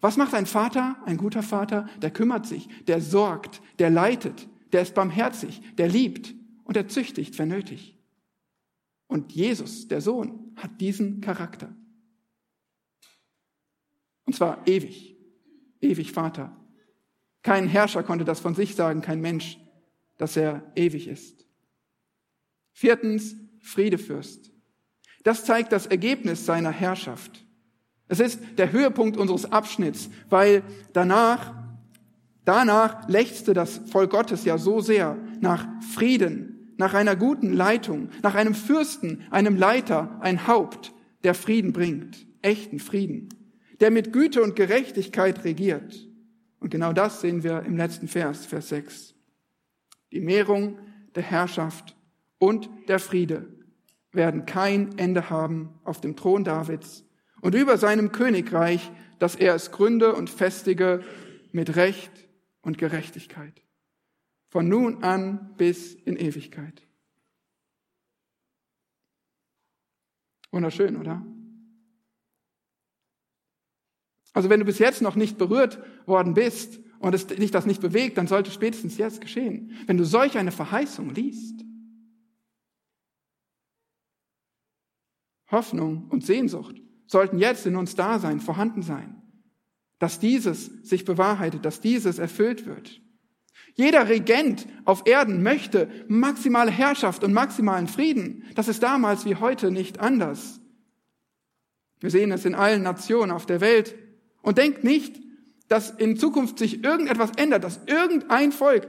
Was 0.00 0.16
macht 0.16 0.32
ein 0.32 0.46
Vater, 0.46 0.96
ein 1.04 1.18
guter 1.18 1.42
Vater? 1.42 1.86
Der 2.00 2.10
kümmert 2.10 2.46
sich, 2.46 2.66
der 2.86 3.02
sorgt, 3.02 3.60
der 3.78 3.90
leitet, 3.90 4.48
der 4.72 4.80
ist 4.80 4.94
barmherzig, 4.94 5.60
der 5.76 5.88
liebt 5.88 6.34
und 6.64 6.76
der 6.76 6.88
züchtigt, 6.88 7.38
wenn 7.38 7.48
nötig. 7.48 7.98
Und 9.06 9.32
Jesus, 9.32 9.86
der 9.86 10.00
Sohn, 10.00 10.54
hat 10.56 10.80
diesen 10.80 11.20
Charakter. 11.20 11.76
Und 14.24 14.34
zwar 14.34 14.66
ewig, 14.66 15.14
ewig 15.82 16.12
Vater. 16.12 16.56
Kein 17.46 17.68
Herrscher 17.68 18.02
konnte 18.02 18.24
das 18.24 18.40
von 18.40 18.56
sich 18.56 18.74
sagen, 18.74 19.02
kein 19.02 19.20
Mensch, 19.20 19.60
dass 20.18 20.36
er 20.36 20.64
ewig 20.74 21.06
ist. 21.06 21.46
Viertens, 22.72 23.36
Friedefürst. 23.60 24.50
Das 25.22 25.44
zeigt 25.44 25.70
das 25.70 25.86
Ergebnis 25.86 26.44
seiner 26.44 26.72
Herrschaft. 26.72 27.46
Es 28.08 28.18
ist 28.18 28.40
der 28.58 28.72
Höhepunkt 28.72 29.16
unseres 29.16 29.52
Abschnitts, 29.52 30.10
weil 30.28 30.64
danach, 30.92 31.54
danach 32.44 33.08
lechzte 33.08 33.54
das 33.54 33.80
Volk 33.92 34.10
Gottes 34.10 34.44
ja 34.44 34.58
so 34.58 34.80
sehr 34.80 35.16
nach 35.38 35.68
Frieden, 35.94 36.74
nach 36.78 36.94
einer 36.94 37.14
guten 37.14 37.52
Leitung, 37.52 38.08
nach 38.24 38.34
einem 38.34 38.56
Fürsten, 38.56 39.22
einem 39.30 39.54
Leiter, 39.56 40.18
ein 40.20 40.48
Haupt, 40.48 40.92
der 41.22 41.34
Frieden 41.34 41.72
bringt, 41.72 42.26
echten 42.42 42.80
Frieden, 42.80 43.28
der 43.78 43.92
mit 43.92 44.12
Güte 44.12 44.42
und 44.42 44.56
Gerechtigkeit 44.56 45.44
regiert. 45.44 46.08
Und 46.60 46.70
genau 46.70 46.92
das 46.92 47.20
sehen 47.20 47.42
wir 47.42 47.62
im 47.62 47.76
letzten 47.76 48.08
Vers, 48.08 48.46
Vers 48.46 48.68
6. 48.70 49.14
Die 50.12 50.20
Mehrung 50.20 50.78
der 51.14 51.22
Herrschaft 51.22 51.96
und 52.38 52.68
der 52.88 52.98
Friede 52.98 53.48
werden 54.12 54.46
kein 54.46 54.96
Ende 54.98 55.30
haben 55.30 55.78
auf 55.84 56.00
dem 56.00 56.16
Thron 56.16 56.44
Davids 56.44 57.04
und 57.42 57.54
über 57.54 57.76
seinem 57.76 58.12
Königreich, 58.12 58.90
dass 59.18 59.34
er 59.34 59.54
es 59.54 59.70
gründe 59.70 60.14
und 60.14 60.30
festige 60.30 61.04
mit 61.52 61.76
Recht 61.76 62.10
und 62.62 62.78
Gerechtigkeit. 62.78 63.62
Von 64.48 64.68
nun 64.68 65.02
an 65.02 65.54
bis 65.56 65.94
in 65.94 66.16
Ewigkeit. 66.16 66.82
Wunderschön, 70.50 70.96
oder? 70.96 71.24
Also 74.36 74.50
wenn 74.50 74.60
du 74.60 74.66
bis 74.66 74.78
jetzt 74.78 75.00
noch 75.00 75.16
nicht 75.16 75.38
berührt 75.38 75.82
worden 76.04 76.34
bist 76.34 76.78
und 76.98 77.14
es 77.14 77.26
dich 77.26 77.50
das 77.52 77.64
nicht 77.64 77.80
bewegt, 77.80 78.18
dann 78.18 78.26
sollte 78.26 78.50
spätestens 78.50 78.98
jetzt 78.98 79.22
geschehen. 79.22 79.74
Wenn 79.86 79.96
du 79.96 80.04
solch 80.04 80.36
eine 80.36 80.52
Verheißung 80.52 81.08
liest, 81.14 81.64
Hoffnung 85.50 86.08
und 86.10 86.26
Sehnsucht 86.26 86.76
sollten 87.06 87.38
jetzt 87.38 87.64
in 87.64 87.76
uns 87.76 87.94
da 87.94 88.18
sein, 88.18 88.40
vorhanden 88.40 88.82
sein. 88.82 89.22
Dass 89.98 90.20
dieses 90.20 90.66
sich 90.82 91.06
bewahrheitet, 91.06 91.64
dass 91.64 91.80
dieses 91.80 92.18
erfüllt 92.18 92.66
wird. 92.66 93.00
Jeder 93.72 94.06
Regent 94.06 94.66
auf 94.84 95.06
Erden 95.06 95.42
möchte 95.42 95.88
maximale 96.08 96.70
Herrschaft 96.70 97.24
und 97.24 97.32
maximalen 97.32 97.88
Frieden. 97.88 98.44
Das 98.54 98.68
ist 98.68 98.82
damals 98.82 99.24
wie 99.24 99.36
heute 99.36 99.70
nicht 99.70 99.98
anders. 99.98 100.60
Wir 102.00 102.10
sehen 102.10 102.32
es 102.32 102.44
in 102.44 102.54
allen 102.54 102.82
Nationen 102.82 103.30
auf 103.30 103.46
der 103.46 103.62
Welt. 103.62 103.94
Und 104.46 104.58
denkt 104.58 104.84
nicht, 104.84 105.20
dass 105.66 105.90
in 105.90 106.16
Zukunft 106.16 106.60
sich 106.60 106.84
irgendetwas 106.84 107.32
ändert, 107.36 107.64
dass 107.64 107.80
irgendein 107.86 108.52
Volk, 108.52 108.86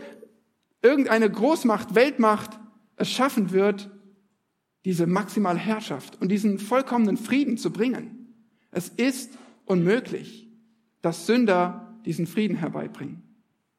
irgendeine 0.84 1.32
Großmacht, 1.32 1.96
Weltmacht 1.96 2.60
es 2.96 3.10
schaffen 3.10 3.50
wird, 3.50 3.90
diese 4.86 5.08
maximale 5.08 5.58
Herrschaft 5.58 6.22
und 6.22 6.32
diesen 6.32 6.60
vollkommenen 6.60 7.18
Frieden 7.18 7.58
zu 7.58 7.72
bringen. 7.72 8.36
Es 8.70 8.90
ist 8.90 9.32
unmöglich, 9.66 10.48
dass 11.02 11.26
Sünder 11.26 11.98
diesen 12.06 12.28
Frieden 12.28 12.58
herbeibringen. 12.58 13.24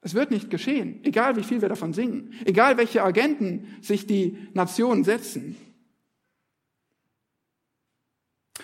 Es 0.01 0.15
wird 0.15 0.33
nicht 0.33 0.51
geschehen, 0.51 0.99
egal 1.05 1.37
wie 1.37 1.45
viel 1.45 1.63
wir 1.63 1.69
davon 1.69 1.93
singen, 1.93 2.33
egal 2.45 2.77
welche 2.77 3.05
Agenten 3.05 3.69
sich 3.83 4.09
die 4.09 4.37
Nationen 4.53 5.05
setzen. 5.05 5.55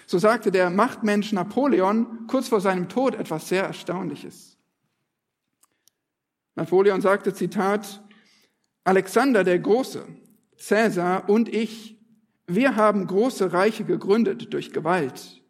So 0.07 0.19
sagte 0.19 0.51
der 0.51 0.71
Machtmensch 0.71 1.33
Napoleon 1.33 2.27
kurz 2.27 2.49
vor 2.49 2.61
seinem 2.61 2.89
Tod 2.89 3.15
etwas 3.15 3.49
sehr 3.49 3.65
Erstaunliches. 3.65 4.59
Napoleon 6.55 7.01
sagte, 7.01 7.35
Zitat, 7.35 8.03
Alexander 8.85 9.45
der 9.45 9.59
Große, 9.59 10.07
Cäsar 10.57 11.29
und 11.29 11.49
ich 11.49 11.95
wir 12.47 12.77
haben 12.77 13.07
große 13.07 13.53
Reiche 13.53 13.85
gegründet 13.85 14.53
durch 14.53 14.73
Gewalt 14.73 15.43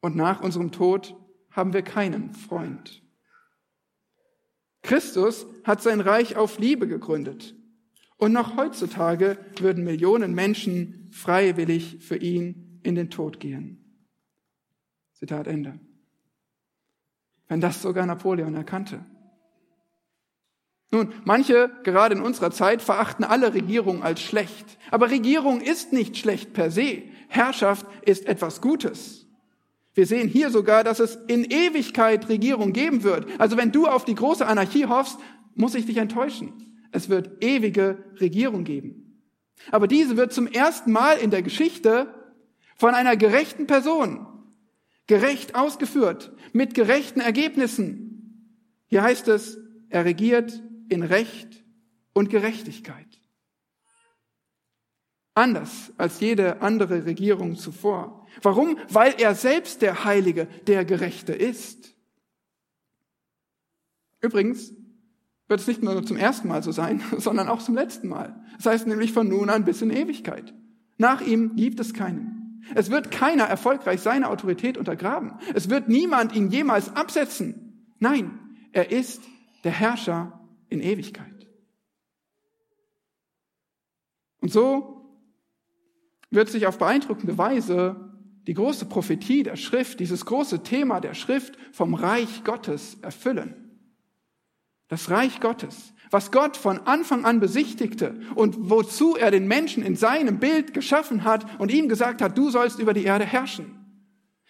und 0.00 0.16
nach 0.16 0.40
unserem 0.40 0.72
Tod 0.72 1.14
haben 1.50 1.74
wir 1.74 1.82
keinen 1.82 2.32
Freund. 2.32 3.02
Christus 4.82 5.46
hat 5.62 5.82
sein 5.82 6.00
Reich 6.00 6.36
auf 6.36 6.58
Liebe 6.58 6.88
gegründet 6.88 7.54
und 8.16 8.32
noch 8.32 8.56
heutzutage 8.56 9.36
würden 9.58 9.84
Millionen 9.84 10.32
Menschen 10.34 11.10
freiwillig 11.12 11.98
für 12.00 12.16
ihn 12.16 12.69
in 12.82 12.94
den 12.94 13.10
Tod 13.10 13.40
gehen. 13.40 13.84
Zitat 15.12 15.46
Ende. 15.46 15.78
Wenn 17.48 17.60
das 17.60 17.82
sogar 17.82 18.06
Napoleon 18.06 18.54
erkannte. 18.54 19.04
Nun, 20.92 21.12
manche, 21.24 21.70
gerade 21.84 22.16
in 22.16 22.22
unserer 22.22 22.50
Zeit, 22.50 22.82
verachten 22.82 23.24
alle 23.24 23.54
Regierung 23.54 24.02
als 24.02 24.20
schlecht. 24.20 24.78
Aber 24.90 25.10
Regierung 25.10 25.60
ist 25.60 25.92
nicht 25.92 26.16
schlecht 26.16 26.52
per 26.52 26.70
se. 26.70 27.02
Herrschaft 27.28 27.86
ist 28.02 28.26
etwas 28.26 28.60
Gutes. 28.60 29.26
Wir 29.94 30.06
sehen 30.06 30.28
hier 30.28 30.50
sogar, 30.50 30.82
dass 30.82 30.98
es 30.98 31.16
in 31.26 31.44
Ewigkeit 31.44 32.28
Regierung 32.28 32.72
geben 32.72 33.02
wird. 33.02 33.26
Also 33.38 33.56
wenn 33.56 33.72
du 33.72 33.86
auf 33.86 34.04
die 34.04 34.14
große 34.14 34.46
Anarchie 34.46 34.86
hoffst, 34.86 35.18
muss 35.54 35.74
ich 35.74 35.86
dich 35.86 35.98
enttäuschen. 35.98 36.52
Es 36.92 37.08
wird 37.08 37.44
ewige 37.44 38.04
Regierung 38.20 38.64
geben. 38.64 39.20
Aber 39.70 39.86
diese 39.86 40.16
wird 40.16 40.32
zum 40.32 40.46
ersten 40.46 40.90
Mal 40.90 41.18
in 41.18 41.30
der 41.30 41.42
Geschichte 41.42 42.14
von 42.80 42.94
einer 42.94 43.14
gerechten 43.18 43.66
Person 43.66 44.26
gerecht 45.06 45.54
ausgeführt, 45.54 46.32
mit 46.54 46.72
gerechten 46.72 47.20
Ergebnissen. 47.20 48.56
Hier 48.86 49.02
heißt 49.02 49.28
es, 49.28 49.58
er 49.90 50.06
regiert 50.06 50.62
in 50.88 51.02
Recht 51.02 51.62
und 52.14 52.30
Gerechtigkeit. 52.30 53.20
Anders 55.34 55.92
als 55.98 56.20
jede 56.20 56.62
andere 56.62 57.04
Regierung 57.04 57.56
zuvor. 57.56 58.26
Warum? 58.40 58.78
Weil 58.88 59.14
er 59.18 59.34
selbst 59.34 59.82
der 59.82 60.04
Heilige, 60.04 60.46
der 60.66 60.86
Gerechte 60.86 61.34
ist. 61.34 61.94
Übrigens 64.22 64.72
wird 65.48 65.60
es 65.60 65.66
nicht 65.66 65.82
nur 65.82 66.02
zum 66.06 66.16
ersten 66.16 66.48
Mal 66.48 66.62
so 66.62 66.72
sein, 66.72 67.02
sondern 67.18 67.50
auch 67.50 67.60
zum 67.60 67.74
letzten 67.74 68.08
Mal. 68.08 68.42
Das 68.56 68.64
heißt 68.64 68.86
nämlich 68.86 69.12
von 69.12 69.28
nun 69.28 69.50
an 69.50 69.66
bis 69.66 69.82
in 69.82 69.90
Ewigkeit. 69.90 70.54
Nach 70.96 71.20
ihm 71.20 71.56
gibt 71.56 71.78
es 71.78 71.92
keinen. 71.92 72.39
Es 72.74 72.90
wird 72.90 73.10
keiner 73.10 73.44
erfolgreich 73.44 74.00
seine 74.00 74.28
Autorität 74.28 74.78
untergraben. 74.78 75.34
Es 75.54 75.70
wird 75.70 75.88
niemand 75.88 76.34
ihn 76.34 76.50
jemals 76.50 76.94
absetzen. 76.94 77.94
Nein, 77.98 78.38
er 78.72 78.90
ist 78.90 79.22
der 79.64 79.72
Herrscher 79.72 80.40
in 80.68 80.80
Ewigkeit. 80.80 81.48
Und 84.40 84.52
so 84.52 85.20
wird 86.30 86.48
sich 86.48 86.66
auf 86.66 86.78
beeindruckende 86.78 87.36
Weise 87.36 88.10
die 88.46 88.54
große 88.54 88.86
Prophetie 88.86 89.42
der 89.42 89.56
Schrift, 89.56 90.00
dieses 90.00 90.24
große 90.24 90.62
Thema 90.62 91.00
der 91.00 91.14
Schrift 91.14 91.58
vom 91.72 91.94
Reich 91.94 92.42
Gottes 92.44 92.98
erfüllen. 93.02 93.69
Das 94.90 95.08
Reich 95.08 95.40
Gottes, 95.40 95.94
was 96.10 96.30
Gott 96.30 96.58
von 96.58 96.80
Anfang 96.86 97.24
an 97.24 97.40
besichtigte 97.40 98.20
und 98.34 98.68
wozu 98.68 99.16
er 99.16 99.30
den 99.30 99.48
Menschen 99.48 99.82
in 99.82 99.96
seinem 99.96 100.38
Bild 100.38 100.74
geschaffen 100.74 101.24
hat 101.24 101.46
und 101.58 101.70
ihm 101.70 101.88
gesagt 101.88 102.20
hat, 102.20 102.36
du 102.36 102.50
sollst 102.50 102.78
über 102.78 102.92
die 102.92 103.04
Erde 103.04 103.24
herrschen. 103.24 103.78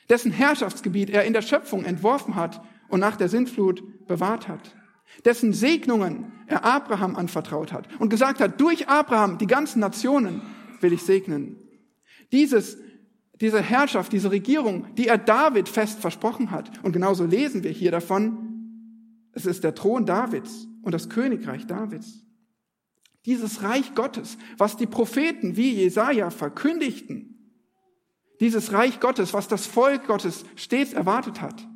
Dessen 0.08 0.32
Herrschaftsgebiet 0.32 1.10
er 1.10 1.22
in 1.24 1.32
der 1.34 1.42
Schöpfung 1.42 1.84
entworfen 1.84 2.34
hat 2.34 2.60
und 2.88 2.98
nach 2.98 3.14
der 3.14 3.28
Sintflut 3.28 4.08
bewahrt 4.08 4.48
hat 4.48 4.74
dessen 5.24 5.52
Segnungen 5.52 6.32
er 6.46 6.64
Abraham 6.64 7.16
anvertraut 7.16 7.72
hat 7.72 7.88
und 7.98 8.08
gesagt 8.08 8.40
hat, 8.40 8.60
durch 8.60 8.88
Abraham 8.88 9.38
die 9.38 9.46
ganzen 9.46 9.80
Nationen 9.80 10.42
will 10.80 10.92
ich 10.92 11.02
segnen. 11.02 11.56
Dieses, 12.32 12.78
diese 13.40 13.60
Herrschaft, 13.60 14.12
diese 14.12 14.30
Regierung, 14.30 14.86
die 14.94 15.08
er 15.08 15.18
David 15.18 15.68
fest 15.68 16.00
versprochen 16.00 16.50
hat. 16.50 16.70
Und 16.84 16.92
genauso 16.92 17.24
lesen 17.24 17.64
wir 17.64 17.70
hier 17.70 17.90
davon, 17.90 18.49
es 19.32 19.46
ist 19.46 19.64
der 19.64 19.74
Thron 19.74 20.06
Davids 20.06 20.66
und 20.82 20.92
das 20.92 21.08
Königreich 21.08 21.66
Davids. 21.66 22.24
Dieses 23.26 23.62
Reich 23.62 23.94
Gottes, 23.94 24.38
was 24.56 24.76
die 24.76 24.86
Propheten 24.86 25.56
wie 25.56 25.74
Jesaja 25.74 26.30
verkündigten. 26.30 27.54
Dieses 28.40 28.72
Reich 28.72 28.98
Gottes, 29.00 29.34
was 29.34 29.46
das 29.46 29.66
Volk 29.66 30.06
Gottes 30.06 30.44
stets 30.56 30.94
erwartet 30.94 31.40
hat. 31.42 31.68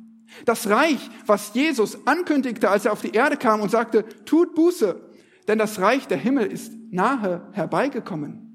Das 0.45 0.67
Reich, 0.67 1.09
was 1.27 1.53
Jesus 1.53 2.07
ankündigte, 2.07 2.69
als 2.69 2.85
er 2.85 2.91
auf 2.91 3.01
die 3.01 3.11
Erde 3.11 3.37
kam 3.37 3.61
und 3.61 3.69
sagte, 3.69 4.05
tut 4.25 4.55
Buße, 4.55 4.99
denn 5.47 5.59
das 5.59 5.79
Reich 5.79 6.07
der 6.07 6.17
Himmel 6.17 6.47
ist 6.47 6.73
nahe 6.91 7.47
herbeigekommen. 7.53 8.45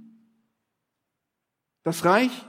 Das 1.85 2.05
Reich, 2.05 2.47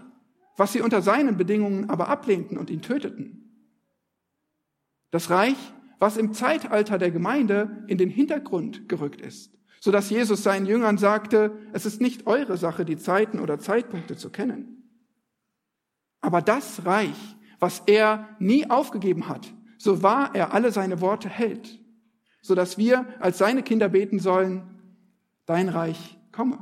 was 0.58 0.74
sie 0.74 0.82
unter 0.82 1.02
seinen 1.02 1.38
Bedingungen 1.38 1.90
aber 1.90 2.10
ablehnten 2.10 2.58
und 2.58 2.70
ihn 2.70 2.82
töteten. 2.82 3.38
Das 5.12 5.30
Reich, 5.30 5.58
was 6.02 6.18
im 6.18 6.34
Zeitalter 6.34 6.98
der 6.98 7.12
Gemeinde 7.12 7.84
in 7.86 8.00
den 8.00 8.10
Hintergrund 8.10 8.90
gerückt 8.90 9.22
ist, 9.22 9.54
so 9.80 9.92
dass 9.92 10.10
Jesus 10.10 10.42
seinen 10.42 10.66
Jüngern 10.66 10.98
sagte, 10.98 11.56
es 11.74 11.86
ist 11.86 12.02
nicht 12.02 12.26
eure 12.26 12.58
Sache, 12.58 12.86
die 12.86 12.98
Zeiten 12.98 13.40
oder 13.40 13.60
Zeitpunkte 13.60 14.18
zu 14.18 14.32
kennen. 14.32 14.92
Aber 16.20 16.42
das 16.42 16.88
Reich, 16.88 17.38
was 17.60 17.84
er 17.86 18.36
nie 18.40 18.68
aufgegeben 18.68 19.28
hat, 19.28 19.54
so 19.78 20.02
wahr 20.02 20.32
er 20.34 20.56
alle 20.56 20.72
seine 20.72 21.02
Worte 21.02 21.30
hält, 21.30 21.80
so 22.42 22.56
dass 22.56 22.80
wir 22.80 23.06
als 23.20 23.38
seine 23.38 23.62
Kinder 23.62 23.88
beten 23.88 24.18
sollen, 24.18 24.82
dein 25.46 25.70
Reich 25.70 26.18
komme. 26.32 26.58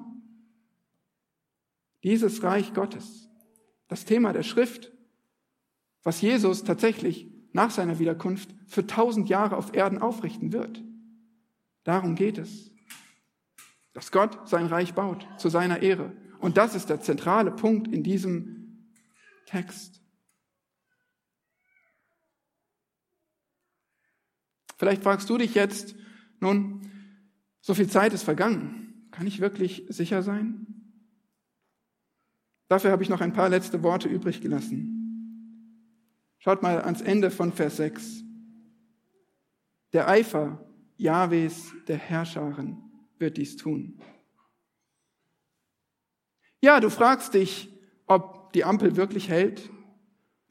Dieses 2.03 2.43
Reich 2.43 2.73
Gottes, 2.73 3.29
das 3.87 4.03
Thema 4.03 4.33
der 4.33 4.43
Schrift, 4.43 4.91
was 6.03 6.19
Jesus 6.19 6.65
tatsächlich 6.65 7.28
nach 7.51 7.71
seiner 7.71 7.99
Wiederkunft 7.99 8.49
für 8.67 8.85
tausend 8.85 9.29
Jahre 9.29 9.57
auf 9.57 9.73
Erden 9.73 9.99
aufrichten 9.99 10.53
wird. 10.53 10.83
Darum 11.83 12.15
geht 12.15 12.37
es. 12.37 12.71
Dass 13.93 14.11
Gott 14.11 14.47
sein 14.47 14.67
Reich 14.67 14.93
baut 14.93 15.27
zu 15.37 15.49
seiner 15.49 15.81
Ehre. 15.81 16.11
Und 16.39 16.57
das 16.57 16.75
ist 16.75 16.89
der 16.89 17.01
zentrale 17.01 17.51
Punkt 17.51 17.87
in 17.87 18.03
diesem 18.03 18.85
Text. 19.45 20.01
Vielleicht 24.77 25.03
fragst 25.03 25.29
du 25.29 25.37
dich 25.37 25.55
jetzt, 25.55 25.95
nun, 26.39 26.89
so 27.59 27.73
viel 27.73 27.89
Zeit 27.89 28.13
ist 28.13 28.23
vergangen. 28.23 29.09
Kann 29.11 29.27
ich 29.27 29.41
wirklich 29.41 29.85
sicher 29.89 30.23
sein? 30.23 30.65
Dafür 32.69 32.91
habe 32.91 33.03
ich 33.03 33.09
noch 33.09 33.19
ein 33.19 33.33
paar 33.33 33.49
letzte 33.49 33.83
Worte 33.83 34.07
übrig 34.07 34.39
gelassen. 34.39 34.98
Schaut 36.39 36.61
mal 36.61 36.81
ans 36.81 37.01
Ende 37.01 37.31
von 37.31 37.51
Vers 37.51 37.77
6. 37.77 38.23
Der 39.93 40.07
Eifer 40.07 40.65
Jahwes, 40.97 41.73
der 41.87 41.97
Herrscherin, 41.97 42.77
wird 43.17 43.37
dies 43.37 43.57
tun. 43.57 44.01
Ja, 46.61 46.79
du 46.79 46.89
fragst 46.89 47.33
dich, 47.33 47.69
ob 48.05 48.51
die 48.53 48.63
Ampel 48.63 48.95
wirklich 48.95 49.29
hält. 49.29 49.69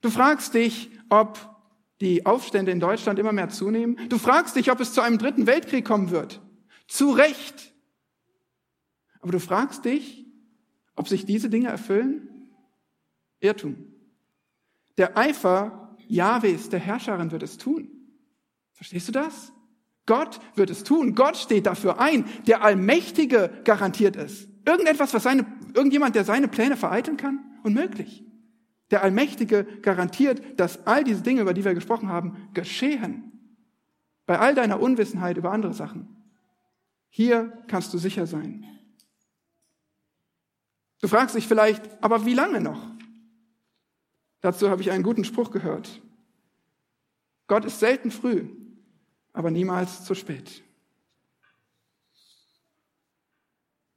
Du 0.00 0.10
fragst 0.10 0.54
dich, 0.54 0.90
ob 1.08 1.38
die 2.00 2.24
Aufstände 2.24 2.70
in 2.70 2.80
Deutschland 2.80 3.18
immer 3.18 3.32
mehr 3.32 3.48
zunehmen. 3.48 3.98
Du 4.08 4.18
fragst 4.18 4.56
dich, 4.56 4.70
ob 4.70 4.80
es 4.80 4.92
zu 4.92 5.00
einem 5.00 5.18
dritten 5.18 5.46
Weltkrieg 5.46 5.84
kommen 5.84 6.10
wird. 6.10 6.40
Zu 6.86 7.10
Recht. 7.10 7.74
Aber 9.20 9.32
du 9.32 9.40
fragst 9.40 9.84
dich, 9.84 10.26
ob 10.94 11.08
sich 11.08 11.26
diese 11.26 11.50
Dinge 11.50 11.68
erfüllen? 11.68 12.50
Irrtum. 13.40 13.97
Der 14.98 15.16
Eifer 15.16 15.96
Jahwes, 16.08 16.68
der 16.68 16.80
Herrscherin, 16.80 17.30
wird 17.30 17.42
es 17.42 17.56
tun. 17.56 17.90
Verstehst 18.72 19.08
du 19.08 19.12
das? 19.12 19.52
Gott 20.06 20.40
wird 20.54 20.70
es 20.70 20.84
tun. 20.84 21.14
Gott 21.14 21.36
steht 21.36 21.66
dafür 21.66 22.00
ein. 22.00 22.24
Der 22.46 22.62
Allmächtige 22.62 23.50
garantiert 23.64 24.16
es. 24.16 24.48
Irgendetwas, 24.64 25.14
was 25.14 25.22
seine, 25.22 25.46
irgendjemand, 25.74 26.14
der 26.14 26.24
seine 26.24 26.48
Pläne 26.48 26.76
vereiteln 26.76 27.16
kann? 27.16 27.40
Unmöglich. 27.62 28.24
Der 28.90 29.02
Allmächtige 29.02 29.64
garantiert, 29.82 30.58
dass 30.58 30.86
all 30.86 31.04
diese 31.04 31.22
Dinge, 31.22 31.42
über 31.42 31.54
die 31.54 31.64
wir 31.64 31.74
gesprochen 31.74 32.08
haben, 32.08 32.48
geschehen. 32.54 33.32
Bei 34.26 34.38
all 34.38 34.54
deiner 34.54 34.80
Unwissenheit 34.80 35.36
über 35.36 35.52
andere 35.52 35.74
Sachen. 35.74 36.08
Hier 37.10 37.52
kannst 37.68 37.92
du 37.92 37.98
sicher 37.98 38.26
sein. 38.26 38.64
Du 41.00 41.08
fragst 41.08 41.36
dich 41.36 41.46
vielleicht, 41.46 42.02
aber 42.02 42.24
wie 42.24 42.34
lange 42.34 42.60
noch? 42.60 42.97
Dazu 44.40 44.70
habe 44.70 44.82
ich 44.82 44.90
einen 44.90 45.02
guten 45.02 45.24
Spruch 45.24 45.50
gehört. 45.50 46.00
Gott 47.46 47.64
ist 47.64 47.80
selten 47.80 48.10
früh, 48.10 48.48
aber 49.32 49.50
niemals 49.50 50.04
zu 50.04 50.14
spät. 50.14 50.62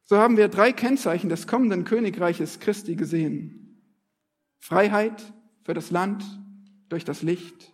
So 0.06 0.18
haben 0.18 0.38
wir 0.38 0.48
drei 0.50 0.74
Kennzeichen 0.74 1.30
des 1.30 1.48
kommenden 1.48 1.86
Königreiches 1.86 2.60
Christi 2.60 2.96
gesehen. 2.96 3.82
Freiheit 4.60 5.34
für 5.64 5.74
das 5.74 5.90
Land 5.92 6.24
durch 6.90 7.06
das 7.06 7.22
Licht, 7.22 7.72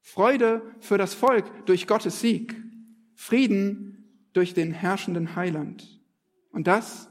Freude 0.00 0.62
für 0.80 0.98
das 0.98 1.14
Volk 1.14 1.66
durch 1.66 1.86
Gottes 1.86 2.20
Sieg, 2.20 2.54
Frieden 3.14 4.26
durch 4.32 4.54
den 4.54 4.72
herrschenden 4.72 5.36
Heiland. 5.36 6.00
Und 6.50 6.66
das 6.66 7.08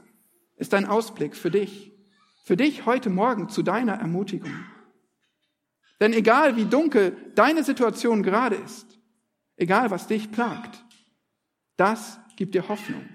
ist 0.56 0.74
ein 0.74 0.86
Ausblick 0.86 1.34
für 1.34 1.50
dich, 1.50 1.92
für 2.44 2.56
dich 2.56 2.86
heute 2.86 3.10
Morgen 3.10 3.48
zu 3.48 3.62
deiner 3.62 3.94
Ermutigung. 3.94 4.52
Denn 6.00 6.14
egal 6.14 6.56
wie 6.56 6.64
dunkel 6.64 7.14
deine 7.34 7.62
Situation 7.62 8.22
gerade 8.22 8.56
ist, 8.56 8.98
egal 9.56 9.90
was 9.90 10.06
dich 10.06 10.32
plagt, 10.32 10.82
das 11.76 12.18
gibt 12.36 12.54
dir 12.54 12.68
Hoffnung. 12.68 13.06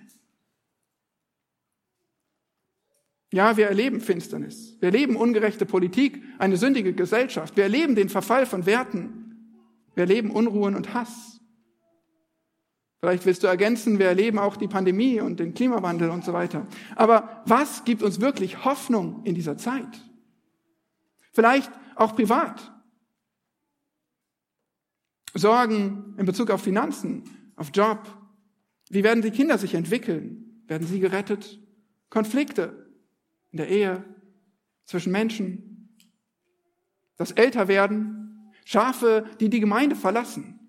Ja, 3.31 3.57
wir 3.57 3.67
erleben 3.67 3.99
Finsternis. 3.99 4.77
Wir 4.79 4.87
erleben 4.87 5.15
ungerechte 5.15 5.65
Politik, 5.65 6.23
eine 6.37 6.57
sündige 6.57 6.93
Gesellschaft. 6.93 7.57
Wir 7.57 7.63
erleben 7.63 7.95
den 7.95 8.07
Verfall 8.07 8.45
von 8.45 8.65
Werten. 8.65 9.25
Wir 9.95 10.03
erleben 10.03 10.31
Unruhen 10.31 10.75
und 10.75 10.93
Hass. 10.93 11.41
Vielleicht 12.99 13.25
willst 13.25 13.43
du 13.43 13.47
ergänzen, 13.47 13.99
wir 13.99 14.07
erleben 14.07 14.39
auch 14.39 14.55
die 14.55 14.67
Pandemie 14.67 15.19
und 15.19 15.39
den 15.39 15.53
Klimawandel 15.53 16.09
und 16.09 16.23
so 16.23 16.33
weiter. 16.33 16.65
Aber 16.95 17.43
was 17.45 17.83
gibt 17.83 18.03
uns 18.03 18.21
wirklich 18.21 18.63
Hoffnung 18.63 19.21
in 19.25 19.35
dieser 19.35 19.57
Zeit? 19.57 20.01
Vielleicht 21.33 21.71
auch 21.95 22.15
privat. 22.15 22.74
Sorgen 25.35 26.15
in 26.17 26.25
Bezug 26.25 26.49
auf 26.49 26.63
Finanzen, 26.63 27.23
auf 27.55 27.71
Job. 27.73 28.07
Wie 28.89 29.03
werden 29.03 29.21
die 29.21 29.31
Kinder 29.31 29.57
sich 29.57 29.73
entwickeln? 29.73 30.63
Werden 30.67 30.87
sie 30.87 30.99
gerettet? 30.99 31.59
Konflikte 32.09 32.89
in 33.51 33.57
der 33.57 33.69
Ehe, 33.69 34.03
zwischen 34.85 35.11
Menschen, 35.11 35.95
das 37.17 37.31
Älterwerden, 37.31 38.51
Schafe, 38.65 39.29
die 39.39 39.49
die 39.49 39.59
Gemeinde 39.59 39.95
verlassen. 39.95 40.59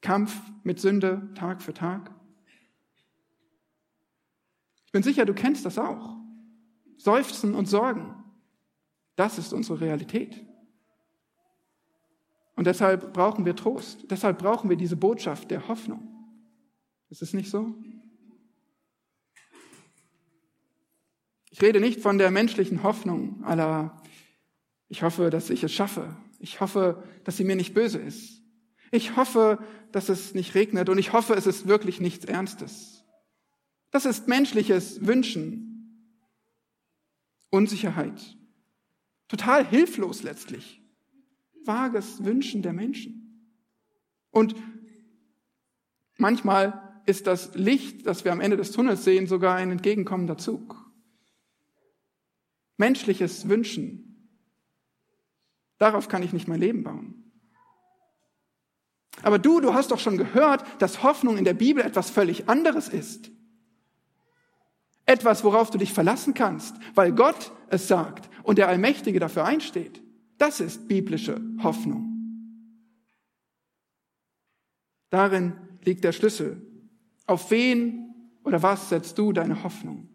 Kampf 0.00 0.40
mit 0.62 0.80
Sünde 0.80 1.30
Tag 1.34 1.62
für 1.62 1.74
Tag. 1.74 2.14
Ich 4.86 4.92
bin 4.92 5.02
sicher, 5.02 5.24
du 5.26 5.34
kennst 5.34 5.64
das 5.64 5.78
auch. 5.78 6.16
Seufzen 6.96 7.54
und 7.54 7.66
Sorgen. 7.66 8.14
Das 9.16 9.38
ist 9.38 9.52
unsere 9.52 9.80
Realität. 9.80 10.47
Und 12.58 12.66
deshalb 12.66 13.12
brauchen 13.12 13.44
wir 13.44 13.54
Trost. 13.54 14.10
Deshalb 14.10 14.38
brauchen 14.38 14.68
wir 14.68 14.76
diese 14.76 14.96
Botschaft 14.96 15.48
der 15.52 15.68
Hoffnung. 15.68 16.08
Ist 17.08 17.22
es 17.22 17.32
nicht 17.32 17.50
so? 17.50 17.72
Ich 21.50 21.62
rede 21.62 21.78
nicht 21.78 22.00
von 22.00 22.18
der 22.18 22.32
menschlichen 22.32 22.82
Hoffnung 22.82 23.44
aller, 23.44 24.02
ich 24.88 25.04
hoffe, 25.04 25.30
dass 25.30 25.50
ich 25.50 25.62
es 25.62 25.72
schaffe. 25.72 26.16
Ich 26.40 26.60
hoffe, 26.60 27.04
dass 27.22 27.36
sie 27.36 27.44
mir 27.44 27.54
nicht 27.54 27.74
böse 27.74 27.98
ist. 27.98 28.42
Ich 28.90 29.14
hoffe, 29.14 29.64
dass 29.92 30.08
es 30.08 30.34
nicht 30.34 30.56
regnet 30.56 30.88
und 30.88 30.98
ich 30.98 31.12
hoffe, 31.12 31.34
es 31.34 31.46
ist 31.46 31.68
wirklich 31.68 32.00
nichts 32.00 32.24
Ernstes. 32.24 33.04
Das 33.92 34.04
ist 34.04 34.26
menschliches 34.26 35.06
Wünschen, 35.06 36.18
Unsicherheit, 37.50 38.36
total 39.28 39.64
hilflos 39.64 40.24
letztlich, 40.24 40.82
vages 41.68 42.24
Wünschen 42.24 42.62
der 42.62 42.72
Menschen. 42.72 43.52
Und 44.30 44.56
manchmal 46.16 47.00
ist 47.06 47.28
das 47.28 47.54
Licht, 47.54 48.06
das 48.06 48.24
wir 48.24 48.32
am 48.32 48.40
Ende 48.40 48.56
des 48.56 48.72
Tunnels 48.72 49.04
sehen, 49.04 49.28
sogar 49.28 49.54
ein 49.54 49.70
entgegenkommender 49.70 50.38
Zug 50.38 50.88
menschliches 52.78 53.48
Wünschen. 53.48 54.30
Darauf 55.76 56.08
kann 56.08 56.22
ich 56.22 56.32
nicht 56.32 56.48
mein 56.48 56.60
Leben 56.60 56.82
bauen. 56.82 57.32
Aber 59.22 59.38
du, 59.38 59.60
du 59.60 59.74
hast 59.74 59.90
doch 59.90 59.98
schon 59.98 60.16
gehört, 60.16 60.64
dass 60.80 61.02
Hoffnung 61.02 61.36
in 61.36 61.44
der 61.44 61.54
Bibel 61.54 61.84
etwas 61.84 62.08
völlig 62.08 62.48
anderes 62.48 62.88
ist. 62.88 63.30
Etwas, 65.06 65.42
worauf 65.42 65.70
du 65.70 65.78
dich 65.78 65.92
verlassen 65.92 66.34
kannst, 66.34 66.76
weil 66.94 67.12
Gott 67.12 67.52
es 67.68 67.88
sagt 67.88 68.30
und 68.44 68.58
der 68.58 68.68
Allmächtige 68.68 69.18
dafür 69.18 69.44
einsteht. 69.44 70.00
Das 70.38 70.60
ist 70.60 70.86
biblische 70.88 71.40
Hoffnung. 71.62 72.08
Darin 75.10 75.54
liegt 75.84 76.04
der 76.04 76.12
Schlüssel. 76.12 76.62
Auf 77.26 77.50
wen 77.50 78.14
oder 78.44 78.62
was 78.62 78.88
setzt 78.88 79.18
du 79.18 79.32
deine 79.32 79.62
Hoffnung? 79.64 80.08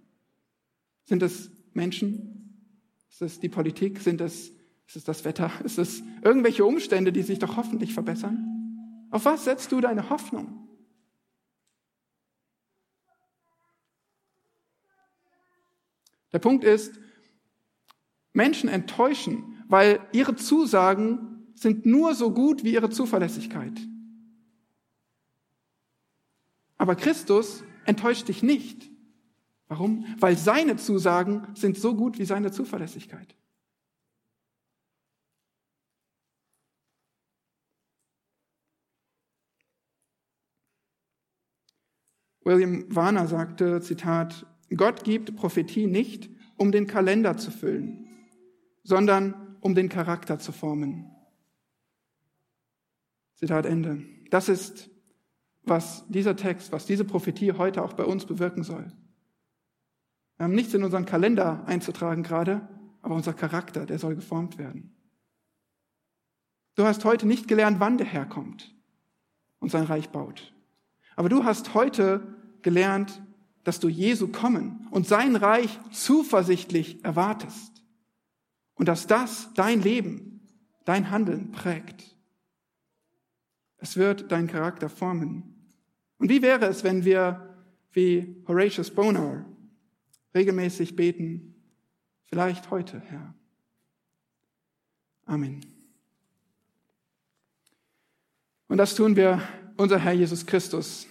Sind 1.04 1.22
es 1.22 1.52
Menschen? 1.74 2.80
Ist 3.10 3.22
es 3.22 3.40
die 3.40 3.50
Politik? 3.50 4.00
Sind 4.00 4.22
es, 4.22 4.50
ist 4.88 4.96
es 4.96 5.04
das 5.04 5.26
Wetter? 5.26 5.52
Ist 5.64 5.78
es 5.78 6.02
irgendwelche 6.24 6.66
Umstände, 6.66 7.12
die 7.12 7.22
sich 7.22 7.40
doch 7.40 7.58
hoffentlich 7.58 7.94
verbessern? 7.94 9.08
Auf 9.12 9.26
was 9.26 9.44
setzt 9.44 9.72
du 9.72 9.82
deine 9.82 10.10
Hoffnung? 10.10 10.68
Der 16.32 16.40
Punkt 16.40 16.64
ist, 16.64 17.00
Menschen 18.34 18.68
enttäuschen, 18.68 19.53
weil 19.68 20.00
ihre 20.12 20.36
Zusagen 20.36 21.48
sind 21.56 21.86
nur 21.86 22.16
so 22.16 22.32
gut 22.32 22.64
wie 22.64 22.74
ihre 22.74 22.90
Zuverlässigkeit. 22.90 23.80
Aber 26.78 26.96
Christus 26.96 27.64
enttäuscht 27.86 28.28
dich 28.28 28.44
nicht. 28.44 28.90
Warum? 29.68 30.06
Weil 30.20 30.38
seine 30.38 30.76
Zusagen 30.76 31.48
sind 31.56 31.78
so 31.78 31.96
gut 31.96 32.20
wie 32.20 32.26
seine 32.26 32.52
Zuverlässigkeit. 32.52 33.36
William 42.44 42.86
Warner 42.94 43.28
sagte, 43.28 43.82
Zitat, 43.82 44.46
Gott 44.76 45.04
gibt 45.04 45.36
Prophetie 45.36 45.88
nicht, 45.88 46.30
um 46.58 46.72
den 46.72 46.88
Kalender 46.88 47.38
zu 47.38 47.52
füllen, 47.52 48.08
sondern 48.84 49.43
um 49.64 49.76
den 49.76 49.88
Charakter 49.88 50.40
zu 50.40 50.52
formen. 50.52 51.10
Zitat 53.36 53.66
Ende. 53.66 54.04
Das 54.30 54.50
ist, 54.50 54.90
was 55.64 56.06
dieser 56.10 56.36
Text, 56.36 56.72
was 56.74 56.86
diese 56.86 57.06
Prophetie 57.06 57.54
heute 57.54 57.82
auch 57.82 57.94
bei 57.94 58.04
uns 58.04 58.26
bewirken 58.26 58.64
soll. 58.64 58.92
Wir 60.38 60.44
haben 60.44 60.56
nichts 60.56 60.74
in 60.74 60.84
unseren 60.84 61.06
Kalender 61.06 61.66
einzutragen 61.66 62.24
gerade, 62.24 62.68
aber 63.02 63.16
unser 63.16 63.34
Charakter, 63.34 63.86
der 63.86 64.00
soll 64.00 64.16
geformt 64.16 64.58
werden. 64.58 64.96
Du 66.76 66.84
hast 66.84 67.06
heute 67.06 67.26
nicht 67.26 67.48
gelernt, 67.48 67.80
wann 67.80 67.98
der 67.98 68.08
Herr 68.08 68.26
kommt 68.26 68.76
und 69.60 69.72
sein 69.72 69.84
Reich 69.84 70.10
baut. 70.10 70.54
Aber 71.16 71.30
du 71.30 71.46
hast 71.46 71.74
heute 71.74 72.36
gelernt, 72.64 73.22
dass 73.64 73.80
du 73.80 73.88
Jesu 73.88 74.28
kommen 74.28 74.88
und 74.92 75.08
sein 75.08 75.38
Reich 75.38 75.80
zuversichtlich 75.92 77.06
erwartest. 77.06 77.73
Und 78.76 78.88
dass 78.88 79.08
das 79.08 79.54
dein 79.54 79.82
Leben, 79.82 80.42
dein 80.86 81.10
Handeln 81.10 81.52
prägt. 81.52 82.04
Es 83.78 83.98
wird 83.98 84.32
deinen 84.32 84.48
Charakter 84.48 84.90
formen. 84.90 85.72
Und 86.18 86.30
wie 86.30 86.42
wäre 86.42 86.66
es, 86.66 86.84
wenn 86.84 87.06
wir 87.06 87.54
wie 87.92 88.44
Horatius 88.48 88.92
Bonar 88.92 89.46
regelmäßig 90.34 90.96
beten, 90.96 91.56
vielleicht 92.24 92.72
heute, 92.72 93.00
Herr. 93.02 93.34
Amen. 95.26 95.66
Und 98.68 98.78
das 98.78 98.96
tun 98.96 99.16
wir, 99.16 99.42
unser 99.78 100.00
Herr 100.00 100.14
Jesus 100.14 100.46
Christus. 100.46 101.08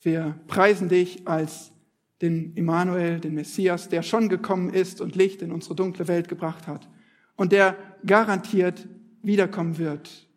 Wir 0.00 0.38
preisen 0.46 0.88
dich 0.88 1.26
als 1.26 1.72
den 2.20 2.54
Immanuel, 2.54 3.20
den 3.20 3.34
Messias, 3.34 3.88
der 3.88 4.02
schon 4.02 4.28
gekommen 4.28 4.70
ist 4.70 5.00
und 5.00 5.14
Licht 5.14 5.42
in 5.42 5.52
unsere 5.52 5.74
dunkle 5.74 6.08
Welt 6.08 6.28
gebracht 6.28 6.66
hat 6.66 6.88
und 7.36 7.52
der 7.52 7.76
garantiert 8.04 8.88
wiederkommen 9.22 9.78
wird, 9.78 10.28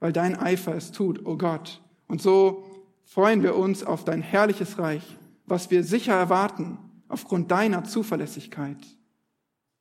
weil 0.00 0.12
dein 0.12 0.36
Eifer 0.36 0.74
es 0.74 0.92
tut, 0.92 1.24
o 1.24 1.32
oh 1.32 1.36
Gott. 1.36 1.80
Und 2.06 2.20
so 2.20 2.64
freuen 3.04 3.42
wir 3.42 3.56
uns 3.56 3.82
auf 3.82 4.04
dein 4.04 4.22
herrliches 4.22 4.78
Reich, 4.78 5.18
was 5.46 5.70
wir 5.70 5.82
sicher 5.82 6.14
erwarten 6.14 6.78
aufgrund 7.08 7.50
deiner 7.50 7.84
Zuverlässigkeit. 7.84 8.78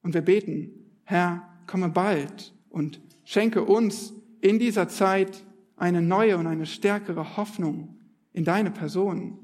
Und 0.01 0.13
wir 0.13 0.21
beten, 0.21 0.71
Herr, 1.03 1.47
komme 1.67 1.89
bald 1.89 2.53
und 2.69 3.01
schenke 3.23 3.63
uns 3.63 4.13
in 4.41 4.59
dieser 4.59 4.87
Zeit 4.87 5.43
eine 5.77 6.01
neue 6.01 6.37
und 6.37 6.47
eine 6.47 6.65
stärkere 6.65 7.37
Hoffnung 7.37 7.97
in 8.33 8.43
deine 8.43 8.71
Person. 8.71 9.39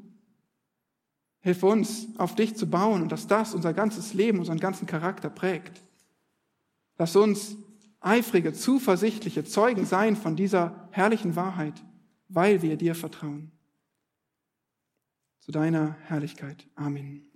Hilf 1.41 1.63
uns, 1.63 2.07
auf 2.17 2.35
dich 2.35 2.55
zu 2.55 2.69
bauen 2.69 3.01
und 3.01 3.11
dass 3.11 3.27
das 3.27 3.53
unser 3.53 3.73
ganzes 3.73 4.13
Leben, 4.13 4.39
unseren 4.39 4.59
ganzen 4.59 4.88
Charakter 4.88 5.29
prägt. 5.29 5.83
Lass 6.97 7.15
uns 7.15 7.55
eifrige, 7.99 8.53
zuversichtliche 8.53 9.43
Zeugen 9.43 9.85
sein 9.85 10.15
von 10.15 10.35
dieser 10.35 10.88
herrlichen 10.91 11.35
Wahrheit, 11.35 11.83
weil 12.27 12.61
wir 12.61 12.77
dir 12.77 12.95
vertrauen. 12.95 13.51
Zu 15.39 15.51
deiner 15.51 15.95
Herrlichkeit. 16.07 16.67
Amen. 16.75 17.26